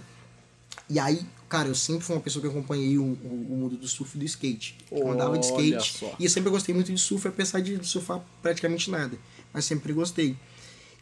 E 0.89 0.99
aí, 0.99 1.21
cara, 1.47 1.69
eu 1.69 1.75
sempre 1.75 2.03
fui 2.03 2.13
uma 2.15 2.21
pessoa 2.21 2.41
que 2.43 2.49
acompanhei 2.49 2.97
o, 2.97 3.03
o, 3.03 3.47
o 3.51 3.55
mundo 3.57 3.77
do 3.77 3.87
surf 3.87 4.17
e 4.17 4.19
do 4.19 4.25
skate. 4.25 4.75
Eu 4.91 5.09
andava 5.09 5.37
de 5.37 5.45
skate 5.45 5.97
só. 5.97 6.13
e 6.19 6.25
eu 6.25 6.29
sempre 6.29 6.49
gostei 6.49 6.75
muito 6.75 6.91
de 6.91 6.99
surf, 6.99 7.25
apesar 7.25 7.61
de 7.61 7.81
surfar 7.87 8.19
praticamente 8.41 8.91
nada. 8.91 9.17
Mas 9.53 9.63
sempre 9.63 9.93
gostei. 9.93 10.35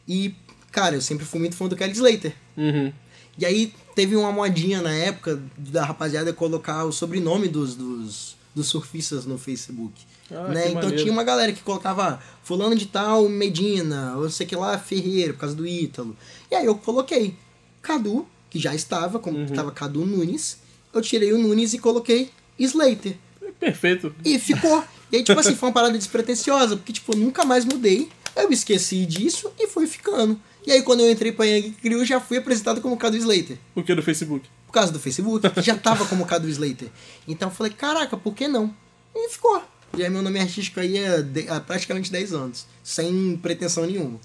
E, 0.07 0.35
cara, 0.71 0.95
eu 0.95 1.01
sempre 1.01 1.25
fui 1.25 1.39
muito 1.39 1.55
fã 1.55 1.67
do 1.67 1.75
Kelly 1.75 1.93
Slater. 1.93 2.35
Uhum. 2.55 2.93
E 3.37 3.45
aí 3.45 3.73
teve 3.95 4.15
uma 4.15 4.31
modinha 4.31 4.81
na 4.81 4.91
época 4.93 5.41
da 5.57 5.85
rapaziada 5.85 6.33
colocar 6.33 6.85
o 6.85 6.91
sobrenome 6.91 7.47
dos, 7.47 7.75
dos, 7.75 8.35
dos 8.53 8.67
surfistas 8.67 9.25
no 9.25 9.37
Facebook. 9.37 9.93
Ah, 10.29 10.47
né? 10.49 10.67
Então 10.69 10.75
maneiro. 10.83 10.97
tinha 10.97 11.11
uma 11.11 11.23
galera 11.23 11.51
que 11.51 11.61
colocava 11.61 12.07
ah, 12.15 12.19
fulano 12.43 12.75
de 12.75 12.85
tal, 12.85 13.27
Medina, 13.27 14.15
ou 14.17 14.29
sei 14.29 14.45
que 14.45 14.55
lá, 14.55 14.77
Ferreira, 14.77 15.33
por 15.33 15.39
causa 15.39 15.55
do 15.55 15.65
Ítalo. 15.67 16.15
E 16.49 16.55
aí 16.55 16.65
eu 16.65 16.75
coloquei 16.75 17.35
Cadu, 17.81 18.27
que 18.49 18.59
já 18.59 18.73
estava, 18.75 19.17
como 19.19 19.37
Uhum. 19.37 19.45
estava 19.45 19.71
Cadu 19.71 20.05
Nunes, 20.05 20.57
eu 20.93 21.01
tirei 21.01 21.33
o 21.33 21.37
Nunes 21.37 21.73
e 21.73 21.79
coloquei 21.79 22.29
Slater. 22.59 23.15
Perfeito. 23.59 24.13
E 24.23 24.37
ficou. 24.39 24.83
E 25.11 25.17
aí, 25.17 25.23
tipo 25.23 25.39
assim, 25.39 25.55
foi 25.55 25.69
uma 25.69 25.73
parada 25.73 25.97
despretensiosa, 25.97 26.75
porque, 26.77 26.93
tipo, 26.93 27.13
eu 27.13 27.17
nunca 27.17 27.43
mais 27.43 27.65
mudei. 27.65 28.09
Eu 28.35 28.49
esqueci 28.51 29.05
disso 29.05 29.51
e 29.59 29.67
foi 29.67 29.85
ficando. 29.87 30.39
E 30.65 30.71
aí, 30.71 30.81
quando 30.83 30.99
eu 31.01 31.11
entrei 31.11 31.31
pra 31.31 31.45
Young 31.45 31.71
Crew, 31.81 32.05
já 32.05 32.19
fui 32.19 32.37
apresentado 32.37 32.81
como 32.81 32.95
Cadu 32.97 33.17
Slater. 33.17 33.57
O 33.75 33.81
que 33.81 33.95
do 33.95 34.03
Facebook? 34.03 34.47
Por 34.67 34.73
causa 34.73 34.91
do 34.91 34.99
Facebook, 34.99 35.49
que 35.49 35.61
já 35.61 35.75
tava 35.77 36.05
como 36.05 36.25
Cadu 36.25 36.47
Slater. 36.47 36.89
Então 37.27 37.49
eu 37.49 37.53
falei, 37.55 37.71
caraca, 37.73 38.15
por 38.15 38.33
que 38.35 38.47
não? 38.47 38.73
E 39.15 39.29
ficou. 39.29 39.61
Já 39.97 40.09
meu 40.09 40.21
nome 40.21 40.39
artístico 40.39 40.79
aí 40.79 40.97
é 40.97 41.21
de- 41.21 41.49
há 41.49 41.59
praticamente 41.59 42.11
10 42.11 42.31
anos, 42.33 42.65
sem 42.83 43.35
pretensão 43.41 43.85
nenhuma. 43.85 44.19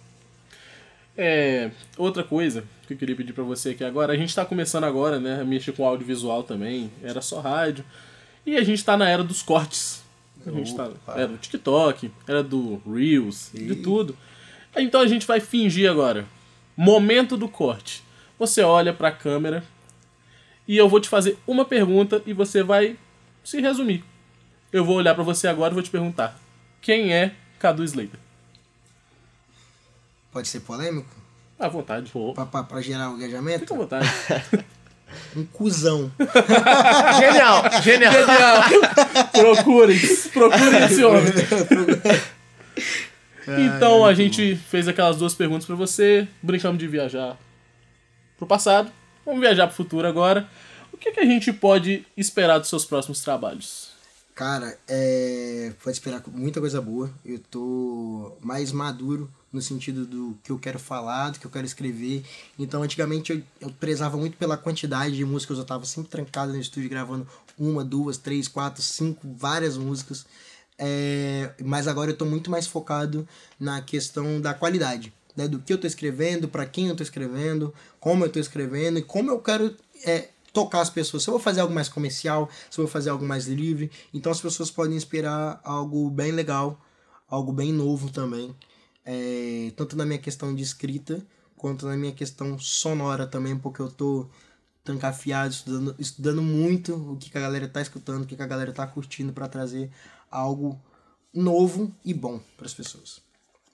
É, 1.16 1.70
outra 1.96 2.22
coisa 2.22 2.64
que 2.86 2.92
eu 2.92 2.96
queria 2.98 3.16
pedir 3.16 3.32
pra 3.32 3.42
você 3.42 3.70
aqui 3.70 3.82
agora, 3.82 4.12
a 4.12 4.16
gente 4.16 4.34
tá 4.34 4.44
começando 4.44 4.84
agora, 4.84 5.18
né, 5.18 5.40
a 5.40 5.44
mexer 5.44 5.72
com 5.72 5.84
audiovisual 5.86 6.42
também, 6.44 6.90
era 7.02 7.20
só 7.20 7.40
rádio, 7.40 7.84
e 8.44 8.56
a 8.56 8.62
gente 8.62 8.84
tá 8.84 8.96
na 8.96 9.08
era 9.08 9.24
dos 9.24 9.42
cortes. 9.42 10.02
A 10.46 10.50
gente 10.52 10.76
tá, 10.76 10.88
era 11.16 11.26
do 11.26 11.38
TikTok, 11.38 12.12
era 12.28 12.40
do 12.44 12.80
Reels, 12.86 13.50
de 13.52 13.74
tudo. 13.76 14.16
Então 14.76 15.00
a 15.00 15.06
gente 15.06 15.26
vai 15.26 15.40
fingir 15.40 15.90
agora. 15.90 16.26
Momento 16.76 17.36
do 17.36 17.48
corte. 17.48 18.02
Você 18.38 18.62
olha 18.62 18.92
pra 18.92 19.10
câmera 19.10 19.64
e 20.68 20.76
eu 20.76 20.88
vou 20.88 21.00
te 21.00 21.08
fazer 21.08 21.38
uma 21.46 21.64
pergunta 21.64 22.22
e 22.26 22.32
você 22.32 22.62
vai 22.62 22.96
se 23.42 23.60
resumir. 23.60 24.04
Eu 24.72 24.84
vou 24.84 24.96
olhar 24.96 25.14
pra 25.14 25.24
você 25.24 25.48
agora 25.48 25.72
e 25.72 25.74
vou 25.74 25.82
te 25.82 25.90
perguntar: 25.90 26.38
quem 26.80 27.12
é 27.14 27.34
Cadu 27.58 27.82
Slater? 27.84 28.20
Pode 30.30 30.48
ser 30.48 30.60
polêmico? 30.60 31.08
À 31.58 31.68
vontade. 31.68 32.12
Pra, 32.34 32.44
pra, 32.44 32.62
pra 32.62 32.82
gerar 32.82 33.10
o 33.10 33.16
engajamento? 33.16 33.60
Fica 33.60 33.74
à 33.74 33.78
vontade. 33.78 34.06
Um 35.36 35.44
cuzão. 35.46 36.10
Genial, 37.20 37.82
genial. 37.82 38.12
procurem, 39.32 39.98
procurem 40.32 40.84
esse 40.84 41.04
homem. 41.04 41.32
Então 43.46 44.04
a 44.04 44.12
gente 44.14 44.56
fez 44.56 44.88
aquelas 44.88 45.16
duas 45.16 45.34
perguntas 45.34 45.66
pra 45.66 45.76
você, 45.76 46.26
brincamos 46.42 46.78
de 46.78 46.86
viajar 46.86 47.38
pro 48.36 48.46
passado, 48.46 48.90
vamos 49.24 49.40
viajar 49.40 49.66
pro 49.66 49.76
futuro 49.76 50.06
agora. 50.06 50.48
O 50.92 50.96
que, 50.96 51.12
que 51.12 51.20
a 51.20 51.24
gente 51.24 51.52
pode 51.52 52.06
esperar 52.16 52.58
dos 52.58 52.68
seus 52.68 52.84
próximos 52.84 53.20
trabalhos? 53.20 53.90
Cara, 54.34 54.78
é... 54.86 55.72
pode 55.82 55.96
esperar 55.96 56.22
muita 56.28 56.60
coisa 56.60 56.80
boa. 56.80 57.10
Eu 57.24 57.38
tô 57.38 58.36
mais 58.40 58.70
maduro 58.70 59.30
no 59.50 59.62
sentido 59.62 60.04
do 60.04 60.36
que 60.44 60.52
eu 60.52 60.58
quero 60.58 60.78
falar, 60.78 61.30
do 61.30 61.38
que 61.38 61.46
eu 61.46 61.50
quero 61.50 61.66
escrever. 61.66 62.22
Então, 62.58 62.82
antigamente 62.82 63.32
eu, 63.32 63.42
eu 63.60 63.70
prezava 63.70 64.16
muito 64.18 64.36
pela 64.36 64.56
quantidade 64.56 65.16
de 65.16 65.24
músicas. 65.24 65.56
Eu 65.56 65.64
tava 65.64 65.86
sempre 65.86 66.10
trancado 66.10 66.52
no 66.52 66.60
estúdio 66.60 66.90
gravando 66.90 67.26
uma, 67.58 67.82
duas, 67.82 68.18
três, 68.18 68.46
quatro, 68.46 68.82
cinco, 68.82 69.26
várias 69.38 69.78
músicas. 69.78 70.26
É... 70.78 71.52
Mas 71.64 71.88
agora 71.88 72.10
eu 72.10 72.16
tô 72.16 72.24
muito 72.24 72.50
mais 72.50 72.66
focado 72.66 73.26
na 73.58 73.80
questão 73.80 74.40
da 74.40 74.54
qualidade. 74.54 75.12
Né? 75.36 75.46
Do 75.46 75.58
que 75.58 75.72
eu 75.72 75.78
tô 75.78 75.86
escrevendo, 75.86 76.48
para 76.48 76.66
quem 76.66 76.88
eu 76.88 76.96
tô 76.96 77.02
escrevendo, 77.02 77.72
como 78.00 78.24
eu 78.24 78.30
tô 78.30 78.38
escrevendo 78.38 78.98
e 78.98 79.02
como 79.02 79.30
eu 79.30 79.38
quero 79.38 79.74
é, 80.04 80.28
tocar 80.52 80.80
as 80.80 80.88
pessoas. 80.88 81.22
Se 81.22 81.28
eu 81.28 81.32
vou 81.32 81.40
fazer 81.40 81.60
algo 81.60 81.74
mais 81.74 81.88
comercial, 81.88 82.48
se 82.70 82.80
eu 82.80 82.84
vou 82.84 82.90
fazer 82.90 83.10
algo 83.10 83.24
mais 83.24 83.46
livre, 83.46 83.90
então 84.14 84.32
as 84.32 84.40
pessoas 84.40 84.70
podem 84.70 84.96
esperar 84.96 85.60
algo 85.62 86.08
bem 86.08 86.32
legal, 86.32 86.80
algo 87.28 87.52
bem 87.52 87.72
novo 87.72 88.10
também. 88.10 88.56
É, 89.04 89.70
tanto 89.76 89.96
na 89.96 90.06
minha 90.06 90.18
questão 90.18 90.54
de 90.54 90.62
escrita, 90.62 91.22
quanto 91.56 91.86
na 91.86 91.96
minha 91.96 92.12
questão 92.12 92.58
sonora 92.58 93.26
também, 93.26 93.56
porque 93.56 93.82
eu 93.82 93.90
tô 93.90 94.26
trancafiado, 94.82 95.52
estudando, 95.52 95.94
estudando 95.98 96.40
muito 96.40 96.94
o 96.94 97.16
que, 97.16 97.30
que 97.30 97.36
a 97.36 97.40
galera 97.40 97.68
tá 97.68 97.82
escutando, 97.82 98.22
o 98.22 98.26
que, 98.26 98.36
que 98.36 98.42
a 98.42 98.46
galera 98.46 98.72
tá 98.72 98.86
curtindo 98.86 99.32
para 99.32 99.48
trazer 99.48 99.90
algo 100.30 100.80
novo 101.34 101.92
e 102.04 102.12
bom 102.14 102.40
para 102.56 102.66
as 102.66 102.74
pessoas. 102.74 103.20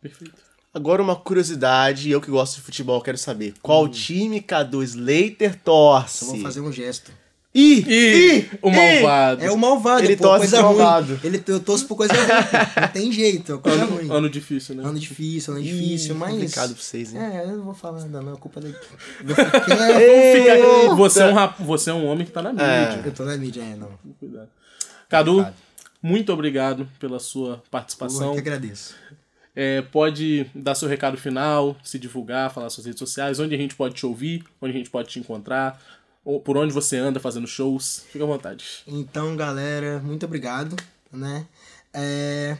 Perfeito. 0.01 0.35
Agora 0.75 1.03
uma 1.03 1.15
curiosidade, 1.17 2.11
eu 2.11 2.21
que 2.21 2.31
gosto 2.31 2.57
de 2.57 2.63
futebol, 2.63 3.01
quero 3.03 3.19
saber. 3.19 3.55
Qual 3.63 3.87
time 3.89 4.41
Cadu 4.41 4.83
Slater 4.83 5.55
torce? 5.63 6.25
Eu 6.25 6.31
vou 6.33 6.41
fazer 6.41 6.61
um 6.61 6.73
gesto. 6.73 7.13
Ih! 7.55 7.85
Ih, 7.87 8.51
o 8.63 8.71
malvado. 8.71 9.45
É 9.45 9.51
o 9.51 9.59
malvado, 9.59 10.03
Ele 10.05 10.17
pô, 10.17 10.23
torce 10.23 10.39
coisa 10.39 10.57
pro 10.57 10.67
ruim. 10.69 10.79
malvado. 10.79 11.21
Ele, 11.23 11.45
eu 11.47 11.61
torço 11.61 11.87
por 11.87 11.97
coisa 11.97 12.15
ruim. 12.15 12.25
Não 12.81 12.89
tem 12.89 13.13
jeito, 13.13 13.53
é 13.53 13.59
coisa 13.59 13.85
ruim. 13.85 14.11
Ano 14.11 14.31
difícil, 14.31 14.75
né? 14.75 14.83
Ano 14.83 14.99
difícil, 14.99 15.53
ano 15.53 15.63
Ih, 15.63 15.65
difícil, 15.71 16.15
mas. 16.15 16.33
complicado 16.33 16.73
pra 16.75 16.83
vocês, 16.83 17.13
hein? 17.13 17.21
É, 17.21 17.43
eu 17.45 17.59
não 17.59 17.65
vou 17.65 17.75
falar 17.75 18.01
nada, 18.01 18.23
não. 18.23 18.33
A 18.33 18.37
culpa 18.39 18.59
é 18.61 18.63
da. 18.63 19.35
Fica- 19.35 20.95
Você, 20.97 21.21
é 21.23 21.27
um 21.27 21.35
rap... 21.35 21.63
você 21.63 21.91
é 21.91 21.93
um 21.95 22.07
homem 22.07 22.25
que 22.27 22.33
tá 22.33 22.41
na 22.41 22.53
mídia. 22.53 22.65
É. 22.65 23.03
Eu 23.05 23.13
tô 23.13 23.25
na 23.27 23.37
mídia, 23.37 23.61
é, 23.63 23.77
não. 23.77 23.91
Cuidado. 24.19 24.49
Cadu, 25.11 25.47
muito 26.03 26.33
obrigado 26.33 26.89
pela 26.99 27.19
sua 27.19 27.55
Eu 27.55 27.63
participação. 27.71 28.33
que 28.33 28.39
agradeço. 28.39 28.95
É, 29.55 29.83
pode 29.83 30.51
dar 30.55 30.75
seu 30.75 30.89
recado 30.89 31.17
final, 31.17 31.77
se 31.85 31.99
divulgar, 31.99 32.53
falar 32.53 32.71
suas 32.71 32.87
redes 32.87 32.99
sociais, 32.99 33.39
onde 33.39 33.55
a 33.55 33.59
gente 33.59 33.75
pode 33.75 33.95
te 33.95 34.07
ouvir, 34.07 34.45
onde 34.61 34.75
a 34.75 34.77
gente 34.79 34.91
pode 34.91 35.09
te 35.09 35.19
encontrar, 35.19 35.81
ou 36.25 36.41
por 36.41 36.57
onde 36.57 36.73
você 36.73 36.97
anda 36.97 37.21
fazendo 37.21 37.47
shows. 37.47 38.05
Fica 38.11 38.25
à 38.25 38.27
vontade. 38.27 38.83
Então, 38.87 39.37
galera, 39.37 40.01
muito 40.01 40.25
obrigado, 40.25 40.75
né? 41.13 41.47
É, 41.93 42.57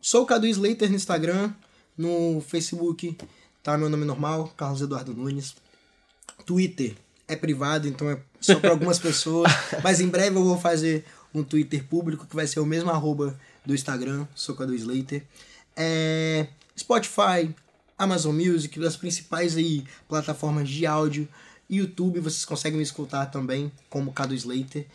Sou 0.00 0.22
o 0.22 0.26
Cadu 0.26 0.46
Slater 0.46 0.88
no 0.88 0.96
Instagram, 0.96 1.52
no 1.96 2.40
Facebook 2.40 3.16
tá 3.62 3.78
meu 3.78 3.88
nome 3.88 4.04
normal, 4.04 4.52
Carlos 4.56 4.82
Eduardo 4.82 5.14
Nunes. 5.14 5.54
Twitter 6.44 6.96
é 7.28 7.36
privado, 7.36 7.86
então 7.86 8.10
é 8.10 8.18
só 8.40 8.58
para 8.58 8.70
algumas 8.70 8.98
pessoas. 8.98 9.50
Mas 9.84 10.00
em 10.00 10.08
breve 10.08 10.36
eu 10.36 10.44
vou 10.44 10.58
fazer 10.58 11.04
um 11.34 11.42
Twitter 11.42 11.84
público 11.84 12.26
que 12.26 12.36
vai 12.36 12.46
ser 12.46 12.60
o 12.60 12.66
mesmo 12.66 12.90
arroba 12.90 13.38
do 13.64 13.74
Instagram, 13.74 14.26
sou 14.34 14.54
Cadu 14.54 14.74
Slater. 14.74 15.24
É, 15.76 16.46
Spotify, 16.78 17.54
Amazon 17.96 18.34
Music, 18.34 18.78
das 18.78 18.96
principais 18.96 19.56
aí 19.56 19.84
plataformas 20.08 20.68
de 20.68 20.86
áudio. 20.86 21.28
YouTube, 21.70 22.20
vocês 22.20 22.44
conseguem 22.44 22.76
me 22.76 22.82
escutar 22.82 23.26
também, 23.26 23.72
como 23.88 24.12
Cadu 24.12 24.34
Slater. 24.34 24.86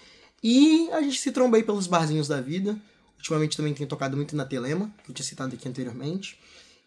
E 0.43 0.89
a 0.91 1.01
gente 1.01 1.19
se 1.19 1.31
tromba 1.31 1.57
aí 1.57 1.63
pelos 1.63 1.87
barzinhos 1.87 2.27
da 2.27 2.39
vida. 2.39 2.77
Ultimamente 3.17 3.57
também 3.57 3.73
tenho 3.73 3.89
tocado 3.89 4.15
muito 4.15 4.35
na 4.35 4.45
Telema, 4.45 4.91
que 5.03 5.09
eu 5.09 5.15
tinha 5.15 5.25
citado 5.25 5.55
aqui 5.55 5.67
anteriormente. 5.67 6.39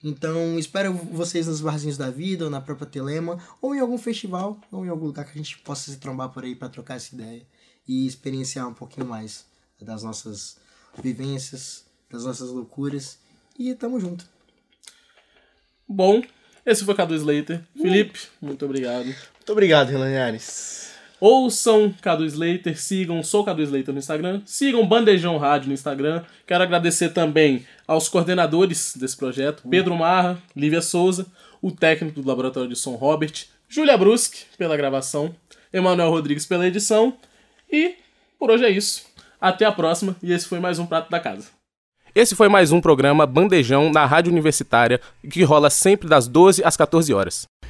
Então, 0.03 0.59
espero 0.59 0.95
vocês 0.95 1.47
nos 1.47 1.61
barzinhos 1.61 1.97
da 1.97 2.09
vida, 2.09 2.45
ou 2.45 2.51
na 2.51 2.61
própria 2.61 2.87
Telema, 2.87 3.39
ou 3.61 3.75
em 3.75 3.81
algum 3.81 3.99
festival, 3.99 4.59
ou 4.71 4.87
em 4.87 4.89
algum 4.89 5.07
lugar 5.07 5.25
que 5.25 5.33
a 5.33 5.43
gente 5.43 5.59
possa 5.59 5.91
se 5.91 5.99
trombar 5.99 6.29
por 6.31 6.45
aí 6.45 6.55
para 6.55 6.69
trocar 6.69 6.95
essa 6.95 7.15
ideia 7.15 7.45
e 7.87 8.07
experienciar 8.07 8.69
um 8.69 8.75
pouquinho 8.75 9.07
mais 9.07 9.45
das 9.81 10.03
nossas 10.03 10.59
vivências, 11.03 11.85
das 12.11 12.25
nossas 12.25 12.51
loucuras. 12.51 13.19
E 13.59 13.75
tamo 13.75 14.01
junto. 14.01 14.25
Bom, 15.89 16.23
esse 16.65 16.85
foi 16.85 16.95
Cadu 16.95 17.15
Slater. 17.15 17.63
Felipe, 17.77 18.21
muito 18.41 18.65
obrigado. 18.65 19.05
Muito 19.05 19.53
obrigado, 19.53 19.89
Renan 19.89 20.11
Yares. 20.11 20.91
Ouçam 21.21 21.95
Cadu 22.01 22.25
Slater, 22.25 22.81
sigam 22.81 23.23
Sou 23.23 23.45
Cadu 23.45 23.63
Slater 23.63 23.93
no 23.93 23.99
Instagram, 23.99 24.41
sigam 24.47 24.87
Bandejão 24.87 25.37
Rádio 25.37 25.69
no 25.69 25.75
Instagram. 25.75 26.25
Quero 26.47 26.63
agradecer 26.63 27.11
também 27.11 27.67
aos 27.87 28.09
coordenadores 28.09 28.95
desse 28.97 29.17
projeto, 29.17 29.65
Pedro 29.69 29.95
Marra, 29.95 30.43
Lívia 30.57 30.81
Souza, 30.81 31.27
o 31.61 31.71
técnico 31.71 32.23
do 32.23 32.29
Laboratório 32.29 32.71
de 32.71 32.77
Som 32.77 32.95
Robert, 32.95 33.47
Júlia 33.69 33.99
Brusque 33.99 34.45
pela 34.57 34.77
gravação, 34.77 35.35
Emanuel 35.73 36.11
Rodrigues 36.11 36.47
pela 36.47 36.67
edição. 36.67 37.17
E 37.73 37.95
por 38.39 38.51
hoje 38.51 38.65
é 38.65 38.71
isso. 38.71 39.05
Até 39.41 39.65
a 39.65 39.73
próxima 39.73 40.17
e 40.23 40.33
esse 40.33 40.47
foi 40.47 40.59
mais 40.59 40.79
um 40.79 40.87
Prato 40.87 41.11
da 41.11 41.21
Casa. 41.21 41.49
Esse 42.15 42.35
foi 42.35 42.49
mais 42.49 42.73
um 42.73 42.81
programa 42.81 43.25
Bandejão 43.25 43.91
na 43.93 44.05
Rádio 44.05 44.33
Universitária, 44.33 45.01
que 45.31 45.45
rola 45.45 45.71
sempre 45.71 46.09
das 46.09 46.27
12 46.27 46.65
às 46.65 46.77
14 46.77 47.15
horas. 47.15 47.47